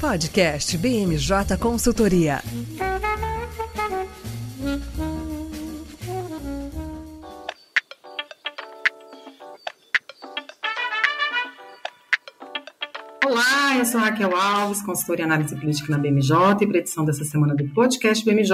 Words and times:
Podcast 0.00 0.76
BMJ 0.76 1.56
Consultoria. 1.58 2.42
Olá, 13.24 13.78
eu 13.78 13.84
sou 13.86 13.98
Raquel 13.98 14.36
Alves, 14.36 14.82
consultora 14.82 15.22
em 15.22 15.24
análise 15.24 15.56
política 15.56 15.90
na 15.90 15.98
BMJ 15.98 16.36
e 16.60 16.66
para 16.66 16.78
edição 16.78 17.04
dessa 17.04 17.24
semana 17.24 17.54
do 17.54 17.66
podcast 17.70 18.22
BMJ, 18.22 18.52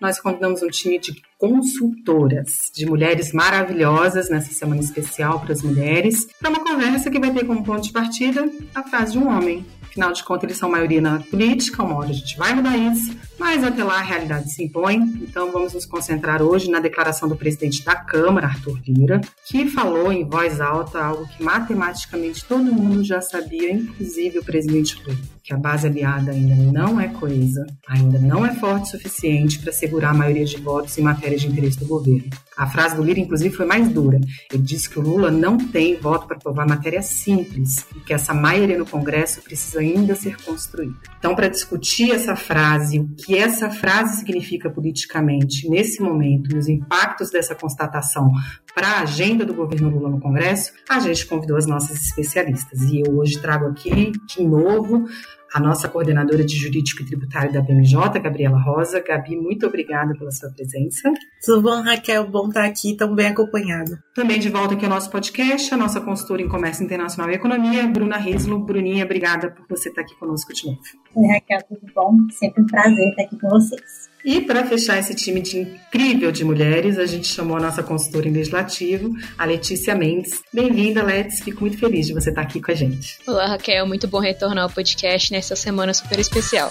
nós 0.00 0.18
convidamos 0.18 0.62
um 0.62 0.68
time 0.68 0.98
de 0.98 1.20
consultoras, 1.36 2.70
de 2.74 2.86
mulheres 2.86 3.34
maravilhosas 3.34 4.30
nessa 4.30 4.52
semana 4.52 4.80
especial 4.80 5.38
para 5.40 5.52
as 5.52 5.62
mulheres, 5.62 6.26
para 6.40 6.48
uma 6.48 6.64
conversa 6.64 7.10
que 7.10 7.20
vai 7.20 7.30
ter 7.30 7.44
como 7.44 7.62
ponto 7.62 7.82
de 7.82 7.92
partida 7.92 8.50
a 8.74 8.82
frase 8.82 9.12
de 9.12 9.18
um 9.18 9.28
homem. 9.28 9.66
Afinal 9.98 10.12
de 10.12 10.22
contas, 10.22 10.44
eles 10.44 10.56
são 10.56 10.70
maioria 10.70 11.00
na 11.00 11.18
política, 11.18 11.82
uma 11.82 11.96
hora 11.96 12.10
a 12.10 12.12
gente 12.12 12.38
vai 12.38 12.54
mudar 12.54 12.76
isso, 12.76 13.16
mas 13.36 13.64
até 13.64 13.82
lá 13.82 13.98
a 13.98 14.02
realidade 14.02 14.48
se 14.48 14.62
impõe. 14.62 14.94
Então 15.20 15.50
vamos 15.50 15.74
nos 15.74 15.84
concentrar 15.84 16.40
hoje 16.40 16.70
na 16.70 16.78
declaração 16.78 17.28
do 17.28 17.34
presidente 17.34 17.84
da 17.84 17.96
Câmara, 17.96 18.46
Arthur 18.46 18.78
Lira, 18.86 19.20
que 19.44 19.66
falou 19.66 20.12
em 20.12 20.24
voz 20.24 20.60
alta 20.60 21.02
algo 21.02 21.26
que 21.26 21.42
matematicamente 21.42 22.44
todo 22.44 22.72
mundo 22.72 23.02
já 23.02 23.20
sabia, 23.20 23.72
inclusive 23.72 24.38
o 24.38 24.44
presidente 24.44 25.02
Lula, 25.02 25.18
que 25.42 25.52
a 25.52 25.56
base 25.56 25.88
aliada 25.88 26.30
ainda 26.30 26.54
não 26.54 27.00
é 27.00 27.08
coesa, 27.08 27.66
ainda 27.88 28.20
não 28.20 28.46
é 28.46 28.54
forte 28.54 28.84
o 28.84 28.90
suficiente 28.92 29.58
para 29.58 29.72
segurar 29.72 30.10
a 30.10 30.14
maioria 30.14 30.44
de 30.44 30.58
votos 30.58 30.96
em 30.96 31.02
matéria 31.02 31.36
de 31.36 31.48
interesse 31.48 31.80
do 31.80 31.86
governo. 31.86 32.30
A 32.56 32.66
frase 32.66 32.96
do 32.96 33.02
Lira, 33.02 33.20
inclusive, 33.20 33.54
foi 33.54 33.66
mais 33.66 33.88
dura. 33.88 34.20
Ele 34.52 34.62
disse 34.62 34.90
que 34.90 34.98
o 34.98 35.02
Lula 35.02 35.30
não 35.30 35.56
tem 35.56 35.96
voto 35.96 36.26
para 36.26 36.36
aprovar 36.36 36.66
matéria 36.66 37.00
simples 37.02 37.86
e 37.96 38.00
que 38.00 38.12
essa 38.12 38.34
maioria 38.34 38.76
no 38.76 38.84
Congresso 38.84 39.40
precisa 39.40 39.80
ainda 39.96 40.14
ser 40.14 40.36
construída. 40.42 40.96
Então, 41.18 41.34
para 41.34 41.48
discutir 41.48 42.12
essa 42.12 42.36
frase, 42.36 42.98
o 42.98 43.08
que 43.08 43.36
essa 43.36 43.70
frase 43.70 44.18
significa 44.18 44.70
politicamente 44.70 45.68
nesse 45.68 46.02
momento, 46.02 46.56
os 46.56 46.68
impactos 46.68 47.30
dessa 47.30 47.54
constatação 47.54 48.30
para 48.74 48.88
a 48.88 49.00
agenda 49.00 49.44
do 49.44 49.54
governo 49.54 49.90
Lula 49.90 50.10
no 50.10 50.20
Congresso, 50.20 50.72
a 50.88 51.00
gente 51.00 51.26
convidou 51.26 51.56
as 51.56 51.66
nossas 51.66 52.00
especialistas. 52.00 52.82
E 52.82 53.02
eu 53.04 53.16
hoje 53.18 53.38
trago 53.40 53.66
aqui, 53.66 54.12
de 54.26 54.42
novo, 54.44 55.04
a 55.52 55.60
nossa 55.60 55.88
coordenadora 55.88 56.44
de 56.44 56.56
jurídico 56.56 57.02
e 57.02 57.06
tributário 57.06 57.52
da 57.52 57.60
BMJ, 57.60 58.18
Gabriela 58.22 58.58
Rosa. 58.58 59.00
Gabi, 59.00 59.36
muito 59.36 59.66
obrigada 59.66 60.14
pela 60.14 60.30
sua 60.30 60.50
presença. 60.50 61.12
Tudo 61.44 61.62
bom, 61.62 61.82
Raquel? 61.82 62.28
Bom 62.28 62.48
estar 62.48 62.64
aqui, 62.64 62.96
tão 62.96 63.14
bem 63.14 63.28
acompanhada. 63.28 64.02
Também 64.14 64.38
de 64.38 64.48
volta 64.48 64.74
aqui 64.74 64.84
ao 64.84 64.90
nosso 64.90 65.10
podcast, 65.10 65.72
a 65.72 65.76
nossa 65.76 66.00
consultora 66.00 66.42
em 66.42 66.48
Comércio 66.48 66.84
Internacional 66.84 67.30
e 67.30 67.34
Economia, 67.34 67.86
Bruna 67.86 68.16
Rislo. 68.16 68.58
Bruninha, 68.58 69.04
obrigada 69.04 69.50
por 69.50 69.66
você 69.68 69.88
estar 69.88 70.02
aqui 70.02 70.14
conosco 70.18 70.52
de 70.52 70.66
novo. 70.66 70.80
Oi, 71.14 71.26
Raquel, 71.28 71.60
tudo 71.68 71.92
bom? 71.94 72.16
Sempre 72.30 72.62
um 72.62 72.66
prazer 72.66 73.08
estar 73.08 73.22
aqui 73.22 73.38
com 73.38 73.48
vocês. 73.48 74.08
E 74.28 74.42
para 74.42 74.66
fechar 74.66 74.98
esse 74.98 75.14
time 75.14 75.40
de 75.40 75.56
incrível 75.56 76.30
de 76.30 76.44
mulheres, 76.44 76.98
a 76.98 77.06
gente 77.06 77.26
chamou 77.28 77.56
a 77.56 77.60
nossa 77.60 77.82
consultora 77.82 78.28
em 78.28 78.30
legislativo, 78.30 79.16
a 79.38 79.46
Letícia 79.46 79.94
Mendes. 79.94 80.42
Bem-vinda, 80.52 81.02
Letícia. 81.02 81.42
Fico 81.42 81.62
muito 81.62 81.78
feliz 81.78 82.06
de 82.06 82.12
você 82.12 82.28
estar 82.28 82.42
aqui 82.42 82.60
com 82.60 82.70
a 82.70 82.74
gente. 82.74 83.18
Olá, 83.26 83.46
Raquel. 83.46 83.86
Muito 83.86 84.06
bom 84.06 84.18
retornar 84.18 84.64
ao 84.64 84.70
podcast 84.70 85.32
nessa 85.32 85.56
semana 85.56 85.94
super 85.94 86.18
especial. 86.18 86.70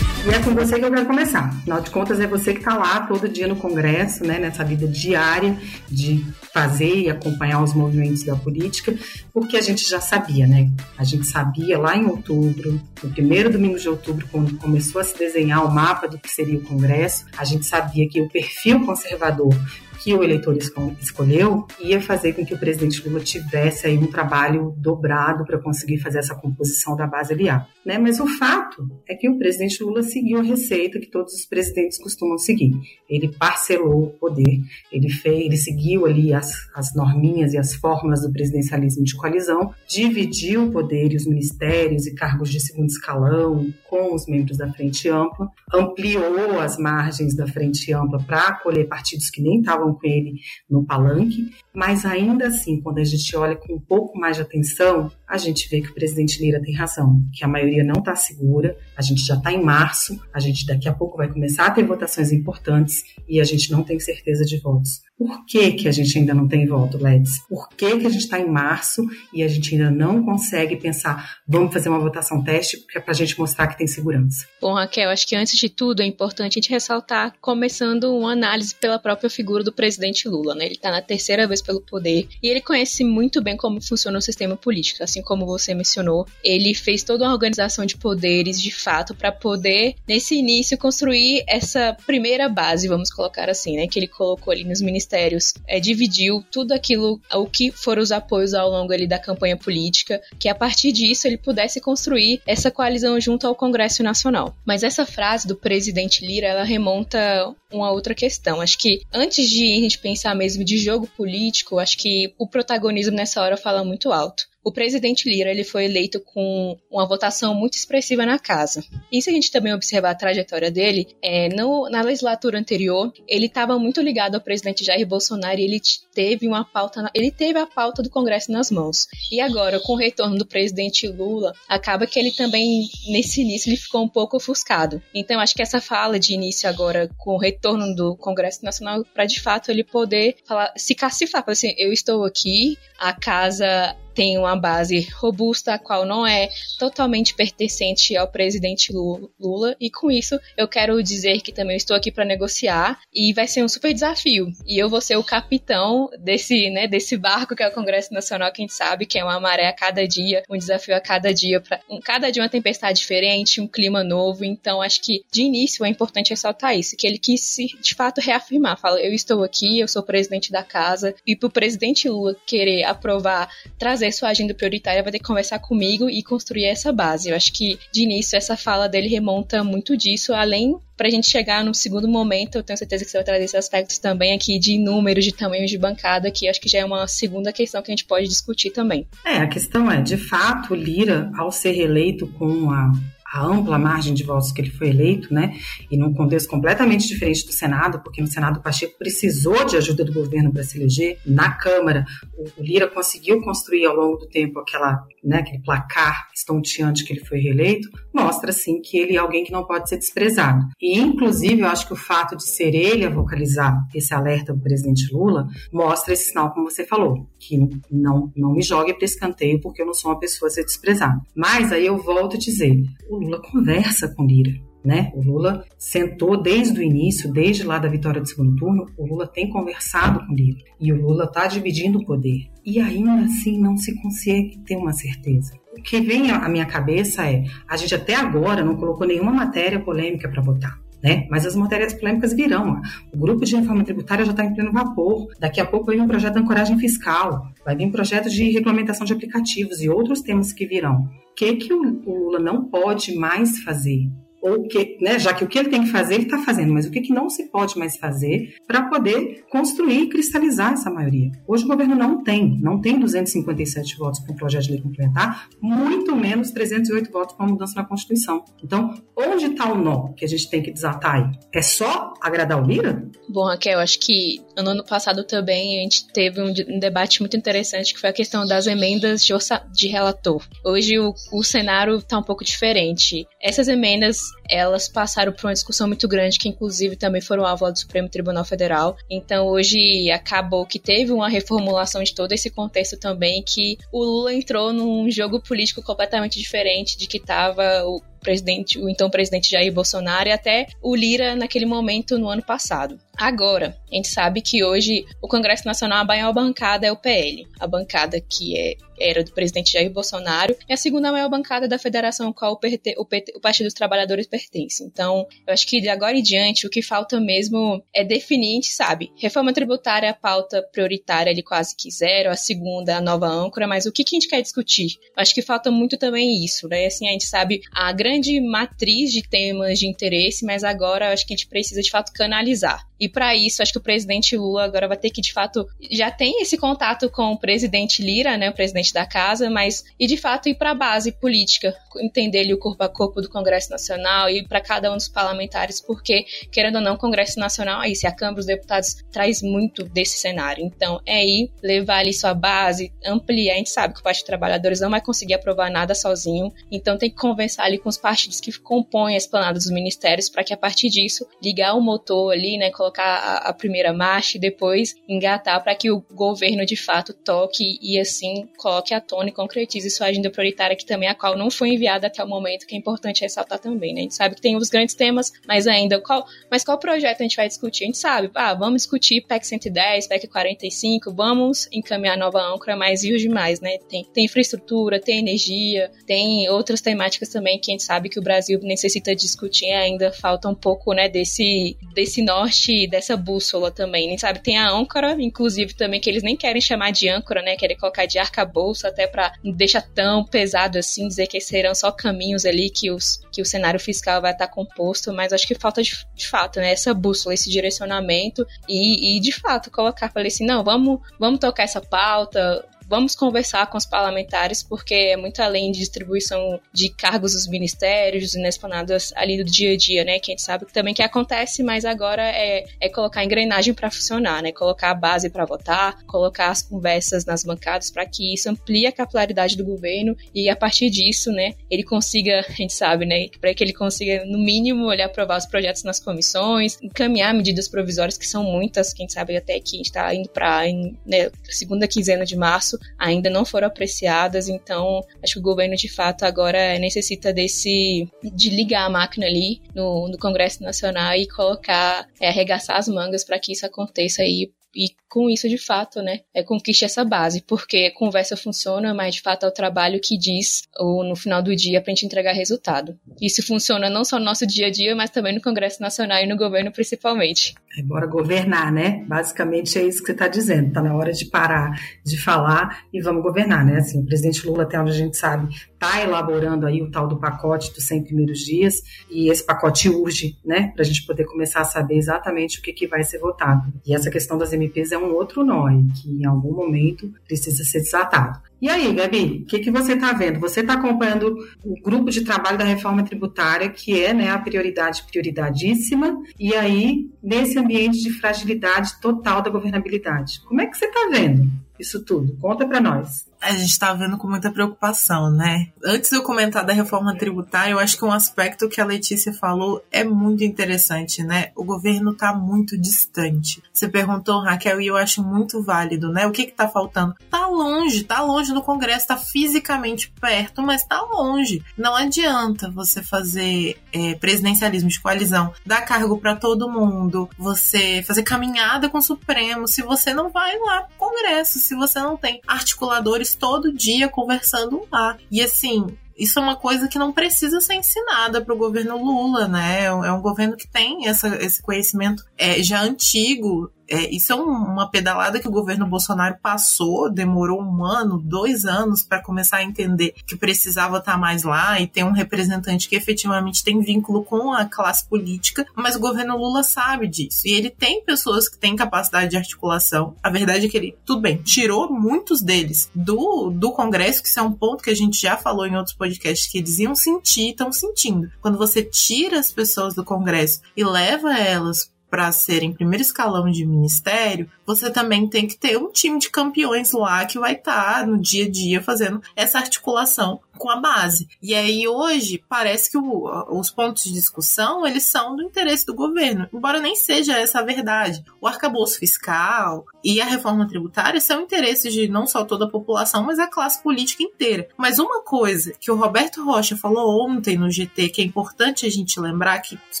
E 0.22 0.34
é 0.34 0.38
com 0.38 0.54
você 0.54 0.78
que 0.78 0.84
eu 0.84 0.90
quero 0.90 1.06
começar. 1.06 1.46
Afinal 1.46 1.80
de 1.80 1.90
contas, 1.90 2.20
é 2.20 2.26
você 2.26 2.52
que 2.52 2.58
está 2.58 2.76
lá 2.76 3.00
todo 3.06 3.26
dia 3.26 3.48
no 3.48 3.56
Congresso, 3.56 4.22
né, 4.22 4.38
nessa 4.38 4.62
vida 4.62 4.86
diária 4.86 5.56
de 5.88 6.22
fazer 6.52 6.94
e 6.94 7.10
acompanhar 7.10 7.62
os 7.62 7.72
movimentos 7.72 8.22
da 8.22 8.36
política, 8.36 8.94
porque 9.32 9.56
a 9.56 9.62
gente 9.62 9.88
já 9.88 9.98
sabia, 9.98 10.46
né? 10.46 10.70
A 10.98 11.04
gente 11.04 11.26
sabia 11.26 11.78
lá 11.78 11.96
em 11.96 12.04
outubro, 12.04 12.78
no 13.02 13.10
primeiro 13.10 13.50
domingo 13.50 13.78
de 13.78 13.88
outubro, 13.88 14.28
quando 14.30 14.58
começou 14.58 15.00
a 15.00 15.04
se 15.04 15.18
desenhar 15.18 15.64
o 15.64 15.72
mapa 15.72 16.06
do 16.06 16.18
que 16.18 16.28
seria 16.28 16.58
o 16.58 16.62
Congresso, 16.62 17.24
a 17.38 17.44
gente 17.44 17.64
sabia 17.64 18.06
que 18.06 18.20
o 18.20 18.28
perfil 18.28 18.84
conservador 18.84 19.54
que 20.02 20.14
o 20.14 20.24
eleitor 20.24 20.56
escolheu 21.00 21.66
ia 21.78 22.00
fazer 22.00 22.32
com 22.32 22.44
que 22.44 22.54
o 22.54 22.58
presidente 22.58 23.06
Lula 23.06 23.20
tivesse 23.20 23.86
aí 23.86 23.98
um 23.98 24.06
trabalho 24.06 24.74
dobrado 24.78 25.44
para 25.44 25.58
conseguir 25.58 25.98
fazer 25.98 26.18
essa 26.18 26.34
composição 26.34 26.96
da 26.96 27.06
base 27.06 27.34
aliada. 27.34 27.66
Né? 27.84 27.98
Mas 27.98 28.18
o 28.18 28.26
fato 28.26 28.88
é 29.08 29.14
que 29.14 29.28
o 29.28 29.38
presidente 29.38 29.82
Lula 29.82 30.02
seguiu 30.02 30.38
a 30.38 30.42
receita 30.42 30.98
que 30.98 31.06
todos 31.06 31.34
os 31.34 31.44
presidentes 31.44 31.98
costumam 31.98 32.38
seguir. 32.38 32.74
Ele 33.08 33.28
parcelou 33.28 34.04
o 34.04 34.10
poder, 34.10 34.60
ele 34.90 35.10
fez, 35.10 35.44
ele 35.44 35.56
seguiu 35.56 36.06
ali 36.06 36.32
as, 36.32 36.52
as 36.74 36.94
norminhas 36.94 37.52
e 37.52 37.58
as 37.58 37.74
fórmulas 37.74 38.22
do 38.22 38.32
presidencialismo 38.32 39.04
de 39.04 39.16
coalizão, 39.16 39.74
dividiu 39.86 40.64
o 40.64 40.70
poder 40.70 41.12
e 41.12 41.16
os 41.16 41.26
ministérios 41.26 42.06
e 42.06 42.14
cargos 42.14 42.50
de 42.50 42.60
segundo 42.60 42.88
escalão 42.88 43.66
com 43.88 44.14
os 44.14 44.26
membros 44.26 44.56
da 44.56 44.72
Frente 44.72 45.08
Ampla, 45.08 45.50
ampliou 45.72 46.58
as 46.58 46.78
margens 46.78 47.34
da 47.34 47.46
Frente 47.46 47.92
Ampla 47.92 48.18
para 48.22 48.48
acolher 48.48 48.86
partidos 48.86 49.30
que 49.30 49.42
nem 49.42 49.60
estavam 49.60 49.89
com 49.94 50.06
ele 50.06 50.34
no 50.68 50.84
palanque, 50.84 51.50
mas 51.74 52.04
ainda 52.04 52.48
assim, 52.48 52.80
quando 52.80 52.98
a 52.98 53.04
gente 53.04 53.36
olha 53.36 53.56
com 53.56 53.74
um 53.74 53.80
pouco 53.80 54.18
mais 54.18 54.36
de 54.36 54.42
atenção, 54.42 55.10
a 55.26 55.38
gente 55.38 55.68
vê 55.68 55.80
que 55.80 55.88
o 55.88 55.94
presidente 55.94 56.40
Lira 56.40 56.60
tem 56.62 56.74
razão, 56.74 57.20
que 57.32 57.44
a 57.44 57.48
maioria 57.48 57.84
não 57.84 58.00
está 58.00 58.14
segura, 58.14 58.76
a 58.96 59.02
gente 59.02 59.24
já 59.24 59.34
está 59.34 59.52
em 59.52 59.62
março, 59.62 60.20
a 60.32 60.40
gente 60.40 60.66
daqui 60.66 60.88
a 60.88 60.92
pouco 60.92 61.16
vai 61.16 61.28
começar 61.28 61.66
a 61.66 61.70
ter 61.70 61.84
votações 61.84 62.32
importantes 62.32 63.02
e 63.28 63.40
a 63.40 63.44
gente 63.44 63.70
não 63.70 63.82
tem 63.82 63.98
certeza 63.98 64.44
de 64.44 64.58
votos. 64.58 65.00
Por 65.20 65.44
que, 65.44 65.72
que 65.72 65.86
a 65.86 65.92
gente 65.92 66.18
ainda 66.18 66.32
não 66.32 66.48
tem 66.48 66.66
voto, 66.66 66.96
Ledes? 66.96 67.40
Por 67.46 67.68
que, 67.68 67.98
que 67.98 68.06
a 68.06 68.08
gente 68.08 68.22
está 68.22 68.40
em 68.40 68.48
março 68.48 69.02
e 69.34 69.42
a 69.42 69.48
gente 69.48 69.74
ainda 69.74 69.90
não 69.90 70.24
consegue 70.24 70.76
pensar, 70.76 71.36
vamos 71.46 71.74
fazer 71.74 71.90
uma 71.90 71.98
votação 71.98 72.42
teste 72.42 72.78
para 72.90 73.04
a 73.06 73.12
gente 73.12 73.38
mostrar 73.38 73.66
que 73.66 73.76
tem 73.76 73.86
segurança? 73.86 74.46
Bom, 74.62 74.72
Raquel, 74.72 75.10
acho 75.10 75.26
que 75.26 75.36
antes 75.36 75.58
de 75.58 75.68
tudo 75.68 76.00
é 76.00 76.06
importante 76.06 76.52
a 76.52 76.62
gente 76.62 76.70
ressaltar, 76.70 77.34
começando 77.38 78.16
uma 78.16 78.32
análise 78.32 78.74
pela 78.74 78.98
própria 78.98 79.28
figura 79.28 79.62
do 79.62 79.70
presidente 79.70 80.26
Lula. 80.26 80.54
Né? 80.54 80.64
Ele 80.64 80.76
está 80.76 80.90
na 80.90 81.02
terceira 81.02 81.46
vez 81.46 81.60
pelo 81.60 81.82
poder 81.82 82.26
e 82.42 82.48
ele 82.48 82.62
conhece 82.62 83.04
muito 83.04 83.42
bem 83.42 83.58
como 83.58 83.78
funciona 83.82 84.16
o 84.16 84.22
sistema 84.22 84.56
político. 84.56 85.04
Assim 85.04 85.20
como 85.20 85.44
você 85.44 85.74
mencionou, 85.74 86.26
ele 86.42 86.72
fez 86.72 87.02
toda 87.02 87.26
uma 87.26 87.34
organização 87.34 87.84
de 87.84 87.98
poderes 87.98 88.58
de 88.58 88.70
fato 88.70 89.14
para 89.14 89.30
poder, 89.30 89.96
nesse 90.08 90.34
início, 90.34 90.78
construir 90.78 91.44
essa 91.46 91.94
primeira 92.06 92.48
base, 92.48 92.88
vamos 92.88 93.10
colocar 93.10 93.50
assim, 93.50 93.76
né? 93.76 93.86
Que 93.86 93.98
ele 93.98 94.08
colocou 94.08 94.50
ali 94.50 94.64
nos 94.64 94.80
ministérios 94.80 95.09
ministérios 95.10 95.54
é, 95.66 95.80
dividiu 95.80 96.44
tudo 96.50 96.72
aquilo, 96.72 97.20
o 97.34 97.46
que 97.46 97.72
foram 97.72 98.02
os 98.02 98.12
apoios 98.12 98.54
ao 98.54 98.70
longo 98.70 98.92
ali 98.92 99.06
da 99.06 99.18
campanha 99.18 99.56
política, 99.56 100.20
que 100.38 100.48
a 100.48 100.54
partir 100.54 100.92
disso 100.92 101.26
ele 101.26 101.36
pudesse 101.36 101.80
construir 101.80 102.40
essa 102.46 102.70
coalizão 102.70 103.20
junto 103.20 103.46
ao 103.46 103.54
Congresso 103.54 104.02
Nacional. 104.02 104.54
Mas 104.64 104.82
essa 104.82 105.04
frase 105.04 105.48
do 105.48 105.56
presidente 105.56 106.24
Lira, 106.24 106.46
ela 106.46 106.64
remonta 106.64 107.52
uma 107.72 107.90
outra 107.90 108.14
questão. 108.14 108.60
Acho 108.60 108.78
que 108.78 109.00
antes 109.12 109.48
de 109.48 109.64
a 109.64 109.80
gente 109.80 109.98
pensar 109.98 110.34
mesmo 110.34 110.64
de 110.64 110.76
jogo 110.78 111.06
político, 111.06 111.78
acho 111.78 111.98
que 111.98 112.32
o 112.38 112.46
protagonismo 112.46 113.16
nessa 113.16 113.42
hora 113.42 113.56
fala 113.56 113.84
muito 113.84 114.12
alto 114.12 114.49
o 114.62 114.72
presidente 114.72 115.28
Lira 115.28 115.50
ele 115.50 115.64
foi 115.64 115.84
eleito 115.84 116.20
com 116.20 116.76
uma 116.90 117.06
votação 117.06 117.54
muito 117.54 117.74
expressiva 117.74 118.26
na 118.26 118.38
casa. 118.38 118.84
E 119.10 119.20
se 119.22 119.30
a 119.30 119.32
gente 119.32 119.50
também 119.50 119.72
observar 119.72 120.10
a 120.10 120.14
trajetória 120.14 120.70
dele, 120.70 121.08
é, 121.22 121.48
no, 121.48 121.88
na 121.88 122.02
legislatura 122.02 122.58
anterior, 122.58 123.12
ele 123.26 123.46
estava 123.46 123.78
muito 123.78 124.00
ligado 124.00 124.34
ao 124.34 124.40
presidente 124.40 124.84
Jair 124.84 125.06
Bolsonaro 125.06 125.58
e 125.58 125.64
ele 125.64 125.80
teve 126.14 126.46
uma 126.46 126.64
pauta, 126.64 127.10
ele 127.14 127.30
teve 127.30 127.58
a 127.58 127.66
pauta 127.66 128.02
do 128.02 128.10
Congresso 128.10 128.52
nas 128.52 128.70
mãos. 128.70 129.06
E 129.30 129.40
agora, 129.40 129.80
com 129.80 129.94
o 129.94 129.96
retorno 129.96 130.36
do 130.36 130.46
presidente 130.46 131.06
Lula, 131.06 131.54
acaba 131.68 132.06
que 132.06 132.18
ele 132.18 132.32
também, 132.32 132.88
nesse 133.08 133.40
início, 133.40 133.70
ele 133.70 133.76
ficou 133.76 134.02
um 134.02 134.08
pouco 134.08 134.36
ofuscado. 134.36 135.02
Então, 135.14 135.40
acho 135.40 135.54
que 135.54 135.62
essa 135.62 135.80
fala 135.80 136.18
de 136.18 136.34
início 136.34 136.68
agora, 136.68 137.08
com 137.18 137.34
o 137.34 137.38
retorno 137.38 137.94
do 137.94 138.16
Congresso 138.16 138.64
Nacional, 138.64 139.04
para 139.14 139.24
de 139.24 139.40
fato 139.40 139.70
ele 139.70 139.84
poder 139.84 140.36
falar, 140.44 140.72
se 140.76 140.94
cacifar, 140.94 141.44
assim, 141.46 141.74
eu 141.78 141.92
estou 141.92 142.24
aqui, 142.24 142.76
a 142.98 143.12
casa 143.12 143.96
tem 144.14 144.38
uma 144.38 144.56
base 144.56 145.08
robusta, 145.14 145.74
a 145.74 145.78
qual 145.78 146.04
não 146.04 146.26
é 146.26 146.48
totalmente 146.78 147.34
pertencente 147.34 148.16
ao 148.16 148.28
presidente 148.28 148.92
Lula, 148.92 149.76
e 149.80 149.90
com 149.90 150.10
isso 150.10 150.38
eu 150.56 150.68
quero 150.68 151.02
dizer 151.02 151.40
que 151.40 151.52
também 151.52 151.76
estou 151.76 151.96
aqui 151.96 152.10
para 152.10 152.24
negociar 152.24 152.98
e 153.12 153.32
vai 153.32 153.46
ser 153.46 153.62
um 153.62 153.68
super 153.68 153.92
desafio. 153.92 154.48
E 154.66 154.78
eu 154.78 154.88
vou 154.88 155.00
ser 155.00 155.16
o 155.16 155.24
capitão 155.24 156.10
desse, 156.18 156.70
né, 156.70 156.86
desse 156.86 157.16
barco 157.16 157.54
que 157.54 157.62
é 157.62 157.68
o 157.68 157.72
Congresso 157.72 158.12
Nacional, 158.12 158.52
que 158.52 158.62
a 158.62 158.64
gente 158.64 158.74
sabe 158.74 159.06
que 159.06 159.18
é 159.18 159.24
uma 159.24 159.40
maré 159.40 159.68
a 159.68 159.72
cada 159.72 160.06
dia, 160.06 160.42
um 160.48 160.56
desafio 160.56 160.94
a 160.94 161.00
cada 161.00 161.32
dia, 161.32 161.60
pra, 161.60 161.80
um, 161.88 162.00
cada 162.00 162.30
dia 162.30 162.42
uma 162.42 162.48
tempestade 162.48 162.98
diferente, 162.98 163.60
um 163.60 163.66
clima 163.66 164.02
novo. 164.02 164.44
Então 164.44 164.82
acho 164.82 165.00
que 165.00 165.24
de 165.30 165.42
início 165.42 165.84
é 165.84 165.88
importante 165.88 166.30
ressaltar 166.30 166.76
isso, 166.76 166.96
que 166.96 167.06
ele 167.06 167.18
quis 167.18 167.40
se 167.40 167.66
de 167.80 167.94
fato 167.94 168.20
reafirmar, 168.20 168.78
fala, 168.78 169.00
eu 169.00 169.12
estou 169.12 169.42
aqui, 169.42 169.78
eu 169.78 169.88
sou 169.88 170.02
presidente 170.02 170.50
da 170.50 170.62
casa, 170.62 171.14
e 171.26 171.36
para 171.36 171.46
o 171.46 171.50
presidente 171.50 172.08
Lula 172.08 172.36
querer 172.46 172.84
aprovar, 172.84 173.48
trazer 173.78 173.99
fazer 174.00 174.12
sua 174.12 174.30
agenda 174.30 174.54
prioritária, 174.54 175.02
vai 175.02 175.12
ter 175.12 175.18
que 175.18 175.24
conversar 175.24 175.58
comigo 175.58 176.08
e 176.08 176.22
construir 176.22 176.64
essa 176.64 176.90
base. 176.90 177.28
Eu 177.28 177.36
acho 177.36 177.52
que, 177.52 177.78
de 177.92 178.02
início, 178.02 178.36
essa 178.36 178.56
fala 178.56 178.88
dele 178.88 179.08
remonta 179.08 179.62
muito 179.62 179.96
disso, 179.96 180.32
além 180.32 180.74
para 180.96 181.08
a 181.08 181.10
gente 181.10 181.30
chegar 181.30 181.64
no 181.64 181.74
segundo 181.74 182.06
momento, 182.06 182.56
eu 182.56 182.62
tenho 182.62 182.78
certeza 182.78 183.04
que 183.04 183.10
você 183.10 183.18
vai 183.18 183.24
trazer 183.24 183.44
esses 183.44 183.54
aspectos 183.54 183.98
também 183.98 184.34
aqui 184.34 184.58
de 184.58 184.78
números, 184.78 185.24
de 185.24 185.32
tamanhos 185.32 185.70
de 185.70 185.78
bancada, 185.78 186.30
que 186.30 186.48
acho 186.48 186.60
que 186.60 186.68
já 186.68 186.80
é 186.80 186.84
uma 186.84 187.06
segunda 187.06 187.52
questão 187.52 187.82
que 187.82 187.90
a 187.90 187.94
gente 187.94 188.04
pode 188.04 188.28
discutir 188.28 188.70
também. 188.70 189.06
É, 189.24 189.36
a 189.36 189.46
questão 189.46 189.90
é, 189.90 190.02
de 190.02 190.16
fato, 190.16 190.74
Lira, 190.74 191.30
ao 191.38 191.50
ser 191.50 191.72
reeleito 191.72 192.26
com 192.26 192.70
a 192.70 192.92
a 193.32 193.44
ampla 193.44 193.78
margem 193.78 194.12
de 194.12 194.24
votos 194.24 194.50
que 194.50 194.60
ele 194.60 194.70
foi 194.70 194.88
eleito, 194.88 195.32
né, 195.32 195.56
e 195.90 195.96
num 195.96 196.12
contexto 196.12 196.48
completamente 196.48 197.06
diferente 197.06 197.46
do 197.46 197.52
Senado, 197.52 198.00
porque 198.00 198.20
no 198.20 198.26
Senado 198.26 198.58
o 198.58 198.62
Pacheco 198.62 198.98
precisou 198.98 199.64
de 199.64 199.76
ajuda 199.76 200.04
do 200.04 200.12
governo 200.12 200.52
para 200.52 200.64
se 200.64 200.78
eleger, 200.78 201.18
na 201.24 201.52
Câmara 201.52 202.04
o, 202.36 202.62
Lira 202.62 202.88
conseguiu 202.88 203.40
construir 203.40 203.86
ao 203.86 203.94
longo 203.94 204.18
do 204.18 204.28
tempo 204.28 204.58
aquela, 204.58 205.04
né, 205.22 205.38
aquele 205.38 205.62
placar 205.62 206.28
estonteante 206.34 207.04
que 207.04 207.12
ele 207.12 207.24
foi 207.24 207.38
reeleito, 207.38 207.88
mostra 208.14 208.52
sim 208.52 208.80
que 208.80 208.98
ele 208.98 209.16
é 209.16 209.18
alguém 209.18 209.44
que 209.44 209.52
não 209.52 209.66
pode 209.66 209.88
ser 209.88 209.98
desprezado. 209.98 210.66
E 210.80 210.98
inclusive 210.98 211.60
eu 211.60 211.68
acho 211.68 211.86
que 211.86 211.92
o 211.92 211.96
fato 211.96 212.36
de 212.36 212.44
ser 212.44 212.74
ele 212.74 213.04
a 213.04 213.10
vocalizar 213.10 213.76
esse 213.94 214.12
alerta 214.14 214.52
do 214.52 214.60
presidente 214.60 215.12
Lula 215.12 215.46
mostra 215.72 216.14
esse 216.14 216.30
sinal, 216.30 216.52
como 216.52 216.70
você 216.70 216.84
falou, 216.84 217.28
que 217.38 217.58
não 217.90 218.32
não 218.36 218.52
me 218.52 218.62
jogue 218.62 218.94
para 218.94 219.04
escanteio 219.04 219.60
porque 219.60 219.82
eu 219.82 219.86
não 219.86 219.94
sou 219.94 220.10
uma 220.10 220.18
pessoa 220.18 220.48
a 220.48 220.50
ser 220.50 220.64
desprezada. 220.64 221.20
Mas 221.34 221.72
aí 221.72 221.86
eu 221.86 221.98
volto 221.98 222.36
a 222.36 222.38
dizer, 222.38 222.82
o 223.08 223.16
Lula 223.16 223.40
conversa 223.42 224.08
com 224.14 224.24
Lira. 224.24 224.69
Né? 224.84 225.12
O 225.14 225.22
Lula 225.22 225.64
sentou 225.78 226.40
desde 226.40 226.80
o 226.80 226.82
início, 226.82 227.30
desde 227.30 227.62
lá 227.64 227.78
da 227.78 227.88
vitória 227.88 228.20
do 228.20 228.26
segundo 228.26 228.56
turno, 228.56 228.86
o 228.96 229.06
Lula 229.06 229.26
tem 229.26 229.50
conversado 229.50 230.26
com 230.26 230.34
Lira 230.34 230.60
e 230.80 230.92
o 230.92 231.00
Lula 231.00 231.24
está 231.24 231.46
dividindo 231.46 231.98
o 231.98 232.04
poder. 232.04 232.48
E 232.64 232.80
ainda 232.80 233.24
assim 233.24 233.60
não 233.60 233.76
se 233.76 233.94
consegue 234.00 234.58
ter 234.60 234.76
uma 234.76 234.92
certeza. 234.92 235.52
O 235.76 235.82
que 235.82 236.00
vem 236.00 236.30
à 236.30 236.48
minha 236.48 236.66
cabeça 236.66 237.30
é: 237.30 237.44
a 237.68 237.76
gente 237.76 237.94
até 237.94 238.14
agora 238.14 238.64
não 238.64 238.76
colocou 238.76 239.06
nenhuma 239.06 239.32
matéria 239.32 239.80
polêmica 239.80 240.28
para 240.28 240.42
votar. 240.42 240.78
Né? 241.02 241.26
Mas 241.30 241.46
as 241.46 241.56
matérias 241.56 241.94
polêmicas 241.94 242.34
virão. 242.34 242.80
O 243.12 243.16
grupo 243.16 243.44
de 243.44 243.56
reforma 243.56 243.82
tributária 243.82 244.24
já 244.24 244.32
está 244.32 244.44
em 244.44 244.52
pleno 244.52 244.70
vapor. 244.70 245.28
Daqui 245.38 245.58
a 245.58 245.64
pouco 245.64 245.86
vai 245.86 245.96
vir 245.96 246.02
um 246.02 246.08
projeto 246.08 246.34
de 246.34 246.40
ancoragem 246.40 246.78
fiscal, 246.78 247.48
vai 247.64 247.74
vir 247.74 247.86
um 247.86 247.90
projeto 247.90 248.28
de 248.28 248.50
regulamentação 248.50 249.06
de 249.06 249.14
aplicativos 249.14 249.80
e 249.80 249.88
outros 249.88 250.20
temas 250.20 250.52
que 250.52 250.66
virão 250.66 251.08
que, 251.40 251.56
que 251.56 251.72
o 251.72 252.04
Lula 252.04 252.38
não 252.38 252.64
pode 252.64 253.14
mais 253.16 253.60
fazer 253.60 254.10
ou 254.42 254.66
que, 254.66 254.98
né, 255.00 255.18
já 255.18 255.34
que 255.34 255.44
o 255.44 255.48
que 255.48 255.58
ele 255.58 255.68
tem 255.68 255.84
que 255.84 255.90
fazer, 255.90 256.14
ele 256.14 256.24
está 256.24 256.38
fazendo, 256.38 256.72
mas 256.72 256.86
o 256.86 256.90
que, 256.90 257.00
que 257.00 257.12
não 257.12 257.28
se 257.28 257.50
pode 257.50 257.78
mais 257.78 257.96
fazer 257.96 258.54
para 258.66 258.82
poder 258.88 259.44
construir 259.50 260.02
e 260.02 260.08
cristalizar 260.08 260.72
essa 260.72 260.90
maioria. 260.90 261.30
Hoje 261.46 261.64
o 261.64 261.68
governo 261.68 261.94
não 261.94 262.22
tem, 262.22 262.58
não 262.60 262.80
tem 262.80 262.98
257 262.98 263.96
votos 263.96 264.20
para 264.20 264.32
um 264.32 264.36
projeto 264.36 264.64
de 264.64 264.72
lei 264.72 264.80
complementar, 264.80 265.48
muito 265.60 266.14
menos 266.16 266.50
308 266.50 267.10
votos 267.10 267.34
para 267.34 267.44
uma 267.44 267.52
mudança 267.52 267.74
na 267.76 267.84
Constituição. 267.84 268.44
Então, 268.62 268.94
onde 269.16 269.46
está 269.46 269.70
o 269.70 269.76
nó 269.76 270.12
que 270.12 270.24
a 270.24 270.28
gente 270.28 270.48
tem 270.48 270.62
que 270.62 270.70
desatar 270.70 271.16
aí? 271.16 271.38
É 271.52 271.62
só 271.62 272.14
agradar 272.20 272.62
o 272.62 272.66
Lira? 272.66 273.04
Bom, 273.28 273.44
Raquel, 273.44 273.78
acho 273.78 273.98
que 274.00 274.40
no 274.56 274.70
ano 274.70 274.84
passado 274.84 275.24
também 275.24 275.78
a 275.78 275.82
gente 275.82 276.06
teve 276.12 276.40
um, 276.40 276.78
debate 276.78 277.20
muito 277.20 277.36
interessante 277.36 277.94
que 277.94 278.00
foi 278.00 278.10
a 278.10 278.12
questão 278.12 278.46
das 278.46 278.66
emendas 278.66 279.24
de, 279.24 279.32
de 279.72 279.88
relator. 279.88 280.42
Hoje 280.64 280.98
o, 280.98 281.14
o 281.32 281.42
cenário 281.42 281.96
está 281.96 282.18
um 282.18 282.22
pouco 282.22 282.44
diferente. 282.44 283.26
Essas 283.40 283.68
emendas 283.68 284.29
elas 284.48 284.88
passaram 284.88 285.32
por 285.32 285.46
uma 285.46 285.52
discussão 285.52 285.86
muito 285.86 286.08
grande, 286.08 286.38
que 286.38 286.48
inclusive 286.48 286.96
também 286.96 287.20
foram 287.20 287.46
alvo 287.46 287.70
do 287.70 287.78
Supremo 287.78 288.08
Tribunal 288.08 288.44
Federal. 288.44 288.96
Então 289.08 289.46
hoje 289.46 290.10
acabou 290.10 290.66
que 290.66 290.78
teve 290.78 291.12
uma 291.12 291.28
reformulação 291.28 292.02
de 292.02 292.14
todo 292.14 292.32
esse 292.32 292.50
contexto 292.50 292.96
também, 292.96 293.42
que 293.42 293.78
o 293.92 294.02
Lula 294.02 294.34
entrou 294.34 294.72
num 294.72 295.10
jogo 295.10 295.40
político 295.40 295.82
completamente 295.82 296.38
diferente 296.38 296.98
de 296.98 297.06
que 297.06 297.18
estava 297.18 297.84
presidente, 298.20 298.78
o 298.78 298.88
então 298.88 299.10
presidente 299.10 299.50
Jair 299.50 299.72
Bolsonaro 299.72 300.28
e 300.28 300.32
até 300.32 300.66
o 300.82 300.94
Lira 300.94 301.34
naquele 301.34 301.66
momento 301.66 302.18
no 302.18 302.28
ano 302.28 302.42
passado. 302.42 302.98
Agora, 303.20 303.76
a 303.90 303.94
gente 303.94 304.08
sabe 304.08 304.40
que 304.40 304.64
hoje 304.64 305.04
o 305.20 305.28
Congresso 305.28 305.66
Nacional, 305.66 305.98
a 305.98 306.04
maior 306.04 306.32
bancada 306.32 306.86
é 306.86 306.92
o 306.92 306.96
PL, 306.96 307.46
a 307.60 307.66
bancada 307.66 308.18
que 308.18 308.56
é, 308.56 308.76
era 308.98 309.22
do 309.22 309.30
presidente 309.32 309.72
Jair 309.72 309.92
Bolsonaro, 309.92 310.56
e 310.66 310.72
a 310.72 310.76
segunda 310.76 311.12
maior 311.12 311.28
bancada 311.28 311.68
da 311.68 311.78
federação 311.78 312.28
ao 312.28 312.34
qual 312.34 312.52
o, 312.52 312.56
PT, 312.56 312.94
o, 312.96 313.04
PT, 313.04 313.32
o 313.36 313.40
Partido 313.40 313.66
dos 313.66 313.74
Trabalhadores 313.74 314.26
pertence. 314.26 314.82
Então, 314.82 315.26
eu 315.46 315.52
acho 315.52 315.66
que 315.66 315.82
de 315.82 315.90
agora 315.90 316.16
em 316.16 316.22
diante, 316.22 316.66
o 316.66 316.70
que 316.70 316.80
falta 316.80 317.20
mesmo 317.20 317.82
é 317.94 318.02
definir, 318.02 318.52
a 318.52 318.54
gente 318.54 318.72
sabe, 318.72 319.12
reforma 319.16 319.52
tributária 319.52 320.06
é 320.06 320.10
a 320.10 320.14
pauta 320.14 320.62
prioritária 320.72 321.30
ali 321.30 321.42
quase 321.42 321.76
que 321.76 321.90
zero, 321.90 322.30
a 322.30 322.36
segunda 322.36 322.96
a 322.96 323.00
nova 323.02 323.26
âncora, 323.26 323.66
mas 323.66 323.84
o 323.84 323.92
que, 323.92 324.02
que 324.02 324.16
a 324.16 324.18
gente 324.18 324.30
quer 324.30 324.40
discutir? 324.40 324.96
Eu 325.14 325.20
acho 325.20 325.34
que 325.34 325.42
falta 325.42 325.70
muito 325.70 325.98
também 325.98 326.42
isso, 326.42 326.66
né? 326.68 326.86
Assim, 326.86 327.06
a 327.06 327.12
gente 327.12 327.26
sabe 327.26 327.60
a 327.70 327.92
grande 327.92 328.09
matriz 328.40 329.12
de 329.12 329.22
temas 329.22 329.78
de 329.78 329.86
interesse, 329.86 330.44
mas 330.44 330.64
agora 330.64 331.12
acho 331.12 331.26
que 331.26 331.34
a 331.34 331.36
gente 331.36 331.48
precisa 331.48 331.82
de 331.82 331.90
fato 331.90 332.12
canalizar. 332.12 332.86
E 333.00 333.08
para 333.08 333.34
isso, 333.34 333.62
acho 333.62 333.72
que 333.72 333.78
o 333.78 333.82
presidente 333.82 334.36
Lula 334.36 334.64
agora 334.64 334.86
vai 334.86 334.96
ter 334.96 335.08
que, 335.08 335.22
de 335.22 335.32
fato, 335.32 335.66
já 335.90 336.10
tem 336.10 336.42
esse 336.42 336.58
contato 336.58 337.08
com 337.08 337.32
o 337.32 337.38
presidente 337.38 338.02
Lira, 338.02 338.36
né, 338.36 338.50
o 338.50 338.52
presidente 338.52 338.92
da 338.92 339.06
casa, 339.06 339.48
mas 339.48 339.82
e 339.98 340.06
de 340.06 340.18
fato 340.18 340.50
ir 340.50 340.54
para 340.54 340.72
a 340.72 340.74
base 340.74 341.10
política, 341.12 341.74
entender 341.98 342.40
ali 342.40 342.52
o 342.52 342.58
corpo 342.58 342.84
a 342.84 342.88
corpo 342.90 343.22
do 343.22 343.30
Congresso 343.30 343.70
Nacional 343.70 344.28
e 344.28 344.46
para 344.46 344.60
cada 344.60 344.92
um 344.92 344.96
dos 344.96 345.08
parlamentares, 345.08 345.80
porque 345.80 346.26
querendo 346.52 346.76
ou 346.76 346.82
não, 346.82 346.94
o 346.94 346.98
Congresso 346.98 347.40
Nacional, 347.40 347.80
aí 347.80 347.96
se 347.96 348.06
a 348.06 348.12
Câmara 348.12 348.36
dos 348.36 348.46
Deputados 348.46 348.96
traz 349.10 349.40
muito 349.40 349.82
desse 349.82 350.18
cenário. 350.18 350.62
Então, 350.64 351.00
é 351.06 351.24
ir 351.24 351.50
levar 351.62 352.00
ali 352.00 352.12
sua 352.12 352.34
base, 352.34 352.92
ampliar. 353.04 353.54
A 353.54 353.56
gente 353.56 353.70
sabe 353.70 353.94
que 353.94 354.00
o 354.00 354.02
Partido 354.02 354.26
Trabalhadores 354.26 354.80
não 354.80 354.90
vai 354.90 355.00
conseguir 355.00 355.34
aprovar 355.34 355.70
nada 355.70 355.94
sozinho, 355.94 356.52
então 356.70 356.98
tem 356.98 357.08
que 357.08 357.16
conversar 357.16 357.64
ali 357.64 357.78
com 357.78 357.88
os 357.88 357.96
partidos 358.00 358.40
que 358.40 358.52
compõem 358.58 359.14
a 359.14 359.18
esplanada 359.18 359.54
dos 359.54 359.70
ministérios 359.70 360.28
para 360.28 360.42
que 360.42 360.52
a 360.52 360.56
partir 360.56 360.88
disso 360.88 361.26
ligar 361.42 361.74
o 361.74 361.80
motor 361.80 362.32
ali, 362.32 362.58
né, 362.58 362.70
colocar 362.70 363.04
a, 363.04 363.48
a 363.48 363.52
primeira 363.52 363.92
marcha 363.92 364.36
e 364.36 364.40
depois 364.40 364.94
engatar 365.08 365.62
para 365.62 365.74
que 365.74 365.90
o 365.90 366.04
governo 366.12 366.64
de 366.64 366.76
fato 366.76 367.12
toque 367.12 367.78
e 367.80 367.98
assim 367.98 368.48
coloque 368.56 368.94
à 368.94 369.00
tona 369.00 369.28
e 369.28 369.32
concretize 369.32 369.90
sua 369.90 370.06
agenda 370.08 370.30
prioritária, 370.30 370.76
que 370.76 370.86
também 370.86 371.08
é 371.08 371.12
a 371.12 371.14
qual 371.14 371.36
não 371.36 371.50
foi 371.50 371.70
enviada 371.70 372.06
até 372.06 372.22
o 372.22 372.28
momento, 372.28 372.66
que 372.66 372.74
é 372.74 372.78
importante 372.78 373.22
ressaltar 373.22 373.58
também, 373.58 373.94
né? 373.94 374.00
A 374.00 374.02
gente 374.02 374.14
sabe 374.14 374.34
que 374.34 374.40
tem 374.40 374.56
os 374.56 374.68
grandes 374.68 374.94
temas, 374.94 375.32
mas 375.46 375.66
ainda 375.66 376.00
qual, 376.00 376.26
mas 376.50 376.64
qual 376.64 376.78
projeto 376.78 377.20
a 377.20 377.22
gente 377.22 377.36
vai 377.36 377.48
discutir? 377.48 377.84
A 377.84 377.86
gente 377.86 377.98
sabe, 377.98 378.30
ah, 378.34 378.54
vamos 378.54 378.82
discutir 378.82 379.22
PEC 379.22 379.46
110, 379.46 380.06
PEC 380.08 380.28
45, 380.28 381.12
vamos 381.12 381.68
encaminhar 381.72 382.16
nova 382.16 382.40
âncora, 382.40 382.76
mas 382.76 383.04
e 383.04 383.12
os 383.12 383.20
demais, 383.20 383.60
né? 383.60 383.78
Tem, 383.88 384.04
tem 384.04 384.24
infraestrutura, 384.24 385.00
tem 385.00 385.18
energia, 385.18 385.90
tem 386.06 386.48
outras 386.48 386.80
temáticas 386.80 387.28
também 387.28 387.58
que 387.58 387.70
a 387.70 387.74
gente 387.74 387.84
sabe 387.90 388.08
que 388.08 388.20
o 388.20 388.22
Brasil 388.22 388.60
necessita 388.62 389.16
discutir 389.16 389.72
ainda 389.72 390.12
falta 390.12 390.48
um 390.48 390.54
pouco, 390.54 390.92
né, 390.92 391.08
desse, 391.08 391.76
desse 391.92 392.22
norte 392.22 392.86
dessa 392.86 393.16
bússola 393.16 393.72
também, 393.72 394.16
sabe? 394.16 394.38
Tem 394.38 394.56
a 394.56 394.70
âncora, 394.70 395.16
inclusive, 395.18 395.74
também, 395.74 396.00
que 396.00 396.08
eles 396.08 396.22
nem 396.22 396.36
querem 396.36 396.62
chamar 396.62 396.92
de 396.92 397.08
âncora, 397.08 397.42
né? 397.42 397.56
Querem 397.56 397.76
colocar 397.76 398.06
de 398.06 398.16
arcabouço, 398.16 398.86
até 398.86 399.08
para 399.08 399.32
não 399.42 399.52
deixar 399.52 399.82
tão 399.82 400.24
pesado 400.24 400.78
assim, 400.78 401.08
dizer 401.08 401.26
que 401.26 401.40
serão 401.40 401.74
só 401.74 401.90
caminhos 401.90 402.44
ali 402.44 402.70
que, 402.70 402.92
os, 402.92 403.20
que 403.32 403.42
o 403.42 403.44
cenário 403.44 403.80
fiscal 403.80 404.22
vai 404.22 404.30
estar 404.30 404.46
composto, 404.46 405.12
mas 405.12 405.32
acho 405.32 405.48
que 405.48 405.56
falta 405.56 405.82
de, 405.82 405.90
de 406.14 406.28
fato, 406.28 406.60
né? 406.60 406.70
Essa 406.70 406.94
bússola, 406.94 407.34
esse 407.34 407.50
direcionamento 407.50 408.46
e, 408.68 409.16
e 409.16 409.20
de 409.20 409.32
fato, 409.32 409.68
colocar, 409.68 410.12
falei 410.12 410.28
assim, 410.28 410.46
não, 410.46 410.62
vamos, 410.62 411.00
vamos 411.18 411.40
tocar 411.40 411.64
essa 411.64 411.80
pauta, 411.80 412.64
vamos 412.90 413.14
conversar 413.14 413.68
com 413.68 413.78
os 413.78 413.86
parlamentares, 413.86 414.64
porque 414.64 414.94
é 414.94 415.16
muito 415.16 415.40
além 415.40 415.70
de 415.70 415.78
distribuição 415.78 416.60
de 416.72 416.90
cargos 416.90 417.34
dos 417.34 417.46
ministérios, 417.46 418.34
inexplanadas 418.34 419.12
ali 419.14 419.36
do 419.36 419.44
dia 419.44 419.74
a 419.74 419.76
dia, 419.76 420.04
né? 420.04 420.18
Que 420.18 420.32
a 420.32 420.34
gente 420.34 420.42
sabe 420.42 420.66
também 420.72 420.92
que 420.92 421.02
acontece, 421.02 421.62
mas 421.62 421.84
agora 421.84 422.22
é, 422.22 422.66
é 422.80 422.88
colocar 422.88 423.20
a 423.20 423.24
engrenagem 423.24 423.72
para 423.72 423.90
funcionar, 423.92 424.42
né? 424.42 424.50
Colocar 424.50 424.90
a 424.90 424.94
base 424.94 425.30
para 425.30 425.44
votar, 425.44 426.02
colocar 426.04 426.48
as 426.48 426.62
conversas 426.62 427.24
nas 427.24 427.44
bancadas 427.44 427.92
para 427.92 428.04
que 428.04 428.34
isso 428.34 428.50
amplie 428.50 428.86
a 428.86 428.92
capilaridade 428.92 429.56
do 429.56 429.64
governo 429.64 430.16
e 430.34 430.48
a 430.48 430.56
partir 430.56 430.90
disso, 430.90 431.30
né, 431.30 431.54
ele 431.70 431.84
consiga, 431.84 432.40
a 432.40 432.52
gente 432.52 432.72
sabe, 432.72 433.06
né, 433.06 433.28
para 433.40 433.54
que 433.54 433.62
ele 433.62 433.72
consiga, 433.72 434.24
no 434.24 434.38
mínimo, 434.38 434.92
ele 434.92 435.02
aprovar 435.02 435.38
os 435.38 435.46
projetos 435.46 435.84
nas 435.84 436.00
comissões, 436.00 436.78
encaminhar 436.82 437.32
medidas 437.32 437.68
provisórias, 437.68 438.18
que 438.18 438.26
são 438.26 438.42
muitas, 438.42 438.92
quem 438.92 439.08
sabe 439.08 439.36
até 439.36 439.60
que 439.60 439.76
a 439.76 439.78
gente 439.78 439.86
está 439.86 440.14
indo 440.14 440.28
para 440.28 440.62
né, 441.06 441.30
segunda 441.44 441.86
quinzena 441.86 442.24
de 442.24 442.36
março, 442.36 442.78
ainda 442.98 443.30
não 443.30 443.44
foram 443.44 443.68
apreciadas, 443.68 444.48
então 444.48 445.00
acho 445.22 445.34
que 445.34 445.38
o 445.38 445.42
governo 445.42 445.76
de 445.76 445.88
fato 445.88 446.24
agora 446.24 446.78
necessita 446.78 447.32
desse 447.32 448.08
de 448.22 448.50
ligar 448.50 448.86
a 448.86 448.90
máquina 448.90 449.26
ali 449.26 449.60
no, 449.74 450.08
no 450.08 450.18
Congresso 450.18 450.62
Nacional 450.62 451.14
e 451.14 451.28
colocar, 451.28 452.06
é, 452.20 452.28
arregaçar 452.28 452.76
as 452.76 452.88
mangas 452.88 453.24
para 453.24 453.38
que 453.38 453.52
isso 453.52 453.66
aconteça 453.66 454.22
aí 454.22 454.50
e 454.74 454.90
com 455.08 455.28
isso, 455.28 455.48
de 455.48 455.58
fato, 455.58 456.00
né, 456.00 456.20
é, 456.32 456.42
conquiste 456.42 456.84
essa 456.84 457.04
base, 457.04 457.42
porque 457.42 457.90
conversa 457.90 458.36
funciona, 458.36 458.94
mas 458.94 459.16
de 459.16 459.20
fato 459.20 459.44
é 459.44 459.48
o 459.48 459.52
trabalho 459.52 460.00
que 460.00 460.16
diz 460.16 460.62
ou 460.78 461.02
no 461.02 461.16
final 461.16 461.42
do 461.42 461.54
dia 461.56 461.80
para 461.80 461.90
a 461.90 461.94
gente 461.94 462.06
entregar 462.06 462.32
resultado. 462.32 462.98
Isso 463.20 463.44
funciona 463.44 463.90
não 463.90 464.04
só 464.04 464.18
no 464.18 464.24
nosso 464.24 464.46
dia 464.46 464.68
a 464.68 464.70
dia, 464.70 464.94
mas 464.94 465.10
também 465.10 465.34
no 465.34 465.42
Congresso 465.42 465.82
Nacional 465.82 466.22
e 466.22 466.26
no 466.26 466.36
governo 466.36 466.70
principalmente. 466.70 467.54
É, 467.76 467.82
bora 467.82 468.04
governar, 468.04 468.72
né? 468.72 469.04
Basicamente 469.06 469.78
é 469.78 469.82
isso 469.86 470.00
que 470.00 470.06
você 470.06 470.12
está 470.12 470.26
dizendo. 470.26 470.68
Está 470.68 470.82
na 470.82 470.96
hora 470.96 471.12
de 471.12 471.26
parar 471.26 471.70
de 472.04 472.20
falar 472.20 472.84
e 472.92 473.00
vamos 473.00 473.22
governar, 473.22 473.64
né? 473.64 473.76
Assim, 473.76 474.02
o 474.02 474.04
presidente 474.04 474.44
Lula, 474.44 474.64
até 474.64 474.80
onde 474.80 474.90
a 474.90 474.94
gente 474.94 475.16
sabe, 475.16 475.54
está 475.54 476.02
elaborando 476.02 476.66
aí 476.66 476.82
o 476.82 476.90
tal 476.90 477.06
do 477.06 477.20
pacote 477.20 477.72
dos 477.72 477.84
100 477.84 478.04
primeiros 478.04 478.40
dias 478.40 478.82
e 479.08 479.30
esse 479.30 479.46
pacote 479.46 479.88
urge, 479.88 480.36
né? 480.44 480.72
Para 480.74 480.82
a 480.82 480.84
gente 480.84 481.06
poder 481.06 481.24
começar 481.26 481.60
a 481.60 481.64
saber 481.64 481.96
exatamente 481.96 482.58
o 482.58 482.62
que, 482.62 482.72
que 482.72 482.88
vai 482.88 483.04
ser 483.04 483.18
votado. 483.18 483.72
E 483.86 483.94
essa 483.94 484.10
questão 484.10 484.36
das 484.36 484.52
MPs 484.52 484.90
é 484.90 484.98
um 484.98 485.14
outro 485.14 485.44
nó 485.44 485.68
que 485.68 486.10
em 486.10 486.24
algum 486.24 486.52
momento 486.52 487.12
precisa 487.28 487.62
ser 487.62 487.80
desatado. 487.80 488.49
E 488.60 488.68
aí, 488.68 488.92
Gabi, 488.92 489.42
o 489.42 489.46
que, 489.46 489.58
que 489.58 489.70
você 489.70 489.94
está 489.94 490.12
vendo? 490.12 490.38
Você 490.38 490.60
está 490.60 490.74
acompanhando 490.74 491.34
o 491.64 491.80
grupo 491.80 492.10
de 492.10 492.22
trabalho 492.22 492.58
da 492.58 492.64
reforma 492.64 493.02
tributária, 493.02 493.70
que 493.70 494.02
é 494.02 494.12
né, 494.12 494.30
a 494.30 494.38
prioridade 494.38 495.02
prioridadíssima, 495.04 496.22
e 496.38 496.54
aí, 496.54 497.08
nesse 497.22 497.58
ambiente 497.58 498.02
de 498.02 498.10
fragilidade 498.10 499.00
total 499.00 499.40
da 499.40 499.50
governabilidade. 499.50 500.40
Como 500.46 500.60
é 500.60 500.66
que 500.66 500.76
você 500.76 500.86
está 500.86 501.08
vendo 501.10 501.48
isso 501.78 502.04
tudo? 502.04 502.36
Conta 502.38 502.66
para 502.66 502.80
nós 502.80 503.29
a 503.40 503.52
gente 503.52 503.70
está 503.70 503.92
vendo 503.92 504.18
com 504.18 504.28
muita 504.28 504.50
preocupação, 504.50 505.30
né? 505.30 505.68
Antes 505.84 506.10
de 506.10 506.16
eu 506.16 506.22
comentar 506.22 506.64
da 506.64 506.72
reforma 506.72 507.16
tributária, 507.16 507.72
eu 507.72 507.78
acho 507.78 507.96
que 507.96 508.04
um 508.04 508.12
aspecto 508.12 508.68
que 508.68 508.80
a 508.80 508.84
Letícia 508.84 509.32
falou 509.32 509.82
é 509.90 510.04
muito 510.04 510.44
interessante, 510.44 511.22
né? 511.22 511.50
O 511.56 511.64
governo 511.64 512.12
está 512.12 512.34
muito 512.34 512.78
distante. 512.78 513.62
Você 513.72 513.88
perguntou, 513.88 514.42
Raquel, 514.42 514.80
e 514.80 514.86
eu 514.86 514.96
acho 514.96 515.22
muito 515.22 515.62
válido, 515.62 516.12
né? 516.12 516.26
O 516.26 516.32
que 516.32 516.42
está 516.42 516.68
faltando? 516.68 517.14
Tá 517.30 517.46
longe, 517.46 518.04
tá 518.04 518.20
longe 518.20 518.52
no 518.52 518.62
Congresso, 518.62 519.08
tá 519.08 519.16
fisicamente 519.16 520.12
perto, 520.20 520.62
mas 520.62 520.84
tá 520.84 521.00
longe. 521.00 521.64
Não 521.76 521.94
adianta 521.94 522.70
você 522.70 523.02
fazer 523.02 523.80
é, 523.92 524.14
presidencialismo 524.14 524.88
de 524.88 525.00
coalizão, 525.00 525.52
dar 525.64 525.82
cargo 525.82 526.18
para 526.18 526.36
todo 526.36 526.70
mundo, 526.70 527.28
você 527.38 528.02
fazer 528.06 528.22
caminhada 528.22 528.88
com 528.88 528.98
o 528.98 529.02
Supremo, 529.02 529.66
se 529.66 529.82
você 529.82 530.12
não 530.12 530.28
vai 530.28 530.58
lá 530.58 530.82
pro 530.82 530.96
Congresso, 530.96 531.58
se 531.58 531.74
você 531.74 532.00
não 532.00 532.16
tem 532.16 532.40
articuladores 532.46 533.29
todo 533.36 533.72
dia 533.72 534.08
conversando 534.08 534.86
lá. 534.90 535.16
E 535.30 535.42
assim, 535.42 535.86
isso 536.20 536.38
é 536.38 536.42
uma 536.42 536.56
coisa 536.56 536.86
que 536.86 536.98
não 536.98 537.12
precisa 537.12 537.60
ser 537.60 537.74
ensinada 537.74 538.44
para 538.44 538.54
o 538.54 538.58
governo 538.58 539.02
Lula, 539.02 539.48
né? 539.48 539.84
É 539.84 540.12
um 540.12 540.20
governo 540.20 540.56
que 540.56 540.68
tem 540.68 541.08
essa, 541.08 541.28
esse 541.42 541.62
conhecimento 541.62 542.22
é, 542.36 542.62
já 542.62 542.82
antigo 542.82 543.72
é, 543.90 544.08
isso 544.14 544.32
é 544.32 544.36
um, 544.36 544.48
uma 544.48 544.88
pedalada 544.88 545.40
que 545.40 545.48
o 545.48 545.50
governo 545.50 545.86
Bolsonaro 545.86 546.38
passou, 546.40 547.10
demorou 547.10 547.60
um 547.60 547.84
ano, 547.84 548.22
dois 548.22 548.64
anos 548.64 549.02
para 549.02 549.20
começar 549.20 549.58
a 549.58 549.64
entender 549.64 550.14
que 550.26 550.36
precisava 550.36 550.98
estar 550.98 551.12
tá 551.12 551.18
mais 551.18 551.42
lá 551.42 551.80
e 551.80 551.88
ter 551.88 552.04
um 552.04 552.12
representante 552.12 552.88
que 552.88 552.94
efetivamente 552.94 553.64
tem 553.64 553.80
vínculo 553.80 554.24
com 554.24 554.52
a 554.52 554.64
classe 554.64 555.04
política, 555.08 555.66
mas 555.74 555.96
o 555.96 556.00
governo 556.00 556.36
Lula 556.36 556.62
sabe 556.62 557.08
disso. 557.08 557.40
E 557.44 557.50
ele 557.50 557.68
tem 557.68 558.04
pessoas 558.04 558.48
que 558.48 558.56
têm 558.56 558.76
capacidade 558.76 559.30
de 559.30 559.36
articulação. 559.36 560.14
A 560.22 560.30
verdade 560.30 560.66
é 560.66 560.68
que 560.68 560.76
ele, 560.76 560.96
tudo 561.04 561.22
bem, 561.22 561.38
tirou 561.38 561.92
muitos 561.92 562.40
deles 562.40 562.88
do, 562.94 563.50
do 563.50 563.72
Congresso, 563.72 564.22
que 564.22 564.28
isso 564.28 564.38
é 564.38 564.42
um 564.42 564.52
ponto 564.52 564.84
que 564.84 564.90
a 564.90 564.96
gente 564.96 565.20
já 565.20 565.36
falou 565.36 565.66
em 565.66 565.76
outros 565.76 565.96
podcasts, 565.96 566.50
que 566.50 566.58
eles 566.58 566.78
iam 566.78 566.94
sentir 566.94 567.48
e 567.48 567.50
estão 567.50 567.72
sentindo. 567.72 568.30
Quando 568.40 568.56
você 568.56 568.82
tira 568.82 569.40
as 569.40 569.52
pessoas 569.52 569.94
do 569.94 570.04
Congresso 570.04 570.60
e 570.76 570.84
leva 570.84 571.36
elas 571.36 571.90
para 572.10 572.30
serem 572.32 572.72
primeiro 572.72 573.02
escalão 573.02 573.50
de 573.50 573.64
ministério, 573.64 574.50
você 574.74 574.88
também 574.90 575.26
tem 575.26 575.48
que 575.48 575.58
ter 575.58 575.76
um 575.76 575.90
time 575.90 576.18
de 576.18 576.30
campeões 576.30 576.92
lá 576.92 577.24
que 577.24 577.38
vai 577.38 577.54
estar 577.54 578.00
tá 578.00 578.06
no 578.06 578.20
dia 578.20 578.44
a 578.44 578.50
dia 578.50 578.80
fazendo 578.80 579.20
essa 579.34 579.58
articulação 579.58 580.40
com 580.56 580.70
a 580.70 580.76
base. 580.76 581.26
E 581.42 581.54
aí 581.54 581.88
hoje 581.88 582.44
parece 582.48 582.90
que 582.90 582.98
o, 582.98 583.24
os 583.58 583.70
pontos 583.70 584.04
de 584.04 584.12
discussão 584.12 584.86
eles 584.86 585.04
são 585.04 585.34
do 585.34 585.42
interesse 585.42 585.86
do 585.86 585.94
governo, 585.94 586.48
embora 586.52 586.78
nem 586.78 586.94
seja 586.94 587.36
essa 587.36 587.60
a 587.60 587.64
verdade. 587.64 588.22
O 588.40 588.46
arcabouço 588.46 588.98
fiscal 588.98 589.86
e 590.04 590.20
a 590.20 590.26
reforma 590.26 590.68
tributária 590.68 591.20
são 591.20 591.40
interesses 591.40 591.92
de 591.92 592.06
não 592.08 592.26
só 592.26 592.44
toda 592.44 592.66
a 592.66 592.70
população, 592.70 593.24
mas 593.24 593.38
a 593.38 593.48
classe 593.48 593.82
política 593.82 594.22
inteira. 594.22 594.68
Mas 594.76 594.98
uma 594.98 595.22
coisa 595.22 595.72
que 595.80 595.90
o 595.90 595.96
Roberto 595.96 596.44
Rocha 596.44 596.76
falou 596.76 597.26
ontem 597.26 597.56
no 597.56 597.70
GT 597.70 598.10
que 598.10 598.22
é 598.22 598.24
importante 598.24 598.86
a 598.86 598.90
gente 598.90 599.18
lembrar 599.18 599.58
que 599.60 599.78
as 599.90 600.00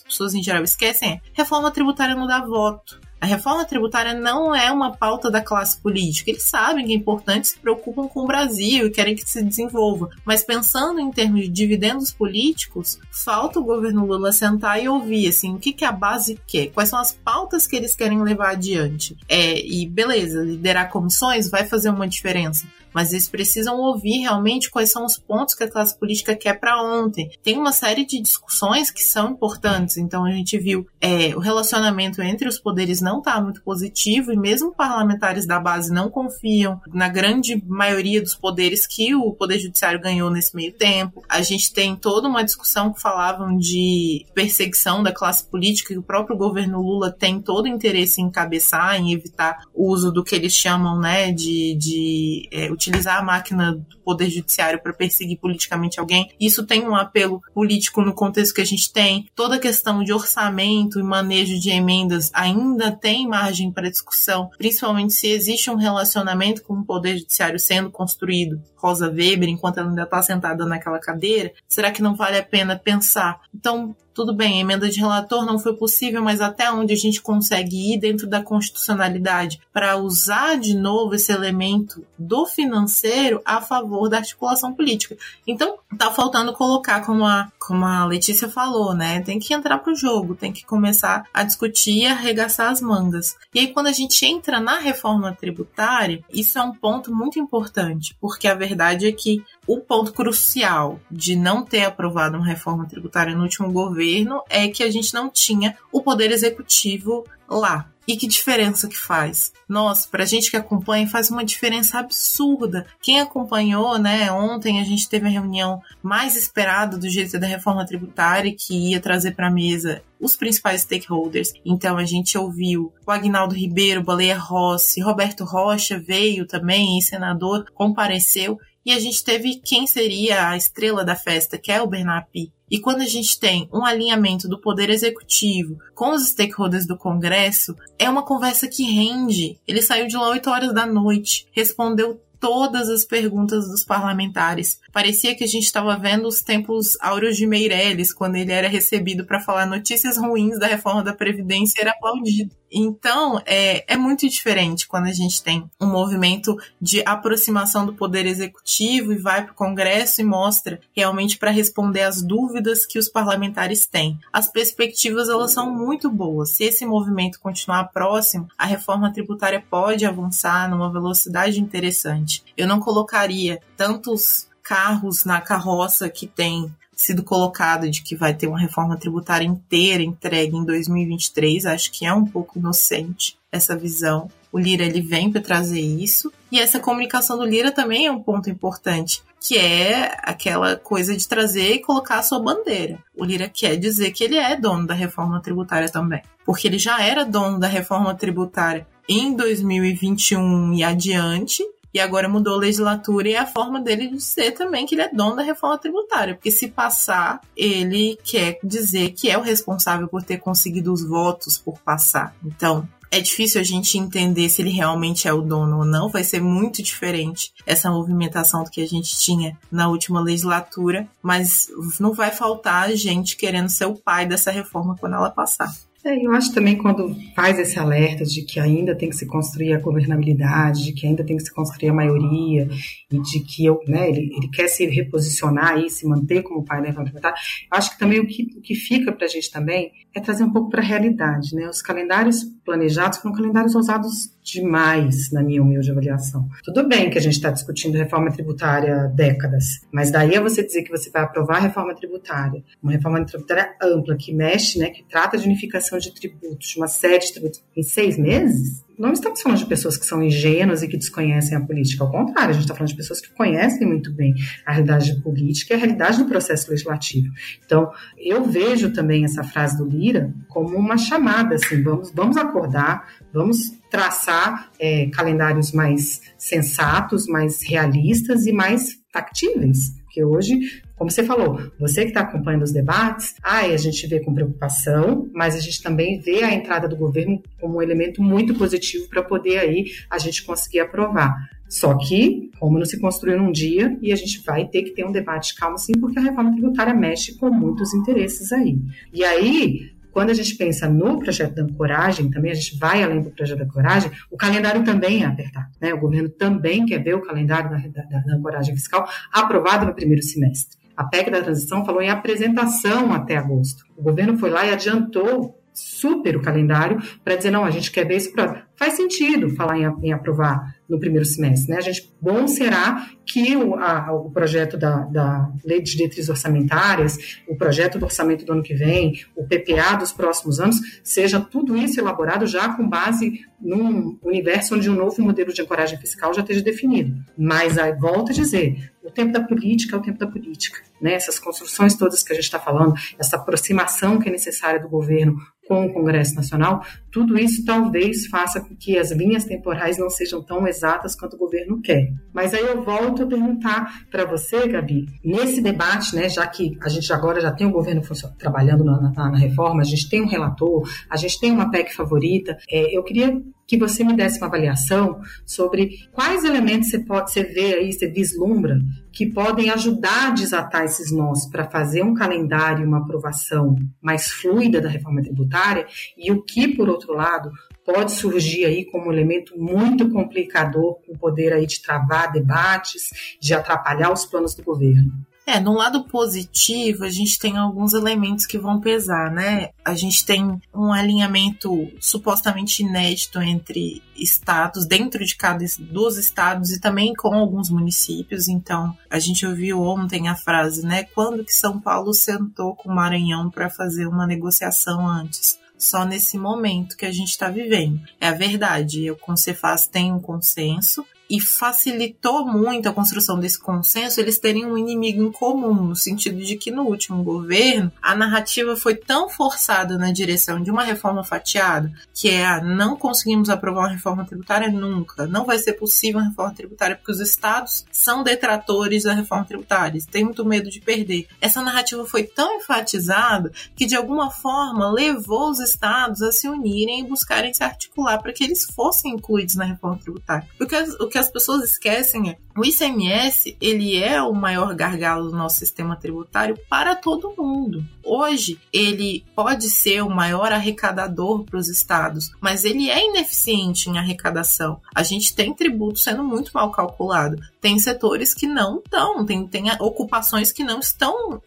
pessoas 0.00 0.34
em 0.34 0.42
geral 0.42 0.62
esquecem 0.62 1.14
é 1.14 1.20
reforma 1.32 1.70
tributária 1.70 2.14
não 2.14 2.26
dá 2.26 2.40
voto. 2.40 3.00
A 3.20 3.26
reforma 3.26 3.64
tributária 3.64 4.14
não 4.14 4.54
é 4.54 4.72
uma 4.72 4.96
pauta 4.96 5.30
da 5.30 5.42
classe 5.42 5.78
política. 5.78 6.30
Eles 6.30 6.44
sabem 6.44 6.86
que 6.86 6.92
é 6.92 6.96
importante, 6.96 7.48
se 7.48 7.58
preocupam 7.58 8.08
com 8.08 8.20
o 8.20 8.26
Brasil 8.26 8.86
e 8.86 8.90
querem 8.90 9.14
que 9.14 9.28
se 9.28 9.42
desenvolva. 9.42 10.08
Mas 10.24 10.42
pensando 10.42 11.00
em 11.00 11.10
termos 11.10 11.42
de 11.42 11.48
dividendos 11.48 12.12
políticos, 12.12 12.98
falta 13.10 13.60
o 13.60 13.64
governo 13.64 14.06
Lula 14.06 14.32
sentar 14.32 14.82
e 14.82 14.88
ouvir 14.88 15.28
assim, 15.28 15.54
o 15.54 15.58
que, 15.58 15.72
que 15.72 15.84
a 15.84 15.92
base 15.92 16.40
quer, 16.46 16.68
quais 16.68 16.88
são 16.88 16.98
as 16.98 17.12
pautas 17.12 17.66
que 17.66 17.76
eles 17.76 17.94
querem 17.94 18.22
levar 18.22 18.52
adiante. 18.52 19.16
É, 19.28 19.60
e 19.60 19.86
beleza, 19.86 20.42
liderar 20.42 20.90
comissões 20.90 21.50
vai 21.50 21.66
fazer 21.66 21.90
uma 21.90 22.08
diferença 22.08 22.66
mas 22.92 23.12
eles 23.12 23.28
precisam 23.28 23.78
ouvir 23.78 24.18
realmente 24.18 24.70
quais 24.70 24.90
são 24.90 25.04
os 25.04 25.18
pontos 25.18 25.54
que 25.54 25.64
a 25.64 25.70
classe 25.70 25.98
política 25.98 26.34
quer 26.34 26.58
para 26.58 26.82
ontem. 26.82 27.30
Tem 27.42 27.56
uma 27.56 27.72
série 27.72 28.04
de 28.04 28.20
discussões 28.20 28.90
que 28.90 29.02
são 29.02 29.30
importantes, 29.30 29.96
então 29.96 30.24
a 30.24 30.30
gente 30.30 30.58
viu 30.58 30.86
é, 31.00 31.34
o 31.36 31.40
relacionamento 31.40 32.22
entre 32.22 32.48
os 32.48 32.58
poderes 32.58 33.00
não 33.00 33.18
está 33.18 33.40
muito 33.40 33.62
positivo 33.62 34.32
e 34.32 34.36
mesmo 34.36 34.74
parlamentares 34.74 35.46
da 35.46 35.58
base 35.58 35.92
não 35.92 36.10
confiam 36.10 36.80
na 36.92 37.08
grande 37.08 37.62
maioria 37.66 38.20
dos 38.20 38.34
poderes 38.34 38.86
que 38.86 39.14
o 39.14 39.32
Poder 39.32 39.58
Judiciário 39.58 40.00
ganhou 40.00 40.30
nesse 40.30 40.54
meio 40.54 40.72
tempo. 40.72 41.22
A 41.28 41.42
gente 41.42 41.72
tem 41.72 41.96
toda 41.96 42.28
uma 42.28 42.44
discussão 42.44 42.92
que 42.92 43.00
falavam 43.00 43.56
de 43.56 44.26
perseguição 44.34 45.02
da 45.02 45.12
classe 45.12 45.44
política, 45.44 45.94
que 45.94 45.98
o 45.98 46.02
próprio 46.02 46.36
governo 46.36 46.80
Lula 46.80 47.10
tem 47.10 47.40
todo 47.40 47.64
o 47.64 47.68
interesse 47.68 48.20
em 48.20 48.26
encabeçar, 48.26 48.96
em 48.96 49.12
evitar 49.12 49.64
o 49.74 49.90
uso 49.90 50.10
do 50.10 50.24
que 50.24 50.34
eles 50.34 50.52
chamam 50.52 50.98
né, 50.98 51.32
de, 51.32 51.74
de 51.74 52.48
é, 52.50 52.70
utilizar 52.80 53.18
a 53.18 53.22
máquina 53.22 53.72
do 53.72 53.98
poder 54.02 54.30
judiciário 54.30 54.82
para 54.82 54.94
perseguir 54.94 55.38
politicamente 55.38 56.00
alguém. 56.00 56.30
Isso 56.40 56.66
tem 56.66 56.88
um 56.88 56.96
apelo 56.96 57.42
político 57.54 58.00
no 58.00 58.14
contexto 58.14 58.54
que 58.54 58.62
a 58.62 58.66
gente 58.66 58.90
tem. 58.90 59.28
Toda 59.34 59.56
a 59.56 59.60
questão 59.60 60.02
de 60.02 60.12
orçamento 60.12 60.98
e 60.98 61.02
manejo 61.02 61.60
de 61.60 61.70
emendas 61.70 62.30
ainda 62.32 62.90
tem 62.90 63.28
margem 63.28 63.70
para 63.70 63.90
discussão, 63.90 64.50
principalmente 64.56 65.12
se 65.12 65.28
existe 65.28 65.70
um 65.70 65.76
relacionamento 65.76 66.62
com 66.62 66.74
o 66.74 66.84
poder 66.84 67.18
judiciário 67.18 67.58
sendo 67.58 67.90
construído. 67.90 68.62
Rosa 68.76 69.10
Weber, 69.10 69.48
enquanto 69.48 69.78
ela 69.78 69.90
ainda 69.90 70.04
está 70.04 70.22
sentada 70.22 70.64
naquela 70.64 70.98
cadeira, 70.98 71.52
será 71.68 71.90
que 71.90 72.02
não 72.02 72.16
vale 72.16 72.38
a 72.38 72.42
pena 72.42 72.76
pensar? 72.76 73.40
Então, 73.54 73.94
tudo 74.20 74.34
bem, 74.34 74.60
emenda 74.60 74.86
de 74.90 75.00
relator 75.00 75.46
não 75.46 75.58
foi 75.58 75.74
possível, 75.74 76.22
mas 76.22 76.42
até 76.42 76.70
onde 76.70 76.92
a 76.92 76.96
gente 76.96 77.22
consegue 77.22 77.94
ir 77.94 77.98
dentro 77.98 78.26
da 78.28 78.42
constitucionalidade 78.42 79.58
para 79.72 79.96
usar 79.96 80.58
de 80.58 80.76
novo 80.76 81.14
esse 81.14 81.32
elemento 81.32 82.04
do 82.18 82.44
financeiro 82.44 83.40
a 83.46 83.62
favor 83.62 84.10
da 84.10 84.18
articulação 84.18 84.74
política. 84.74 85.16
Então, 85.46 85.78
tá 85.96 86.10
faltando 86.10 86.52
colocar, 86.52 87.00
como 87.00 87.24
a, 87.24 87.50
como 87.58 87.86
a 87.86 88.04
Letícia 88.04 88.46
falou, 88.46 88.94
né? 88.94 89.22
Tem 89.22 89.38
que 89.38 89.54
entrar 89.54 89.78
pro 89.78 89.96
jogo, 89.96 90.34
tem 90.34 90.52
que 90.52 90.66
começar 90.66 91.24
a 91.32 91.42
discutir 91.42 92.02
e 92.02 92.06
arregaçar 92.06 92.70
as 92.70 92.82
mangas. 92.82 93.36
E 93.54 93.60
aí, 93.60 93.68
quando 93.68 93.86
a 93.86 93.92
gente 93.92 94.26
entra 94.26 94.60
na 94.60 94.78
reforma 94.80 95.34
tributária, 95.34 96.22
isso 96.30 96.58
é 96.58 96.62
um 96.62 96.74
ponto 96.74 97.10
muito 97.10 97.38
importante, 97.38 98.14
porque 98.20 98.46
a 98.46 98.54
verdade 98.54 99.06
é 99.06 99.12
que 99.12 99.42
o 99.70 99.78
ponto 99.78 100.12
crucial 100.12 100.98
de 101.08 101.36
não 101.36 101.64
ter 101.64 101.84
aprovado 101.84 102.36
uma 102.36 102.44
reforma 102.44 102.88
tributária 102.88 103.36
no 103.36 103.44
último 103.44 103.70
governo 103.70 104.42
é 104.50 104.66
que 104.66 104.82
a 104.82 104.90
gente 104.90 105.14
não 105.14 105.30
tinha 105.30 105.78
o 105.92 106.02
poder 106.02 106.32
executivo 106.32 107.24
lá. 107.48 107.88
E 108.08 108.16
que 108.16 108.26
diferença 108.26 108.88
que 108.88 108.96
faz? 108.96 109.52
Nossa, 109.68 110.08
pra 110.08 110.24
gente 110.24 110.50
que 110.50 110.56
acompanha, 110.56 111.06
faz 111.06 111.30
uma 111.30 111.44
diferença 111.44 112.00
absurda. 112.00 112.84
Quem 113.00 113.20
acompanhou, 113.20 113.96
né, 113.96 114.32
ontem 114.32 114.80
a 114.80 114.84
gente 114.84 115.08
teve 115.08 115.28
a 115.28 115.30
reunião 115.30 115.80
mais 116.02 116.34
esperada 116.34 116.98
do 116.98 117.08
jeito 117.08 117.38
da 117.38 117.46
reforma 117.46 117.86
tributária 117.86 118.52
que 118.58 118.90
ia 118.90 118.98
trazer 118.98 119.36
para 119.36 119.46
a 119.46 119.52
mesa 119.52 120.02
os 120.18 120.34
principais 120.34 120.80
stakeholders. 120.80 121.52
Então 121.64 121.96
a 121.96 122.04
gente 122.04 122.36
ouviu 122.36 122.92
o 123.06 123.10
Agnaldo 123.12 123.54
Ribeiro, 123.54 124.02
Baleia 124.02 124.36
Rossi, 124.36 125.00
Roberto 125.00 125.44
Rocha 125.44 125.96
veio 125.96 126.46
também, 126.46 127.00
senador, 127.00 127.66
compareceu 127.72 128.58
e 128.84 128.92
a 128.92 128.98
gente 128.98 129.22
teve 129.22 129.56
quem 129.56 129.86
seria 129.86 130.48
a 130.48 130.56
estrela 130.56 131.04
da 131.04 131.14
festa, 131.14 131.58
que 131.58 131.70
é 131.70 131.80
o 131.80 131.86
Bernapi. 131.86 132.52
E 132.70 132.78
quando 132.78 133.02
a 133.02 133.06
gente 133.06 133.38
tem 133.38 133.68
um 133.72 133.84
alinhamento 133.84 134.48
do 134.48 134.60
poder 134.60 134.90
executivo 134.90 135.76
com 135.94 136.10
os 136.12 136.28
stakeholders 136.28 136.86
do 136.86 136.96
Congresso, 136.96 137.74
é 137.98 138.08
uma 138.08 138.24
conversa 138.24 138.68
que 138.68 138.84
rende. 138.84 139.58
Ele 139.66 139.82
saiu 139.82 140.06
de 140.06 140.16
lá 140.16 140.28
8 140.30 140.48
horas 140.48 140.74
da 140.74 140.86
noite, 140.86 141.46
respondeu 141.52 142.20
todas 142.38 142.88
as 142.88 143.04
perguntas 143.04 143.68
dos 143.68 143.84
parlamentares. 143.84 144.80
Parecia 144.92 145.34
que 145.34 145.44
a 145.44 145.46
gente 145.46 145.64
estava 145.64 145.96
vendo 145.96 146.26
os 146.26 146.40
tempos 146.40 146.96
áureos 147.00 147.36
de 147.36 147.46
Meirelles, 147.46 148.14
quando 148.14 148.36
ele 148.36 148.50
era 148.50 148.66
recebido 148.66 149.26
para 149.26 149.40
falar 149.40 149.66
notícias 149.66 150.16
ruins 150.16 150.58
da 150.58 150.66
reforma 150.66 151.02
da 151.02 151.12
Previdência 151.12 151.78
e 151.78 151.82
era 151.82 151.90
aplaudido. 151.90 152.56
Então, 152.72 153.40
é, 153.44 153.84
é 153.92 153.96
muito 153.96 154.28
diferente 154.28 154.86
quando 154.86 155.06
a 155.06 155.12
gente 155.12 155.42
tem 155.42 155.68
um 155.80 155.86
movimento 155.86 156.56
de 156.80 157.02
aproximação 157.04 157.84
do 157.84 157.94
poder 157.94 158.26
executivo 158.26 159.12
e 159.12 159.18
vai 159.18 159.42
para 159.44 159.52
o 159.52 159.56
Congresso 159.56 160.20
e 160.20 160.24
mostra 160.24 160.80
realmente 160.94 161.38
para 161.38 161.50
responder 161.50 162.02
às 162.02 162.22
dúvidas 162.22 162.86
que 162.86 162.98
os 162.98 163.08
parlamentares 163.08 163.86
têm. 163.86 164.18
As 164.32 164.46
perspectivas 164.48 165.28
elas 165.28 165.52
são 165.52 165.74
muito 165.74 166.10
boas. 166.10 166.50
Se 166.50 166.64
esse 166.64 166.86
movimento 166.86 167.40
continuar 167.40 167.84
próximo, 167.92 168.48
a 168.56 168.66
reforma 168.66 169.12
tributária 169.12 169.64
pode 169.68 170.04
avançar 170.04 170.70
numa 170.70 170.92
velocidade 170.92 171.60
interessante. 171.60 172.44
Eu 172.56 172.66
não 172.66 172.80
colocaria 172.80 173.60
tantos 173.76 174.48
carros 174.62 175.24
na 175.24 175.40
carroça 175.40 176.08
que 176.08 176.26
tem 176.26 176.72
sido 177.00 177.22
colocado 177.22 177.88
de 177.88 178.02
que 178.02 178.14
vai 178.14 178.34
ter 178.34 178.46
uma 178.46 178.58
reforma 178.58 178.96
tributária 178.96 179.46
inteira 179.46 180.02
entregue 180.02 180.56
em 180.56 180.64
2023. 180.64 181.66
Acho 181.66 181.90
que 181.90 182.04
é 182.04 182.12
um 182.12 182.24
pouco 182.24 182.58
inocente 182.58 183.38
essa 183.50 183.76
visão. 183.76 184.30
O 184.52 184.58
Lira 184.58 184.84
ele 184.84 185.00
vem 185.00 185.30
para 185.30 185.40
trazer 185.40 185.80
isso. 185.80 186.32
E 186.50 186.58
essa 186.58 186.80
comunicação 186.80 187.38
do 187.38 187.44
Lira 187.44 187.70
também 187.70 188.06
é 188.06 188.12
um 188.12 188.20
ponto 188.20 188.50
importante, 188.50 189.22
que 189.40 189.56
é 189.56 190.16
aquela 190.22 190.76
coisa 190.76 191.16
de 191.16 191.26
trazer 191.26 191.74
e 191.74 191.78
colocar 191.78 192.18
a 192.18 192.22
sua 192.22 192.40
bandeira. 192.40 192.98
O 193.16 193.24
Lira 193.24 193.48
quer 193.48 193.76
dizer 193.76 194.10
que 194.10 194.24
ele 194.24 194.36
é 194.36 194.56
dono 194.56 194.86
da 194.86 194.94
reforma 194.94 195.40
tributária 195.40 195.88
também, 195.88 196.22
porque 196.44 196.66
ele 196.66 196.78
já 196.78 197.00
era 197.00 197.24
dono 197.24 197.58
da 197.58 197.68
reforma 197.68 198.14
tributária 198.14 198.86
em 199.08 199.34
2021 199.34 200.74
e 200.74 200.84
adiante, 200.84 201.64
e 201.92 202.00
agora 202.00 202.28
mudou 202.28 202.54
a 202.54 202.58
legislatura 202.58 203.28
e 203.28 203.36
a 203.36 203.46
forma 203.46 203.80
dele 203.80 204.08
de 204.08 204.20
ser 204.20 204.52
também 204.52 204.86
que 204.86 204.94
ele 204.94 205.02
é 205.02 205.12
dono 205.12 205.36
da 205.36 205.42
reforma 205.42 205.78
tributária. 205.78 206.34
Porque 206.34 206.50
se 206.50 206.68
passar, 206.68 207.40
ele 207.56 208.18
quer 208.22 208.58
dizer 208.62 209.10
que 209.10 209.30
é 209.30 209.36
o 209.36 209.42
responsável 209.42 210.08
por 210.08 210.22
ter 210.22 210.38
conseguido 210.38 210.92
os 210.92 211.04
votos 211.04 211.58
por 211.58 211.78
passar. 211.80 212.34
Então, 212.44 212.88
é 213.10 213.20
difícil 213.20 213.60
a 213.60 213.64
gente 213.64 213.98
entender 213.98 214.48
se 214.48 214.62
ele 214.62 214.70
realmente 214.70 215.26
é 215.26 215.32
o 215.32 215.42
dono 215.42 215.78
ou 215.78 215.84
não. 215.84 216.08
Vai 216.08 216.22
ser 216.22 216.40
muito 216.40 216.82
diferente 216.82 217.52
essa 217.66 217.90
movimentação 217.90 218.62
do 218.62 218.70
que 218.70 218.80
a 218.80 218.86
gente 218.86 219.18
tinha 219.18 219.58
na 219.70 219.88
última 219.88 220.20
legislatura, 220.20 221.08
mas 221.20 221.68
não 221.98 222.12
vai 222.12 222.30
faltar 222.30 222.92
gente 222.92 223.36
querendo 223.36 223.68
ser 223.68 223.86
o 223.86 223.96
pai 223.96 224.26
dessa 224.26 224.52
reforma 224.52 224.96
quando 224.96 225.16
ela 225.16 225.30
passar. 225.30 225.74
É, 226.04 226.24
eu 226.24 226.32
acho 226.32 226.54
também 226.54 226.78
quando 226.78 227.14
faz 227.34 227.58
esse 227.58 227.78
alerta 227.78 228.24
de 228.24 228.42
que 228.42 228.58
ainda 228.58 228.96
tem 228.96 229.10
que 229.10 229.16
se 229.16 229.26
construir 229.26 229.74
a 229.74 229.78
governabilidade, 229.78 230.84
de 230.84 230.92
que 230.92 231.06
ainda 231.06 231.22
tem 231.22 231.36
que 231.36 231.42
se 231.42 231.52
construir 231.52 231.90
a 231.90 231.94
maioria 231.94 232.68
e 233.10 233.20
de 233.20 233.40
que 233.40 233.66
eu, 233.66 233.80
né, 233.86 234.08
ele, 234.08 234.30
ele 234.34 234.48
quer 234.48 234.68
se 234.68 234.86
reposicionar 234.86 235.78
e 235.78 235.90
se 235.90 236.06
manter 236.06 236.42
como 236.42 236.64
pai 236.64 236.80
da 236.80 236.88
reforma 236.88 237.10
eu 237.12 237.32
acho 237.70 237.90
que 237.92 237.98
também 237.98 238.18
o 238.18 238.26
que, 238.26 238.46
o 238.56 238.60
que 238.62 238.74
fica 238.74 239.12
para 239.12 239.26
a 239.26 239.28
gente 239.28 239.50
também 239.50 239.92
é 240.14 240.20
trazer 240.20 240.42
um 240.42 240.52
pouco 240.52 240.70
para 240.70 240.80
a 240.80 240.84
realidade, 240.84 241.54
né? 241.54 241.68
Os 241.68 241.80
calendários 241.80 242.44
planejados 242.64 243.18
foram 243.18 243.34
calendários 243.34 243.74
ousados 243.74 244.34
demais, 244.42 245.30
na 245.30 245.42
minha 245.42 245.62
humilde 245.62 245.90
avaliação. 245.90 246.48
Tudo 246.64 246.86
bem 246.88 247.10
que 247.10 247.18
a 247.18 247.20
gente 247.20 247.34
está 247.34 247.50
discutindo 247.50 247.96
reforma 247.96 248.32
tributária 248.32 249.02
há 249.02 249.06
décadas, 249.06 249.80
mas 249.92 250.10
daí 250.10 250.34
é 250.34 250.40
você 250.40 250.64
dizer 250.64 250.82
que 250.82 250.90
você 250.90 251.10
vai 251.10 251.22
aprovar 251.22 251.56
a 251.56 251.60
reforma 251.60 251.94
tributária, 251.94 252.62
uma 252.82 252.92
reforma 252.92 253.24
tributária 253.24 253.74
ampla 253.82 254.16
que 254.16 254.32
mexe, 254.32 254.78
né, 254.78 254.90
que 254.90 255.04
trata 255.04 255.36
de 255.36 255.46
unificação 255.46 255.89
de 255.98 256.14
tributos, 256.14 256.76
uma 256.76 256.88
série 256.88 257.18
de 257.18 257.32
tributos 257.32 257.62
em 257.76 257.82
seis 257.82 258.18
meses, 258.18 258.84
não 259.00 259.14
estamos 259.14 259.40
falando 259.40 259.58
de 259.58 259.64
pessoas 259.64 259.96
que 259.96 260.04
são 260.04 260.22
ingênuas 260.22 260.82
e 260.82 260.88
que 260.88 260.98
desconhecem 260.98 261.56
a 261.56 261.60
política. 261.62 262.04
Ao 262.04 262.10
contrário, 262.10 262.50
a 262.50 262.52
gente 262.52 262.64
está 262.64 262.74
falando 262.74 262.90
de 262.90 262.96
pessoas 262.96 263.18
que 263.18 263.32
conhecem 263.32 263.86
muito 263.86 264.12
bem 264.12 264.34
a 264.66 264.72
realidade 264.72 265.18
política 265.22 265.72
e 265.72 265.76
a 265.76 265.78
realidade 265.78 266.18
do 266.18 266.26
processo 266.26 266.70
legislativo. 266.70 267.32
Então, 267.64 267.90
eu 268.18 268.44
vejo 268.44 268.92
também 268.92 269.24
essa 269.24 269.42
frase 269.42 269.78
do 269.78 269.86
Lira 269.86 270.30
como 270.48 270.76
uma 270.76 270.98
chamada, 270.98 271.54
assim, 271.54 271.82
vamos, 271.82 272.12
vamos 272.14 272.36
acordar, 272.36 273.08
vamos 273.32 273.70
traçar 273.90 274.70
é, 274.78 275.06
calendários 275.06 275.72
mais 275.72 276.20
sensatos, 276.36 277.26
mais 277.26 277.62
realistas 277.62 278.46
e 278.46 278.52
mais 278.52 278.98
factíveis. 279.10 279.94
Porque 280.04 280.22
hoje 280.22 280.82
como 281.00 281.10
você 281.10 281.24
falou, 281.24 281.58
você 281.78 282.02
que 282.02 282.08
está 282.08 282.20
acompanhando 282.20 282.62
os 282.62 282.72
debates, 282.72 283.34
ai, 283.42 283.72
a 283.72 283.76
gente 283.78 284.06
vê 284.06 284.20
com 284.20 284.34
preocupação, 284.34 285.30
mas 285.32 285.56
a 285.56 285.58
gente 285.58 285.82
também 285.82 286.20
vê 286.20 286.42
a 286.42 286.52
entrada 286.52 286.86
do 286.86 286.94
governo 286.94 287.42
como 287.58 287.78
um 287.78 287.82
elemento 287.82 288.22
muito 288.22 288.52
positivo 288.52 289.08
para 289.08 289.22
poder 289.22 289.60
aí 289.60 289.86
a 290.10 290.18
gente 290.18 290.44
conseguir 290.44 290.80
aprovar. 290.80 291.34
Só 291.66 291.96
que, 291.96 292.50
como 292.60 292.78
não 292.78 292.84
se 292.84 293.00
construiu 293.00 293.38
num 293.38 293.50
dia, 293.50 293.96
e 294.02 294.12
a 294.12 294.16
gente 294.16 294.44
vai 294.44 294.68
ter 294.68 294.82
que 294.82 294.90
ter 294.90 295.06
um 295.06 295.10
debate 295.10 295.54
calmo 295.54 295.78
sim, 295.78 295.92
porque 295.98 296.18
a 296.18 296.22
reforma 296.22 296.52
tributária 296.52 296.92
mexe 296.92 297.34
com 297.38 297.48
muitos 297.48 297.94
interesses 297.94 298.52
aí. 298.52 298.76
E 299.10 299.24
aí, 299.24 299.92
quando 300.12 300.28
a 300.28 300.34
gente 300.34 300.54
pensa 300.54 300.86
no 300.86 301.18
projeto 301.18 301.54
da 301.54 301.62
ancoragem, 301.62 302.30
também 302.30 302.50
a 302.50 302.54
gente 302.54 302.78
vai 302.78 303.02
além 303.02 303.22
do 303.22 303.30
projeto 303.30 303.60
da 303.60 303.64
ancoragem, 303.64 304.10
o 304.30 304.36
calendário 304.36 304.84
também 304.84 305.22
é 305.22 305.26
apertado. 305.26 305.68
Né? 305.80 305.94
O 305.94 305.98
governo 305.98 306.28
também 306.28 306.84
quer 306.84 307.02
ver 307.02 307.14
o 307.14 307.22
calendário 307.22 307.70
da, 307.70 308.02
da, 308.02 308.20
da 308.20 308.34
ancoragem 308.36 308.74
fiscal 308.74 309.08
aprovado 309.32 309.86
no 309.86 309.94
primeiro 309.94 310.22
semestre. 310.22 310.79
A 311.00 311.04
PEC 311.04 311.30
da 311.30 311.40
transição 311.40 311.82
falou 311.82 312.02
em 312.02 312.10
apresentação 312.10 313.14
até 313.14 313.34
agosto. 313.34 313.84
O 313.96 314.02
governo 314.02 314.36
foi 314.36 314.50
lá 314.50 314.66
e 314.66 314.70
adiantou 314.70 315.58
super 315.72 316.36
o 316.36 316.42
calendário 316.42 317.00
para 317.24 317.36
dizer, 317.36 317.50
não, 317.50 317.64
a 317.64 317.70
gente 317.70 317.90
quer 317.90 318.06
ver 318.06 318.18
isso. 318.18 318.30
Pra... 318.34 318.66
Faz 318.80 318.94
sentido 318.94 319.50
falar 319.50 319.78
em, 319.78 319.84
em 320.02 320.10
aprovar 320.10 320.74
no 320.88 320.98
primeiro 320.98 321.26
semestre. 321.26 321.70
Né? 321.70 321.76
A 321.76 321.82
gente, 321.82 322.10
bom 322.18 322.48
será 322.48 323.10
que 323.26 323.54
o, 323.54 323.74
a, 323.74 324.10
o 324.10 324.30
projeto 324.30 324.78
da, 324.78 325.00
da 325.00 325.52
Lei 325.62 325.82
de 325.82 325.92
Diretrizes 325.92 326.30
Orçamentárias, 326.30 327.42
o 327.46 327.54
projeto 327.54 327.98
do 327.98 328.06
orçamento 328.06 328.42
do 328.42 328.52
ano 328.52 328.62
que 328.62 328.72
vem, 328.72 329.20
o 329.36 329.44
PPA 329.44 329.96
dos 329.98 330.12
próximos 330.12 330.58
anos, 330.60 330.76
seja 331.04 331.38
tudo 331.38 331.76
isso 331.76 332.00
elaborado 332.00 332.46
já 332.46 332.72
com 332.72 332.88
base 332.88 333.44
num 333.60 334.18
universo 334.22 334.74
onde 334.74 334.88
um 334.88 334.94
novo 334.94 335.20
modelo 335.20 335.52
de 335.52 335.60
ancoragem 335.60 335.98
fiscal 335.98 336.32
já 336.32 336.40
esteja 336.40 336.62
definido. 336.62 337.22
Mas, 337.36 337.76
aí, 337.76 337.92
volto 337.92 338.30
a 338.30 338.34
dizer, 338.34 338.90
o 339.04 339.10
tempo 339.10 339.30
da 339.30 339.42
política 339.42 339.94
é 339.94 339.98
o 339.98 340.02
tempo 340.02 340.18
da 340.18 340.26
política. 340.26 340.80
Né? 341.02 341.12
Essas 341.12 341.38
construções 341.38 341.94
todas 341.96 342.22
que 342.22 342.32
a 342.32 342.34
gente 342.34 342.44
está 342.44 342.58
falando, 342.58 342.94
essa 343.18 343.36
aproximação 343.36 344.18
que 344.18 344.30
é 344.30 344.32
necessária 344.32 344.80
do 344.80 344.88
governo 344.88 345.36
com 345.68 345.86
o 345.86 345.92
Congresso 345.92 346.34
Nacional, 346.34 346.84
tudo 347.10 347.38
isso 347.38 347.64
talvez 347.64 348.26
faça 348.26 348.60
com 348.60 348.74
que 348.74 348.98
as 348.98 349.10
linhas 349.10 349.44
temporais 349.44 349.98
não 349.98 350.08
sejam 350.08 350.42
tão 350.42 350.66
exatas 350.66 351.14
quanto 351.14 351.34
o 351.34 351.38
governo 351.38 351.80
quer. 351.80 352.12
Mas 352.32 352.54
aí 352.54 352.62
eu 352.62 352.82
volto 352.82 353.22
a 353.22 353.26
perguntar 353.26 354.06
para 354.10 354.24
você, 354.24 354.66
Gabi, 354.68 355.06
nesse 355.24 355.60
debate, 355.60 356.14
né, 356.14 356.28
já 356.28 356.46
que 356.46 356.76
a 356.82 356.88
gente 356.88 357.12
agora 357.12 357.40
já 357.40 357.52
tem 357.52 357.66
o 357.66 357.72
governo 357.72 358.02
trabalhando 358.38 358.84
na, 358.84 359.00
na, 359.00 359.10
na 359.30 359.38
reforma, 359.38 359.82
a 359.82 359.84
gente 359.84 360.08
tem 360.08 360.22
um 360.22 360.28
relator, 360.28 360.88
a 361.08 361.16
gente 361.16 361.38
tem 361.40 361.50
uma 361.50 361.70
PEC 361.70 361.94
favorita, 361.94 362.56
é, 362.70 362.96
eu 362.96 363.02
queria 363.02 363.40
que 363.70 363.78
você 363.78 364.02
me 364.02 364.16
desse 364.16 364.38
uma 364.38 364.48
avaliação 364.48 365.20
sobre 365.46 366.08
quais 366.10 366.42
elementos 366.42 366.90
você 366.90 366.98
pode 366.98 367.30
você 367.30 367.44
vê 367.44 367.74
aí, 367.74 367.92
você 367.92 368.08
vislumbra 368.08 368.80
que 369.12 369.26
podem 369.26 369.70
ajudar 369.70 370.28
a 370.28 370.30
desatar 370.30 370.84
esses 370.84 371.12
nós 371.12 371.48
para 371.48 371.70
fazer 371.70 372.02
um 372.02 372.12
calendário, 372.12 372.84
uma 372.84 372.98
aprovação 372.98 373.76
mais 374.02 374.28
fluida 374.28 374.80
da 374.80 374.88
reforma 374.88 375.22
tributária 375.22 375.86
e 376.18 376.32
o 376.32 376.42
que, 376.42 376.74
por 376.74 376.88
outro 376.88 376.99
lado, 377.12 377.50
pode 377.84 378.12
surgir 378.12 378.64
aí 378.64 378.84
como 378.84 379.08
um 379.08 379.12
elemento 379.12 379.58
muito 379.58 380.08
complicador 380.10 380.96
com 381.06 381.12
o 381.12 381.18
poder 381.18 381.52
aí 381.52 381.66
de 381.66 381.82
travar 381.82 382.32
debates, 382.32 383.10
de 383.40 383.54
atrapalhar 383.54 384.12
os 384.12 384.24
planos 384.24 384.54
do 384.54 384.62
governo. 384.62 385.12
É, 385.46 385.58
no 385.58 385.72
lado 385.72 386.04
positivo, 386.04 387.02
a 387.02 387.08
gente 387.08 387.36
tem 387.36 387.56
alguns 387.56 387.92
elementos 387.92 388.46
que 388.46 388.56
vão 388.56 388.80
pesar, 388.80 389.32
né? 389.32 389.70
A 389.84 389.94
gente 389.94 390.24
tem 390.24 390.60
um 390.72 390.92
alinhamento 390.92 391.90
supostamente 391.98 392.84
inédito 392.84 393.40
entre 393.40 394.00
estados, 394.14 394.86
dentro 394.86 395.24
de 395.24 395.34
cada 395.34 395.64
dos 395.80 396.18
estados 396.18 396.70
e 396.70 396.80
também 396.80 397.12
com 397.14 397.34
alguns 397.34 397.68
municípios. 397.68 398.46
Então, 398.46 398.96
a 399.10 399.18
gente 399.18 399.44
ouviu 399.44 399.82
ontem 399.82 400.28
a 400.28 400.36
frase, 400.36 400.86
né? 400.86 401.02
Quando 401.14 401.44
que 401.44 401.52
São 401.52 401.80
Paulo 401.80 402.14
sentou 402.14 402.76
com 402.76 402.88
o 402.88 402.94
Maranhão 402.94 403.50
para 403.50 403.68
fazer 403.68 404.06
uma 404.06 404.28
negociação 404.28 405.04
antes? 405.04 405.58
Só 405.80 406.04
nesse 406.04 406.36
momento 406.36 406.96
que 406.96 407.06
a 407.06 407.10
gente 407.10 407.30
está 407.30 407.48
vivendo. 407.48 408.00
É 408.20 408.28
a 408.28 408.34
verdade. 408.34 409.10
O 409.10 409.16
Concefaz 409.16 409.86
tem 409.86 410.12
um 410.12 410.20
consenso, 410.20 411.04
e 411.30 411.40
facilitou 411.40 412.44
muito 412.44 412.88
a 412.88 412.92
construção 412.92 413.38
desse 413.38 413.58
consenso 413.58 414.20
eles 414.20 414.38
terem 414.38 414.66
um 414.66 414.76
inimigo 414.76 415.22
em 415.22 415.30
comum, 415.30 415.74
no 415.74 415.94
sentido 415.94 416.42
de 416.42 416.56
que 416.56 416.72
no 416.72 416.82
último 416.82 417.22
governo 417.22 417.92
a 418.02 418.16
narrativa 418.16 418.76
foi 418.76 418.96
tão 418.96 419.28
forçada 419.28 419.96
na 419.96 420.10
direção 420.10 420.60
de 420.60 420.70
uma 420.70 420.82
reforma 420.82 421.22
fatiada, 421.22 421.92
que 422.12 422.28
é 422.28 422.44
a 422.44 422.60
não 422.60 422.96
conseguimos 422.96 423.48
aprovar 423.48 423.82
uma 423.82 423.94
reforma 423.94 424.26
tributária 424.26 424.68
nunca, 424.68 425.26
não 425.28 425.44
vai 425.44 425.58
ser 425.58 425.74
possível 425.74 426.20
uma 426.20 426.28
reforma 426.28 426.54
tributária 426.54 426.96
porque 426.96 427.12
os 427.12 427.20
estados 427.20 427.86
são 427.92 428.24
detratores 428.24 429.04
da 429.04 429.14
reforma 429.14 429.44
tributária, 429.44 429.92
eles 429.92 430.06
têm 430.06 430.24
muito 430.24 430.44
medo 430.44 430.68
de 430.68 430.80
perder. 430.80 431.28
Essa 431.40 431.62
narrativa 431.62 432.04
foi 432.04 432.24
tão 432.24 432.56
enfatizada 432.56 433.52
que 433.76 433.86
de 433.86 433.94
alguma 433.94 434.30
forma 434.30 434.90
levou 434.90 435.50
os 435.50 435.60
estados 435.60 436.22
a 436.22 436.32
se 436.32 436.48
unirem 436.48 437.00
e 437.00 437.06
buscarem 437.06 437.54
se 437.54 437.62
articular 437.62 438.18
para 438.18 438.32
que 438.32 438.42
eles 438.42 438.64
fossem 438.64 439.12
incluídos 439.12 439.54
na 439.54 439.64
reforma 439.64 439.98
tributária. 439.98 440.48
O 440.58 440.66
que 440.66 441.19
as 441.20 441.30
pessoas 441.30 441.62
esquecem 441.62 442.30
é 442.30 442.36
o 442.56 442.64
ICMS, 442.64 443.56
ele 443.60 443.96
é 443.96 444.20
o 444.20 444.34
maior 444.34 444.74
gargalo 444.74 445.30
do 445.30 445.36
nosso 445.36 445.58
sistema 445.58 445.96
tributário 445.96 446.58
para 446.68 446.96
todo 446.96 447.34
mundo. 447.38 447.84
Hoje, 448.04 448.60
ele 448.72 449.24
pode 449.34 449.70
ser 449.70 450.02
o 450.02 450.10
maior 450.10 450.52
arrecadador 450.52 451.44
para 451.44 451.58
os 451.58 451.68
estados, 451.68 452.32
mas 452.40 452.64
ele 452.64 452.90
é 452.90 453.06
ineficiente 453.08 453.88
em 453.88 453.98
arrecadação. 453.98 454.80
A 454.94 455.02
gente 455.02 455.34
tem 455.34 455.54
tributo 455.54 455.98
sendo 455.98 456.24
muito 456.24 456.50
mal 456.52 456.70
calculado. 456.70 457.40
Tem 457.60 457.78
setores 457.78 458.32
que 458.32 458.46
não 458.46 458.78
estão, 458.78 459.24
tem, 459.24 459.46
tem 459.46 459.64
ocupações 459.80 460.50
que 460.50 460.64
não 460.64 460.80
estão, 460.80 461.42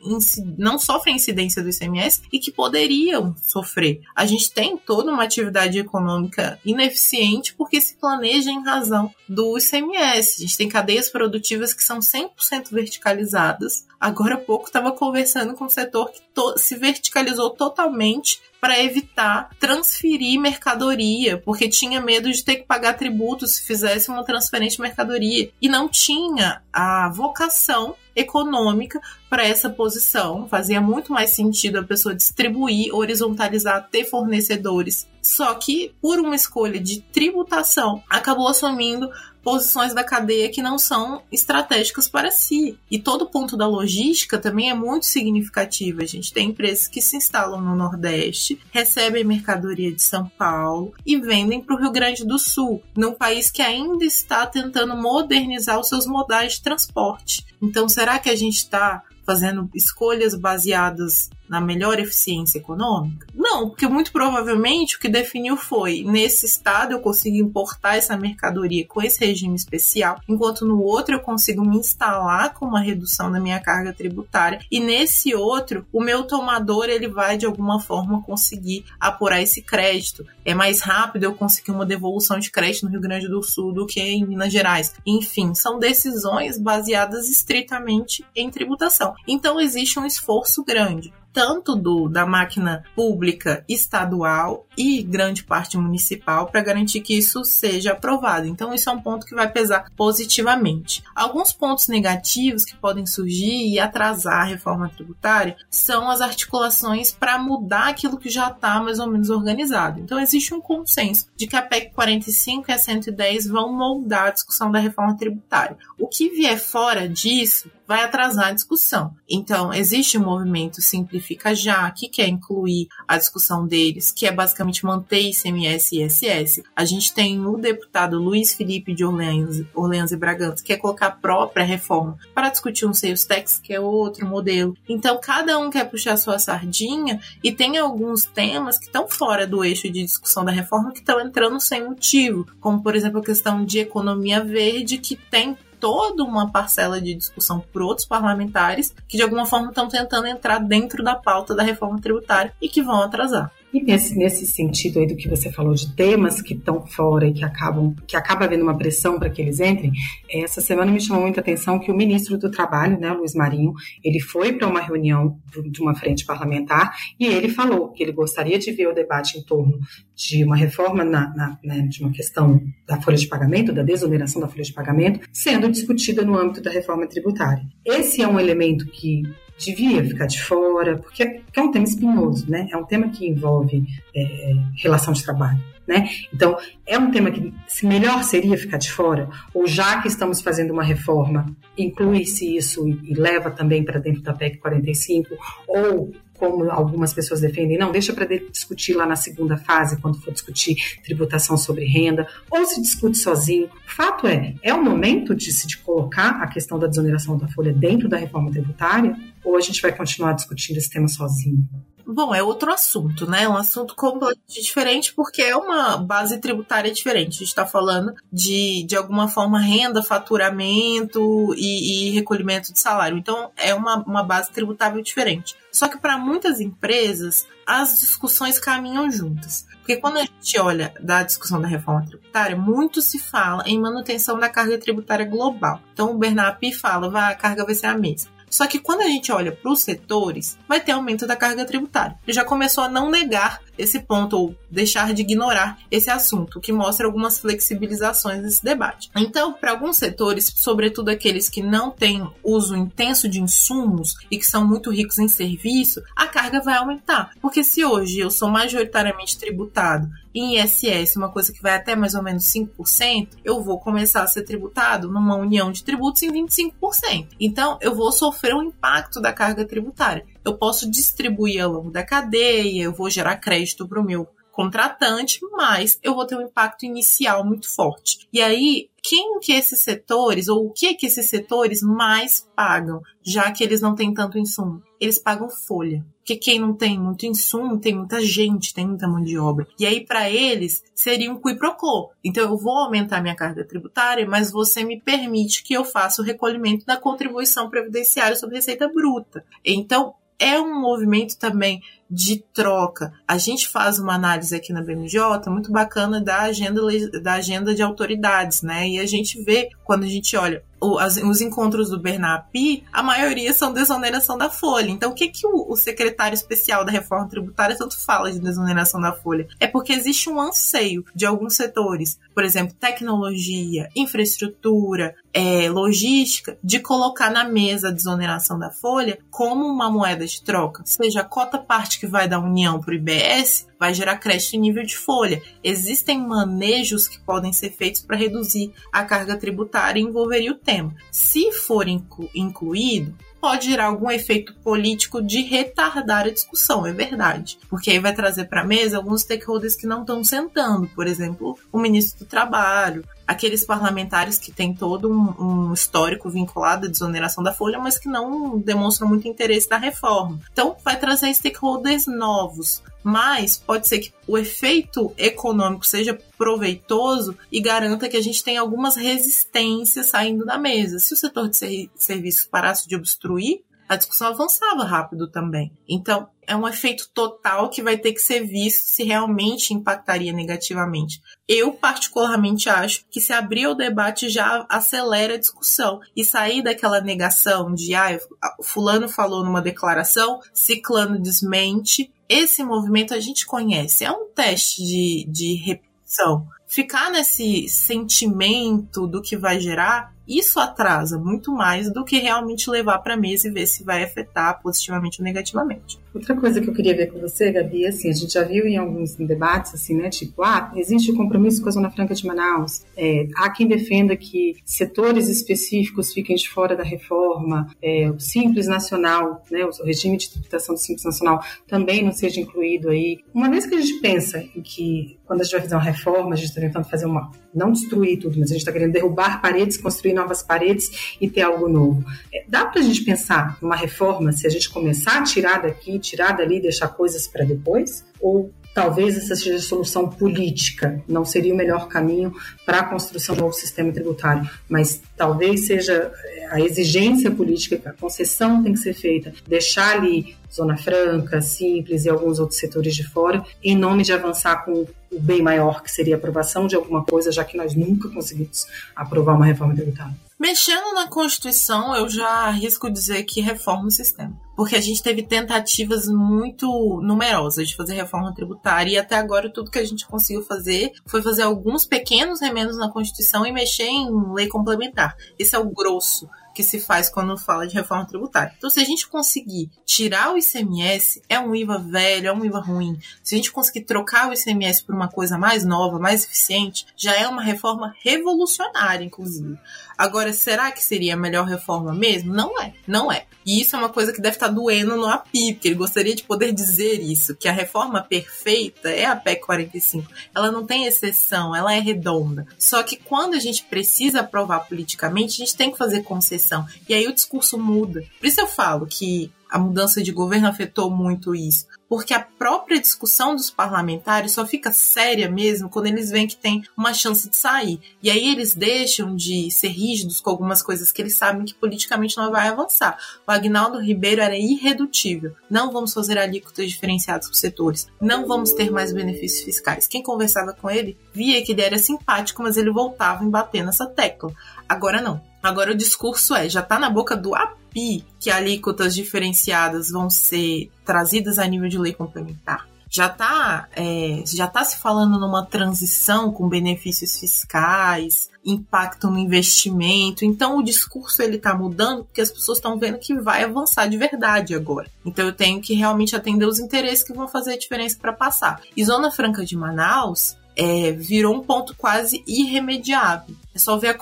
não 0.58 0.78
sofrem 0.78 1.16
incidência 1.16 1.64
do 1.64 1.70
ICMS 1.70 2.22
e 2.32 2.40
que 2.40 2.52
poderiam 2.52 3.36
sofrer. 3.42 4.02
A 4.16 4.26
gente 4.26 4.52
tem 4.52 4.78
toda 4.78 5.12
uma 5.12 5.24
atividade 5.24 5.80
econômica 5.80 6.60
ineficiente 6.64 7.54
porque 7.56 7.82
se 7.82 7.96
planeja 7.96 8.52
em 8.52 8.64
razão 8.64 9.14
do 9.28 9.58
ICMS. 9.58 10.38
A 10.38 10.42
gente 10.42 10.58
tem 10.58 10.70
cadeias 10.70 11.10
produtivas 11.10 11.74
que 11.74 11.84
são 11.84 12.00
100% 12.00 12.70
verticalizadas. 12.72 13.86
Agora 14.00 14.36
há 14.36 14.40
pouco 14.40 14.68
estava 14.68 14.92
conversando 14.92 15.54
com 15.54 15.66
um 15.66 15.70
setor 15.70 16.12
que 16.12 16.22
se 16.58 16.76
verticalizou 16.76 17.50
totalmente 17.52 18.40
para 18.64 18.82
evitar 18.82 19.50
transferir 19.60 20.40
mercadoria, 20.40 21.38
porque 21.38 21.68
tinha 21.68 22.00
medo 22.00 22.32
de 22.32 22.42
ter 22.42 22.56
que 22.56 22.64
pagar 22.64 22.94
tributo 22.94 23.46
se 23.46 23.62
fizesse 23.62 24.10
uma 24.10 24.24
transferência 24.24 24.78
de 24.78 24.84
mercadoria. 24.84 25.52
E 25.62 25.68
não 25.68 25.90
tinha 25.90 26.62
a 26.72 27.10
vocação 27.10 27.94
econômica 28.16 29.02
para 29.30 29.46
essa 29.46 29.70
posição. 29.70 30.48
Fazia 30.48 30.80
muito 30.80 31.12
mais 31.12 31.32
sentido 31.32 31.80
a 31.80 31.84
pessoa 31.84 32.16
distribuir, 32.16 32.96
horizontalizar, 32.96 33.86
ter 33.92 34.06
fornecedores. 34.06 35.10
Só 35.22 35.54
que, 35.56 35.94
por 36.02 36.18
uma 36.20 36.36
escolha 36.36 36.80
de 36.80 37.02
tributação, 37.02 38.02
acabou 38.10 38.48
assumindo 38.48 39.12
posições 39.44 39.94
da 39.94 40.04
cadeia 40.04 40.50
que 40.50 40.62
não 40.62 40.80
são 40.80 41.22
estratégicas 41.32 42.08
para 42.08 42.32
si. 42.32 42.78
E 42.90 42.98
todo 42.98 43.30
ponto 43.30 43.58
da 43.58 43.68
logística 43.68 44.40
também 44.40 44.70
é 44.70 44.74
muito 44.74 45.06
significativo. 45.06 46.02
A 46.02 46.06
gente 46.06 46.34
tem 46.34 46.50
empresas 46.50 46.88
que 46.88 47.02
se 47.02 47.18
instalam 47.18 47.62
no 47.62 47.76
Nordeste, 47.76 48.60
recebem 48.72 49.24
mercadoria 49.24 49.92
de 49.92 50.02
São 50.02 50.28
Paulo 50.38 50.94
e 51.06 51.18
vendem 51.18 51.62
para 51.62 51.76
o 51.76 51.80
Rio 51.80 51.92
Grande 51.92 52.26
do 52.26 52.40
Sul, 52.40 52.82
num 52.96 53.14
país 53.14 53.52
que 53.52 53.62
ainda 53.62 54.06
está 54.06 54.48
tentando 54.48 54.96
modernizar 54.96 55.80
os 55.80 55.90
seus 55.90 56.08
modais 56.08 56.54
de 56.54 56.62
transporte. 56.62 57.46
Então, 57.62 57.90
será 57.90 58.20
que 58.20 58.30
a 58.30 58.36
gente 58.36 58.58
está 58.58 59.04
fazendo 59.26 59.70
escolhas 59.74 60.36
baseadas 60.36 61.30
na 61.54 61.62
melhor 61.62 62.00
eficiência 62.00 62.58
econômica? 62.58 63.28
Não, 63.32 63.70
porque 63.70 63.88
muito 63.88 64.12
provavelmente 64.12 64.96
o 64.96 65.00
que 65.00 65.08
definiu 65.08 65.56
foi: 65.56 66.04
nesse 66.04 66.48
estado 66.48 66.94
eu 66.94 67.00
consigo 67.00 67.38
importar 67.38 67.96
essa 67.96 68.18
mercadoria 68.18 68.88
com 68.88 69.04
esse 69.04 69.24
regime 69.24 69.56
especial, 69.56 70.20
enquanto 70.28 70.66
no 70.66 70.82
outro 70.82 71.14
eu 71.14 71.20
consigo 71.20 71.64
me 71.64 71.78
instalar 71.78 72.56
com 72.56 72.66
uma 72.66 72.82
redução 72.82 73.32
da 73.32 73.40
minha 73.40 73.60
carga 73.60 73.94
tributária, 73.94 74.62
e 74.72 74.80
nesse 74.80 75.36
outro 75.36 75.86
o 75.94 76.02
meu 76.02 76.24
tomador 76.24 76.86
ele 76.86 77.08
vai 77.08 77.38
de 77.38 77.46
alguma 77.46 77.80
forma 77.80 78.24
conseguir 78.24 78.84
apurar 79.00 79.40
esse 79.40 79.62
crédito. 79.62 80.26
É 80.44 80.56
mais 80.56 80.82
rápido 80.82 81.26
eu 81.26 81.36
conseguir 81.36 81.70
uma 81.70 81.86
devolução 81.86 82.40
de 82.40 82.50
crédito 82.50 82.86
no 82.86 82.92
Rio 82.92 83.02
Grande 83.02 83.28
do 83.28 83.44
Sul 83.44 83.72
do 83.72 83.86
que 83.86 84.02
em 84.02 84.26
Minas 84.26 84.52
Gerais. 84.52 84.96
Enfim, 85.06 85.54
são 85.54 85.78
decisões 85.78 86.58
baseadas 86.58 87.30
estritamente 87.30 88.26
em 88.36 88.50
tributação. 88.50 89.14
Então 89.28 89.62
existe 89.62 90.00
um 90.00 90.06
esforço 90.06 90.64
grande 90.64 91.14
tanto 91.34 91.76
do 91.76 92.08
da 92.08 92.26
máquina 92.26 92.84
pública 92.96 93.66
estadual 93.68 94.68
e 94.78 95.02
grande 95.02 95.44
parte 95.44 95.78
municipal 95.78 96.48
para 96.48 96.62
garantir 96.62 97.02
que 97.02 97.18
isso 97.18 97.44
seja 97.44 97.92
aprovado. 97.92 98.48
Então 98.48 98.74
isso 98.74 98.90
é 98.90 98.94
um 98.94 99.02
ponto 99.02 99.26
que 99.26 99.36
vai 99.36 99.52
pesar 99.52 99.92
positivamente. 99.98 101.04
Alguns 101.16 101.52
pontos 101.52 101.88
negativos 101.88 102.64
que 102.64 102.76
podem 102.76 103.06
surgir 103.06 103.68
e 103.68 103.80
atrasar 103.80 104.42
a 104.42 104.46
reforma 104.46 104.90
tributária 104.90 105.58
são 105.70 106.10
as 106.10 106.22
articulações 106.22 107.12
para 107.12 107.38
mudar 107.40 107.90
aquilo 107.90 108.18
que 108.18 108.30
já 108.30 108.50
está 108.50 108.80
mais 108.82 109.00
ou 109.00 109.08
menos 109.08 109.30
organizado. 109.30 110.00
Então 110.00 110.20
existe 110.20 110.54
um 110.54 110.62
consenso 110.62 111.28
de 111.36 111.48
que 111.48 111.56
a 111.56 111.62
PEC 111.62 111.94
45 111.94 112.70
e 112.70 112.74
a 112.74 112.78
110 112.78 113.48
vão 113.48 113.74
moldar 113.74 114.28
a 114.28 114.32
discussão 114.32 114.72
da 114.72 114.80
reforma 114.80 115.18
tributária. 115.18 115.78
O 115.98 116.08
que 116.08 116.30
vier 116.30 116.60
fora 116.60 117.10
disso 117.10 117.72
vai 117.88 118.04
atrasar 118.04 118.48
a 118.48 118.54
discussão. 118.54 119.16
Então, 119.30 119.74
existe 119.74 120.18
o 120.18 120.22
um 120.22 120.26
movimento 120.26 120.82
Simplifica 120.82 121.56
Já, 121.56 121.90
que 121.92 122.10
quer 122.10 122.28
incluir 122.28 122.88
a 123.08 123.18
discussão 123.18 123.68
deles, 123.68 124.12
que 124.12 124.26
é 124.26 124.32
basicamente 124.32 124.86
manter 124.86 125.30
ICMS 125.30 125.96
e 125.96 126.04
ISS. 126.04 126.64
A 126.76 126.86
gente 126.86 127.14
tem 127.14 127.46
o 127.46 127.58
deputado 127.58 128.18
Luiz 128.20 128.54
Felipe 128.54 128.94
de 128.94 129.04
Orleans, 129.04 129.64
Orleans 129.74 130.12
e 130.12 130.18
Bragança, 130.18 130.64
que 130.64 130.74
quer 130.74 130.78
colocar 130.78 131.08
a 131.08 131.12
própria 131.12 131.66
reforma 131.66 132.18
para 132.34 132.50
discutir 132.50 132.86
um 132.86 132.94
sales 132.94 133.26
tax, 133.26 133.60
que 133.62 133.74
é 133.74 133.80
outro 133.80 134.26
modelo. 134.26 134.76
Então, 134.88 135.20
cada 135.22 135.58
um 135.60 135.70
quer 135.70 135.90
puxar 135.90 136.18
sua 136.18 136.40
sardinha 136.40 137.20
e 137.44 137.52
tem 137.52 137.78
alguns 137.78 138.26
temas 138.26 138.78
que 138.78 138.86
estão 138.86 139.08
fora 139.08 139.46
do 139.46 139.64
eixo 139.64 139.90
de 139.90 140.04
discussão 140.04 140.46
da 140.46 140.52
reforma 140.52 140.92
que 140.92 141.00
estão 141.00 141.20
entrando 141.20 141.60
sem 141.60 141.84
motivo, 141.84 142.48
como, 142.60 142.82
por 142.82 142.96
exemplo, 142.96 143.20
a 143.20 143.24
questão 143.24 143.64
de 143.64 143.80
economia 143.80 144.44
verde, 144.44 144.98
que 144.98 145.16
tem 145.16 145.58
toda 145.84 146.24
uma 146.24 146.50
parcela 146.50 147.02
de 147.02 147.14
discussão 147.14 147.60
por 147.60 147.82
outros 147.82 148.08
parlamentares 148.08 148.96
que 149.06 149.18
de 149.18 149.24
alguma 149.24 149.46
forma 149.46 149.68
estão 149.68 149.90
tentando 149.90 150.28
entrar 150.28 150.60
dentro 150.60 151.04
da 151.04 151.14
pauta 151.14 151.54
da 151.54 151.62
reforma 151.62 152.00
tributária 152.00 152.54
e 152.62 152.70
que 152.70 152.82
vão 152.82 153.02
atrasar. 153.02 153.52
E 153.74 153.82
nesse, 153.82 154.16
nesse 154.16 154.46
sentido 154.46 155.00
aí 155.00 155.08
do 155.08 155.16
que 155.16 155.28
você 155.28 155.52
falou 155.52 155.74
de 155.74 155.96
temas 155.96 156.42
que 156.42 156.54
estão 156.54 156.86
fora 156.86 157.26
e 157.26 157.34
que 157.34 157.44
acabam 157.44 157.96
que 158.06 158.16
acaba 158.16 158.46
havendo 158.46 158.64
uma 158.64 158.78
pressão 158.78 159.18
para 159.18 159.32
que 159.32 159.42
eles 159.42 159.60
entrem, 159.60 159.92
essa 160.30 160.62
semana 160.62 160.92
me 160.92 161.02
chamou 161.02 161.24
muita 161.24 161.42
atenção 161.42 161.80
que 161.80 161.92
o 161.92 161.96
ministro 161.96 162.38
do 162.38 162.52
Trabalho, 162.52 163.00
né, 163.00 163.12
Luiz 163.12 163.34
Marinho, 163.34 163.74
ele 164.04 164.20
foi 164.20 164.54
para 164.54 164.68
uma 164.68 164.80
reunião 164.80 165.40
de 165.66 165.82
uma 165.82 165.96
frente 165.96 166.24
parlamentar 166.24 166.96
e 167.20 167.26
ele 167.26 167.50
falou 167.50 167.90
que 167.90 168.04
ele 168.04 168.12
gostaria 168.12 168.60
de 168.60 168.72
ver 168.72 168.88
o 168.88 168.94
debate 168.94 169.40
em 169.40 169.44
torno 169.44 169.80
de 170.16 170.44
uma 170.44 170.56
reforma 170.56 171.04
na, 171.04 171.34
na 171.36 171.58
né, 171.64 171.82
de 171.90 172.04
uma 172.04 172.12
questão 172.12 172.62
da 172.88 173.02
folha 173.02 173.18
de 173.18 173.28
pagamento, 173.28 173.74
da 173.74 173.82
desoneração 173.82 174.40
da 174.40 174.48
folha 174.48 174.64
de 174.64 174.74
pagamento, 174.74 175.20
sendo 175.32 175.70
discutida 175.70 176.24
no 176.24 176.38
âmbito 176.38 176.62
da 176.62 176.70
reforma 176.70 177.08
tributária. 177.08 177.64
Esse 177.84 178.22
é 178.22 178.28
um 178.28 178.40
elemento 178.40 178.86
que 178.86 179.24
devia 179.58 180.04
ficar 180.04 180.26
de 180.26 180.42
fora, 180.42 180.98
porque 180.98 181.24
é, 181.24 181.42
é 181.56 181.62
um 181.62 181.72
tema 181.72 181.86
espinhoso, 181.86 182.50
né? 182.50 182.68
É 182.72 182.78
um 182.78 182.86
tema 182.86 183.10
que 183.10 183.28
envolve 183.28 183.86
é, 184.16 184.54
relação 184.78 185.14
de 185.14 185.24
trabalho, 185.24 185.60
né? 185.88 186.10
Então, 186.34 186.58
é 186.86 186.98
um 186.98 187.12
tema 187.12 187.32
que 187.32 187.54
se 187.68 187.86
melhor 187.86 188.24
seria 188.24 188.58
ficar 188.58 188.78
de 188.78 188.92
fora, 188.92 189.30
ou 189.54 189.68
já 189.68 190.02
que 190.02 190.08
estamos 190.08 190.42
fazendo 190.42 190.72
uma 190.72 190.84
reforma, 190.84 191.46
inclui-se 191.78 192.56
isso 192.56 192.88
e, 192.88 193.12
e 193.12 193.14
leva 193.14 193.52
também 193.52 193.84
para 193.84 194.00
dentro 194.00 194.22
da 194.22 194.34
PEC 194.34 194.58
45, 194.58 195.36
ou 195.68 196.12
como 196.38 196.70
algumas 196.70 197.14
pessoas 197.14 197.42
defendem, 197.42 197.78
não, 197.78 197.92
deixa 197.92 198.14
para 198.14 198.26
discutir 198.26 198.94
lá 198.94 199.06
na 199.06 199.16
segunda 199.16 199.58
fase, 199.58 200.00
quando 200.02 200.20
for 200.20 200.34
discutir 200.34 200.76
tributação 201.04 201.56
sobre 201.56 201.86
renda, 201.86 202.28
ou 202.50 202.66
se 202.66 202.82
discute 202.82 203.18
sozinho. 203.18 203.66
O 203.66 203.96
fato 203.96 204.28
é, 204.28 204.56
é 204.62 204.74
o 204.74 204.84
momento 204.84 205.36
de 205.36 205.52
se 205.52 205.68
de 205.68 205.78
colocar 205.78 206.42
a 206.42 206.48
questão 206.48 206.80
da 206.80 206.88
desoneração 206.88 207.38
da 207.38 207.48
folha 207.48 207.72
dentro 207.72 208.10
da 208.10 208.18
reforma 208.18 208.52
tributária, 208.52 209.16
ou 209.44 209.56
a 209.56 209.62
gente 209.62 209.82
vai 209.82 209.96
continuar 209.96 210.34
discutindo 210.34 210.78
esse 210.78 210.90
tema 210.90 211.08
sozinho? 211.08 211.68
Bom, 212.06 212.36
é 212.36 212.44
outro 212.44 212.72
assunto, 212.72 213.30
né? 213.30 213.44
É 213.44 213.50
um 213.50 213.56
assunto 213.56 213.96
completamente 213.96 214.62
diferente 214.62 215.14
porque 215.14 215.42
é 215.42 215.56
uma 215.56 215.98
base 215.98 216.38
tributária 216.40 216.92
diferente. 216.92 217.36
A 217.36 217.40
gente 217.40 217.44
está 217.44 217.66
falando 217.66 218.14
de, 218.32 218.84
de 218.84 218.96
alguma 218.96 219.28
forma, 219.28 219.60
renda, 219.60 220.04
faturamento 220.04 221.54
e, 221.56 222.10
e, 222.10 222.12
recolhimento 222.12 222.74
de 222.74 222.80
salário. 222.80 223.18
Então, 223.18 223.52
é 223.56 223.74
uma, 223.74 223.98
uma 224.04 224.24
base 224.24 224.52
tributável 224.52 225.02
diferente. 225.02 225.56
Só 225.72 225.88
que 225.88 225.98
para 225.98 226.18
muitas 226.18 226.60
empresas, 226.60 227.48
as 227.66 228.00
discussões 228.00 228.60
caminham 228.60 229.10
juntas. 229.10 229.66
Porque 229.80 229.98
quando 229.98 230.18
a 230.18 230.22
gente 230.22 230.60
olha 230.60 230.94
da 231.02 231.24
discussão 231.24 231.60
da 231.60 231.68
reforma 231.68 232.06
tributária, 232.06 232.56
muito 232.56 233.02
se 233.02 233.20
fala 233.20 233.64
em 233.66 233.80
manutenção 233.80 234.40
da 234.40 234.50
carga 234.50 234.78
tributária 234.78 235.26
global. 235.26 235.82
Então, 235.94 236.12
o 236.12 236.18
Bernap 236.18 236.62
fala, 236.80 237.10
vai, 237.10 237.34
a 237.34 237.36
carga 237.36 237.66
vai 237.66 237.76
ser 237.76 237.88
a 237.88 237.98
mesma. 237.98 238.32
Só 238.54 238.68
que 238.68 238.78
quando 238.78 239.02
a 239.02 239.08
gente 239.08 239.32
olha 239.32 239.52
para 239.52 239.72
os 239.72 239.80
setores, 239.80 240.60
vai 240.70 240.80
ter 240.80 240.92
aumento 240.92 241.26
da 241.26 241.36
carga 241.36 241.66
tributária. 241.66 242.20
Ele 242.24 242.36
já 242.36 242.46
começou 242.46 242.84
a 242.84 242.88
não 242.88 243.10
negar 243.10 243.60
esse 243.76 244.00
ponto 244.00 244.38
ou 244.38 244.56
deixar 244.70 245.12
de 245.12 245.24
ignorar 245.24 245.80
esse 245.90 246.12
assunto, 246.12 246.62
que 246.62 246.72
mostra 246.72 247.08
algumas 247.08 247.40
flexibilizações 247.40 248.44
nesse 248.44 248.64
debate. 248.64 249.10
Então, 249.16 249.54
para 249.54 249.72
alguns 249.72 249.98
setores, 249.98 250.54
sobretudo 250.56 251.10
aqueles 251.10 251.50
que 251.50 251.64
não 251.64 251.90
têm 251.90 252.30
uso 252.44 252.76
intenso 252.76 253.28
de 253.28 253.42
insumos 253.42 254.14
e 254.30 254.38
que 254.38 254.46
são 254.46 254.68
muito 254.68 254.92
ricos 254.92 255.18
em 255.18 255.28
serviço, 255.28 256.04
a 256.16 256.28
carga 256.28 256.62
vai 256.62 256.78
aumentar. 256.78 257.32
Porque 257.42 257.64
se 257.64 257.84
hoje 257.84 258.20
eu 258.20 258.30
sou 258.30 258.50
majoritariamente 258.52 259.36
tributado 259.36 260.08
em 260.34 260.60
ISS, 260.60 261.16
uma 261.16 261.32
coisa 261.32 261.54
que 261.54 261.62
vai 261.62 261.76
até 261.76 261.96
mais 261.96 262.16
ou 262.16 262.24
menos 262.24 262.46
5%, 262.46 263.30
eu 263.44 263.62
vou 263.62 263.80
começar 263.80 264.24
a 264.24 264.28
ser 264.28 264.44
tributado 264.44 265.12
numa 265.12 265.36
união 265.36 265.72
de 265.72 265.84
tributos 265.84 266.24
em 266.24 266.32
25%. 266.32 267.28
Então, 267.40 267.78
eu 267.82 267.96
vou 267.96 268.12
sofrer 268.12 268.56
um 268.56 268.64
impacto 268.64 269.22
da 269.22 269.32
carga 269.32 269.66
tributária. 269.66 270.26
Eu 270.44 270.58
posso 270.58 270.90
distribuir 270.90 271.64
ao 271.64 271.72
longo 271.72 271.92
da 271.92 272.04
cadeia, 272.04 272.84
eu 272.84 272.94
vou 272.94 273.10
gerar 273.10 273.38
crédito 273.38 273.88
para 273.88 274.00
o 274.00 274.04
meu 274.04 274.28
contratante, 274.54 275.40
mas 275.52 276.00
eu 276.02 276.14
vou 276.14 276.26
ter 276.26 276.38
um 276.38 276.42
impacto 276.44 276.86
inicial 276.86 277.44
muito 277.44 277.68
forte. 277.74 278.28
E 278.32 278.40
aí, 278.40 278.88
quem 279.02 279.40
que 279.40 279.52
esses 279.52 279.80
setores, 279.80 280.48
ou 280.48 280.68
o 280.68 280.72
que 280.72 280.94
que 280.94 281.08
esses 281.08 281.28
setores 281.28 281.82
mais 281.82 282.48
pagam, 282.56 283.02
já 283.22 283.52
que 283.52 283.64
eles 283.64 283.82
não 283.82 283.96
têm 283.96 284.14
tanto 284.14 284.38
insumo? 284.38 284.82
Eles 285.02 285.18
pagam 285.18 285.50
folha. 285.50 286.06
Porque 286.20 286.38
quem 286.38 286.60
não 286.60 286.74
tem 286.74 286.98
muito 286.98 287.26
insumo, 287.26 287.80
tem 287.80 287.96
muita 287.96 288.22
gente, 288.22 288.74
tem 288.74 288.88
muita 288.88 289.08
mão 289.08 289.22
de 289.22 289.38
obra. 289.38 289.68
E 289.78 289.86
aí, 289.86 290.06
para 290.06 290.30
eles, 290.30 290.84
seria 290.96 291.30
um 291.30 291.36
qui 291.36 291.56
pro 291.56 291.76
quo. 291.76 292.12
Então, 292.24 292.44
eu 292.44 292.56
vou 292.56 292.78
aumentar 292.78 293.22
minha 293.22 293.36
carga 293.36 293.66
tributária, 293.66 294.26
mas 294.26 294.52
você 294.52 294.86
me 294.86 295.02
permite 295.02 295.64
que 295.64 295.74
eu 295.74 295.84
faça 295.84 296.22
o 296.22 296.26
recolhimento 296.26 296.86
da 296.86 296.96
contribuição 296.96 297.70
previdenciária 297.70 298.38
sobre 298.38 298.56
receita 298.56 298.88
bruta. 298.88 299.44
Então, 299.66 300.14
é 300.40 300.60
um 300.60 300.80
movimento 300.80 301.38
também 301.38 301.82
de 302.14 302.44
troca. 302.54 303.12
A 303.28 303.38
gente 303.38 303.68
faz 303.68 303.98
uma 303.98 304.14
análise 304.14 304.56
aqui 304.56 304.72
na 304.72 304.84
BMJ 304.84 305.20
muito 305.48 305.72
bacana 305.72 306.22
da 306.22 306.42
agenda, 306.42 306.82
da 307.22 307.34
agenda 307.34 307.74
de 307.74 307.82
autoridades, 307.82 308.62
né? 308.62 308.88
E 308.88 309.00
a 309.00 309.06
gente 309.06 309.44
vê, 309.44 309.70
quando 309.84 310.04
a 310.04 310.08
gente 310.08 310.38
olha 310.38 310.64
os 310.84 311.42
encontros 311.42 311.90
do 311.90 312.00
Bernapi, 312.00 312.84
a 312.92 313.02
maioria 313.02 313.54
são 313.54 313.72
desoneração 313.72 314.38
da 314.38 314.50
folha. 314.50 314.90
Então, 314.90 315.12
o 315.12 315.14
que, 315.14 315.30
que 315.30 315.48
o, 315.48 315.76
secretário 315.76 316.36
especial 316.36 316.84
da 316.84 316.92
reforma 316.92 317.28
tributária 317.28 317.78
tanto 317.78 317.98
fala 317.98 318.32
de 318.32 318.40
desoneração 318.40 319.00
da 319.00 319.14
folha? 319.14 319.48
É 319.60 319.68
porque 319.68 319.94
existe 319.94 320.30
um 320.30 320.42
anseio 320.42 321.06
de 321.16 321.26
alguns 321.26 321.56
setores, 321.56 322.20
por 322.34 322.44
exemplo, 322.44 322.76
tecnologia, 322.78 323.90
infraestrutura, 323.96 325.16
é, 325.34 325.70
logística, 325.70 326.58
de 326.64 326.80
colocar 326.80 327.32
na 327.32 327.46
mesa 327.46 327.88
a 327.88 327.92
desoneração 327.92 328.60
da 328.60 328.70
folha 328.70 329.18
como 329.32 329.66
uma 329.66 329.90
moeda 329.90 330.26
de 330.26 330.44
troca, 330.44 330.84
seja 330.86 331.22
a 331.22 331.26
cota 331.26 331.58
parte 331.58 332.00
que 332.04 332.08
vai 332.08 332.28
da 332.28 332.38
União 332.38 332.82
para 332.82 332.92
o 332.92 332.96
IBS, 332.96 333.66
vai 333.80 333.94
gerar 333.94 334.18
crédito 334.18 334.56
em 334.56 334.60
nível 334.60 334.84
de 334.84 334.98
folha. 334.98 335.42
Existem 335.64 336.20
manejos 336.20 337.08
que 337.08 337.18
podem 337.18 337.54
ser 337.54 337.70
feitos 337.70 338.02
para 338.02 338.18
reduzir 338.18 338.74
a 338.92 339.06
carga 339.06 339.38
tributária 339.38 340.02
e 340.02 340.04
envolveria 340.04 340.52
o 340.52 340.56
tema. 340.56 340.94
Se 341.10 341.50
for 341.54 341.88
inclu 341.88 342.30
incluído, 342.36 343.16
pode 343.40 343.70
gerar 343.70 343.86
algum 343.86 344.12
efeito 344.12 344.54
político 344.56 345.22
de 345.22 345.44
retardar 345.44 346.26
a 346.26 346.30
discussão, 346.30 346.86
é 346.86 346.92
verdade. 346.92 347.58
Porque 347.70 347.92
aí 347.92 348.00
vai 348.00 348.14
trazer 348.14 348.46
para 348.46 348.62
a 348.62 348.66
mesa 348.66 348.98
alguns 348.98 349.22
stakeholders 349.22 349.76
que 349.76 349.88
não 349.88 350.02
estão 350.02 350.26
sentando, 350.26 350.90
por 350.90 351.08
exemplo, 351.08 351.58
o 351.72 351.80
ministro 351.80 352.26
do 352.26 352.30
Trabalho, 352.30 353.06
aqueles 353.28 353.66
parlamentares 353.66 354.38
que 354.38 354.52
têm 354.52 354.74
todo 354.74 355.12
um, 355.12 355.70
um, 355.70 355.74
histórico 355.74 356.30
vinculado 356.30 356.86
à 356.86 356.90
desoneração 356.90 357.44
da 357.44 357.54
folha, 357.54 357.80
mas 357.80 357.98
que 357.98 358.10
não 358.10 358.60
demonstram 358.60 359.08
muito 359.08 359.28
interesse 359.28 359.70
na 359.70 359.78
reforma. 359.78 360.40
Então, 360.52 360.76
vai 360.84 361.00
trazer 361.00 361.34
stakeholders 361.34 362.06
novos, 362.08 362.84
mas 363.04 363.58
pode 363.58 363.88
ser 363.88 364.00
que 364.00 364.14
o 364.28 364.38
efeito 364.38 365.14
econômico 365.18 365.86
seja 365.86 366.18
proveitoso 366.38 367.38
e 367.52 367.62
garanta 367.62 368.10
que 368.10 368.18
a 368.18 368.22
gente 368.22 368.44
tenha 368.44 368.62
algumas 368.62 368.96
resistências 368.96 370.08
saindo 370.08 370.46
da 370.46 370.58
mesa. 370.58 371.00
Se 371.00 371.14
o 371.14 371.18
setor 371.18 371.50
de 371.50 371.90
serviços 371.96 372.46
parasse 372.46 372.88
de 372.88 372.96
obstruir, 372.96 373.62
a 373.88 373.96
discussão 373.96 374.28
avançava 374.28 374.84
rápido 374.84 375.28
também. 375.28 375.72
Então, 375.88 376.28
é 376.48 376.56
um 376.56 376.68
efeito 376.68 377.10
total 377.14 377.70
que 377.70 377.82
vai 377.82 377.98
ter 377.98 378.14
que 378.14 378.20
ser 378.20 378.46
visto 378.46 378.84
se 378.84 379.04
realmente 379.04 379.74
impactaria 379.74 380.32
negativamente. 380.34 381.22
Eu, 381.48 381.74
particularmente, 381.74 382.70
acho 382.70 383.06
que 383.10 383.20
se 383.22 383.34
abrir 383.34 383.68
o 383.68 383.74
debate 383.74 384.30
já 384.30 384.66
acelera 384.70 385.36
a 385.36 385.40
discussão 385.40 386.00
e 386.16 386.24
sair 386.24 386.62
daquela 386.62 387.02
negação 387.02 387.74
de, 387.74 387.94
ah, 387.96 388.18
Fulano 388.64 389.10
falou 389.10 389.44
numa 389.44 389.62
declaração, 389.62 390.40
Ciclano 390.54 391.20
desmente. 391.20 392.12
Esse 392.28 392.64
movimento 392.64 393.14
a 393.14 393.20
gente 393.20 393.46
conhece, 393.46 394.06
é 394.06 394.12
um 394.12 394.30
teste 394.34 394.84
de, 394.84 395.26
de 395.30 395.54
repetição. 395.56 396.48
Ficar 396.68 397.12
nesse 397.12 397.68
sentimento 397.68 399.06
do 399.06 399.22
que 399.22 399.38
vai 399.38 399.60
gerar 399.60 400.14
isso 400.28 400.60
atrasa 400.60 401.20
muito 401.20 401.52
mais 401.52 401.92
do 401.92 402.04
que 402.04 402.18
realmente 402.18 402.70
levar 402.70 403.00
para 403.00 403.14
a 403.14 403.18
mesa 403.18 403.48
e 403.48 403.52
ver 403.52 403.68
se 403.68 403.84
vai 403.84 404.04
afetar 404.04 404.62
positivamente 404.62 405.22
ou 405.22 405.26
negativamente. 405.26 406.00
Outra 406.14 406.36
coisa 406.36 406.62
que 406.62 406.70
eu 406.70 406.74
queria 406.74 406.96
ver 406.96 407.08
com 407.08 407.20
você, 407.20 407.52
Gabi, 407.52 407.86
assim, 407.86 408.10
a 408.10 408.14
gente 408.14 408.34
já 408.34 408.44
viu 408.44 408.68
em 408.68 408.78
alguns 408.78 409.16
debates, 409.16 409.74
assim, 409.74 409.96
né, 409.96 410.10
tipo, 410.10 410.44
ah, 410.44 410.72
existe 410.76 411.12
o 411.12 411.16
compromisso 411.16 411.62
com 411.62 411.70
a 411.70 411.72
Zona 411.72 411.90
Franca 411.90 412.14
de 412.14 412.26
Manaus, 412.26 412.84
é, 412.96 413.28
há 413.36 413.50
quem 413.50 413.68
defenda 413.68 414.16
que 414.16 414.56
setores 414.64 415.28
específicos 415.28 416.14
fiquem 416.14 416.36
de 416.36 416.48
fora 416.48 416.76
da 416.76 416.84
reforma, 416.84 417.68
é, 417.82 418.10
o 418.12 418.20
Simples 418.20 418.68
Nacional, 418.68 419.44
né, 419.50 419.66
o 419.66 419.84
regime 419.84 420.18
de 420.18 420.30
tributação 420.30 420.76
do 420.76 420.80
Simples 420.80 421.06
Nacional 421.06 421.44
também 421.68 422.04
não 422.04 422.12
seja 422.12 422.40
incluído 422.40 422.90
aí. 422.90 423.20
Uma 423.34 423.50
vez 423.50 423.66
que 423.66 423.76
a 423.76 423.82
gente 423.82 424.00
pensa 424.00 424.44
em 424.56 424.62
que 424.62 425.18
quando 425.26 425.42
a 425.42 425.44
gente 425.44 425.54
vai 425.54 425.62
fazer 425.62 425.76
uma 425.76 425.82
reforma, 425.82 426.34
a 426.34 426.36
gente 426.36 426.50
está 426.50 426.62
tentando 426.62 426.86
fazer 426.88 427.06
uma, 427.06 427.32
não 427.54 427.72
destruir 427.72 428.20
tudo, 428.20 428.38
mas 428.38 428.50
a 428.50 428.54
gente 428.54 428.62
está 428.62 428.72
querendo 428.72 428.92
derrubar 428.92 429.42
paredes, 429.42 429.78
construir 429.78 430.14
novas 430.14 430.44
paredes 430.44 431.16
e 431.20 431.30
ter 431.30 431.42
algo 431.42 431.68
novo. 431.68 432.06
É, 432.32 432.44
dá 432.48 432.66
para 432.66 432.82
a 432.82 432.84
gente 432.84 433.04
pensar 433.04 433.58
numa 433.62 433.76
reforma 433.76 434.32
se 434.32 434.46
a 434.46 434.50
gente 434.50 434.70
começar 434.70 435.20
a 435.20 435.24
tirar 435.24 435.62
daqui, 435.62 435.98
tirar 436.04 436.34
dali, 436.34 436.60
deixar 436.60 436.90
coisas 436.90 437.28
para 437.28 437.44
depois? 437.44 438.06
Ou 438.20 438.52
talvez 438.74 439.16
essa 439.18 439.36
seja 439.36 439.56
a 439.56 439.62
solução 439.62 440.10
política, 440.10 441.02
não 441.08 441.24
seria 441.24 441.54
o 441.54 441.58
melhor 441.58 441.88
caminho 441.88 442.34
para 442.66 442.80
a 442.80 442.84
construção 442.84 443.36
de 443.36 443.42
um 443.42 443.46
novo 443.46 443.56
sistema 443.56 443.92
tributário, 443.92 444.50
mas 444.68 445.02
talvez 445.16 445.68
seja 445.68 446.12
é, 446.26 446.48
a 446.50 446.60
exigência 446.60 447.30
política, 447.30 447.78
que 447.78 447.88
a 447.88 447.94
concessão 447.94 448.64
tem 448.64 448.74
que 448.74 448.80
ser 448.80 448.94
feita, 448.94 449.34
deixar 449.48 449.98
ali 449.98 450.36
Zona 450.52 450.78
Franca, 450.78 451.42
Simples 451.42 452.06
e 452.06 452.10
alguns 452.10 452.40
outros 452.40 452.60
setores 452.60 452.96
de 452.96 453.04
fora, 453.04 453.44
em 453.64 453.78
nome 453.78 454.04
de 454.04 454.12
avançar 454.12 454.66
com 454.66 454.86
o 455.14 455.20
bem 455.20 455.42
maior, 455.42 455.82
que 455.82 455.92
seria 455.92 456.16
a 456.16 456.18
aprovação 456.18 456.68
de 456.68 456.76
alguma 456.76 457.04
coisa, 457.04 457.32
já 457.32 457.44
que 457.44 457.58
nós 457.58 457.76
nunca 457.76 458.10
conseguimos 458.10 458.66
aprovar 458.96 459.36
uma 459.36 459.46
reforma 459.46 459.76
tributária. 459.76 460.16
Mexendo 460.40 460.94
na 460.94 461.08
Constituição, 461.08 461.96
eu 461.96 462.10
já 462.10 462.28
arrisco 462.28 462.90
dizer 462.90 463.24
que 463.24 463.40
reforma 463.40 463.88
o 463.88 463.92
sistema. 463.92 464.34
Porque 464.56 464.76
a 464.76 464.82
gente 464.82 465.02
teve 465.02 465.24
tentativas 465.24 466.08
muito 466.08 467.00
numerosas 467.02 467.70
de 467.70 467.76
fazer 467.76 467.94
reforma 467.94 468.34
tributária 468.36 468.92
e 468.92 468.98
até 468.98 469.16
agora 469.16 469.50
tudo 469.50 469.72
que 469.72 469.80
a 469.80 469.86
gente 469.86 470.06
conseguiu 470.06 470.44
fazer 470.44 470.92
foi 471.06 471.22
fazer 471.22 471.44
alguns 471.44 471.86
pequenos 471.86 472.42
remendos 472.42 472.78
na 472.78 472.92
Constituição 472.92 473.46
e 473.46 473.54
mexer 473.54 473.86
em 473.86 474.34
lei 474.34 474.48
complementar. 474.48 475.16
Esse 475.40 475.56
é 475.56 475.60
o 475.60 475.70
grosso 475.70 476.28
que 476.54 476.64
se 476.64 476.80
faz 476.80 477.10
quando 477.10 477.38
fala 477.38 477.68
de 477.68 477.74
reforma 477.74 478.06
tributária. 478.06 478.54
Então, 478.58 478.70
se 478.70 478.80
a 478.80 478.84
gente 478.84 479.08
conseguir 479.08 479.70
tirar 479.86 480.34
o 480.34 480.38
ICMS, 480.38 481.22
é 481.28 481.40
um 481.40 481.56
IVA 481.56 481.80
velho, 481.80 482.28
é 482.28 482.34
um 482.34 482.46
IVA 482.46 482.60
ruim. 482.60 483.00
Se 483.24 483.36
a 483.36 483.38
gente 483.38 483.52
conseguir 483.52 483.82
trocar 483.82 484.30
o 484.30 484.34
ICMS 484.34 484.84
por 484.84 484.94
uma 484.94 485.08
coisa 485.08 485.38
mais 485.38 485.66
nova, 485.66 486.00
mais 486.00 486.24
eficiente, 486.24 486.86
já 486.96 487.16
é 487.16 487.28
uma 487.28 487.42
reforma 487.42 487.96
revolucionária, 488.04 489.04
inclusive. 489.04 489.58
Agora, 489.98 490.34
será 490.34 490.72
que 490.72 490.84
seria 490.84 491.14
a 491.14 491.18
melhor 491.18 491.46
reforma 491.46 491.94
mesmo? 491.94 492.34
Não 492.34 492.60
é, 492.62 492.74
não 492.88 493.12
é. 493.12 493.26
E 493.46 493.62
isso 493.62 493.76
é 493.76 493.80
uma 493.80 493.90
coisa 493.90 494.14
que 494.14 494.22
deve 494.22 494.36
estar 494.36 494.48
doendo 494.48 494.96
no 494.96 495.06
API, 495.06 495.54
porque 495.54 495.68
ele 495.68 495.76
gostaria 495.76 496.16
de 496.16 496.24
poder 496.24 496.54
dizer 496.54 497.02
isso, 497.02 497.36
que 497.36 497.48
a 497.48 497.52
reforma 497.52 498.02
perfeita 498.02 498.90
é 498.90 499.06
a 499.06 499.16
PEC 499.16 499.42
45. 499.46 500.10
Ela 500.34 500.52
não 500.52 500.66
tem 500.66 500.86
exceção, 500.86 501.56
ela 501.56 501.74
é 501.74 501.80
redonda. 501.80 502.48
Só 502.58 502.82
que 502.84 502.96
quando 502.96 503.36
a 503.36 503.40
gente 503.40 503.64
precisa 503.64 504.22
aprovar 504.22 504.62
politicamente, 504.62 505.34
a 505.34 505.46
gente 505.46 505.58
tem 505.58 505.72
que 505.72 505.78
fazer 505.78 506.04
concessão. 506.04 506.66
E 506.88 506.94
aí 506.94 507.08
o 507.08 507.14
discurso 507.14 507.58
muda. 507.58 508.04
Por 508.20 508.28
isso 508.28 508.40
eu 508.40 508.48
falo 508.48 508.88
que 508.88 509.32
a 509.54 509.60
mudança 509.60 510.02
de 510.02 510.12
governo 510.12 510.48
afetou 510.48 510.90
muito 510.90 511.36
isso. 511.36 511.68
Porque 511.88 512.12
a 512.12 512.20
própria 512.20 512.82
discussão 512.82 513.36
dos 513.36 513.52
parlamentares 513.52 514.32
só 514.32 514.48
fica 514.48 514.72
séria 514.72 515.30
mesmo 515.30 515.70
quando 515.70 515.86
eles 515.86 516.10
veem 516.10 516.26
que 516.26 516.36
tem 516.36 516.64
uma 516.76 516.92
chance 516.92 517.30
de 517.30 517.38
sair. 517.38 517.80
E 518.02 518.10
aí 518.10 518.32
eles 518.32 518.56
deixam 518.56 519.16
de 519.16 519.52
ser 519.52 519.68
rígidos 519.68 520.20
com 520.20 520.32
algumas 520.32 520.64
coisas 520.64 520.92
que 520.92 521.04
eles 521.04 521.16
sabem 521.16 521.46
que 521.46 521.54
politicamente 521.54 522.18
não 522.18 522.32
vai 522.32 522.48
avançar. 522.48 522.98
O 523.28 523.32
Agnaldo 523.32 523.80
Ribeiro 523.80 524.22
era 524.22 524.36
irredutível. 524.36 525.36
Não 525.48 525.72
vamos 525.72 525.94
fazer 525.94 526.18
alíquotas 526.18 526.72
diferenciadas 526.72 527.28
para 527.28 527.34
os 527.34 527.40
setores. 527.40 527.88
Não 528.02 528.26
vamos 528.26 528.54
ter 528.54 528.72
mais 528.72 528.92
benefícios 528.92 529.44
fiscais. 529.44 529.86
Quem 529.86 530.02
conversava 530.02 530.54
com 530.54 530.68
ele 530.68 530.98
via 531.14 531.46
que 531.46 531.52
ele 531.52 531.62
era 531.62 531.78
simpático, 531.78 532.42
mas 532.42 532.58
ele 532.58 532.72
voltava 532.72 533.24
em 533.24 533.30
bater 533.30 533.64
nessa 533.64 533.86
tecla. 533.86 534.34
Agora 534.68 535.00
não. 535.00 535.22
Agora 535.44 535.74
o 535.74 535.76
discurso 535.76 536.34
é, 536.34 536.48
já 536.48 536.62
está 536.62 536.80
na 536.80 536.90
boca 536.90 537.18
do 537.18 537.36
API 537.36 538.06
que 538.18 538.32
alíquotas 538.32 538.96
diferenciadas 538.96 539.92
vão 539.92 540.10
ser 540.10 540.72
trazidas 540.86 541.38
a 541.38 541.46
nível 541.46 541.68
de 541.68 541.78
lei 541.78 541.92
complementar. 541.92 542.66
Já 542.90 543.08
está 543.08 543.68
é, 543.76 544.24
já 544.26 544.48
tá 544.48 544.64
se 544.64 544.78
falando 544.78 545.20
numa 545.20 545.44
transição 545.44 546.32
com 546.32 546.48
benefícios 546.48 547.20
fiscais, 547.20 548.30
impacto 548.46 549.10
no 549.10 549.18
investimento. 549.18 550.24
Então 550.24 550.60
o 550.60 550.64
discurso 550.64 551.22
ele 551.22 551.38
está 551.38 551.56
mudando 551.56 552.06
porque 552.06 552.22
as 552.22 552.32
pessoas 552.32 552.60
estão 552.60 552.78
vendo 552.78 553.00
que 553.00 553.16
vai 553.16 553.44
avançar 553.44 553.88
de 553.88 553.98
verdade 553.98 554.54
agora. 554.54 554.90
Então 555.04 555.26
eu 555.26 555.34
tenho 555.34 555.60
que 555.60 555.74
realmente 555.74 556.16
atender 556.16 556.46
os 556.46 556.60
interesses 556.60 557.04
que 557.04 557.14
vão 557.14 557.28
fazer 557.28 557.54
a 557.54 557.58
diferença 557.58 557.98
para 558.00 558.14
passar. 558.14 558.62
E 558.78 558.86
Zona 558.86 559.12
Franca 559.12 559.44
de 559.44 559.58
Manaus 559.58 560.38
é, 560.56 560.92
virou 560.92 561.36
um 561.36 561.44
ponto 561.44 561.76
quase 561.76 562.24
irremediável. 562.28 563.36
É 563.54 563.60
só 563.60 563.78
ver 563.78 563.90
a, 563.90 563.98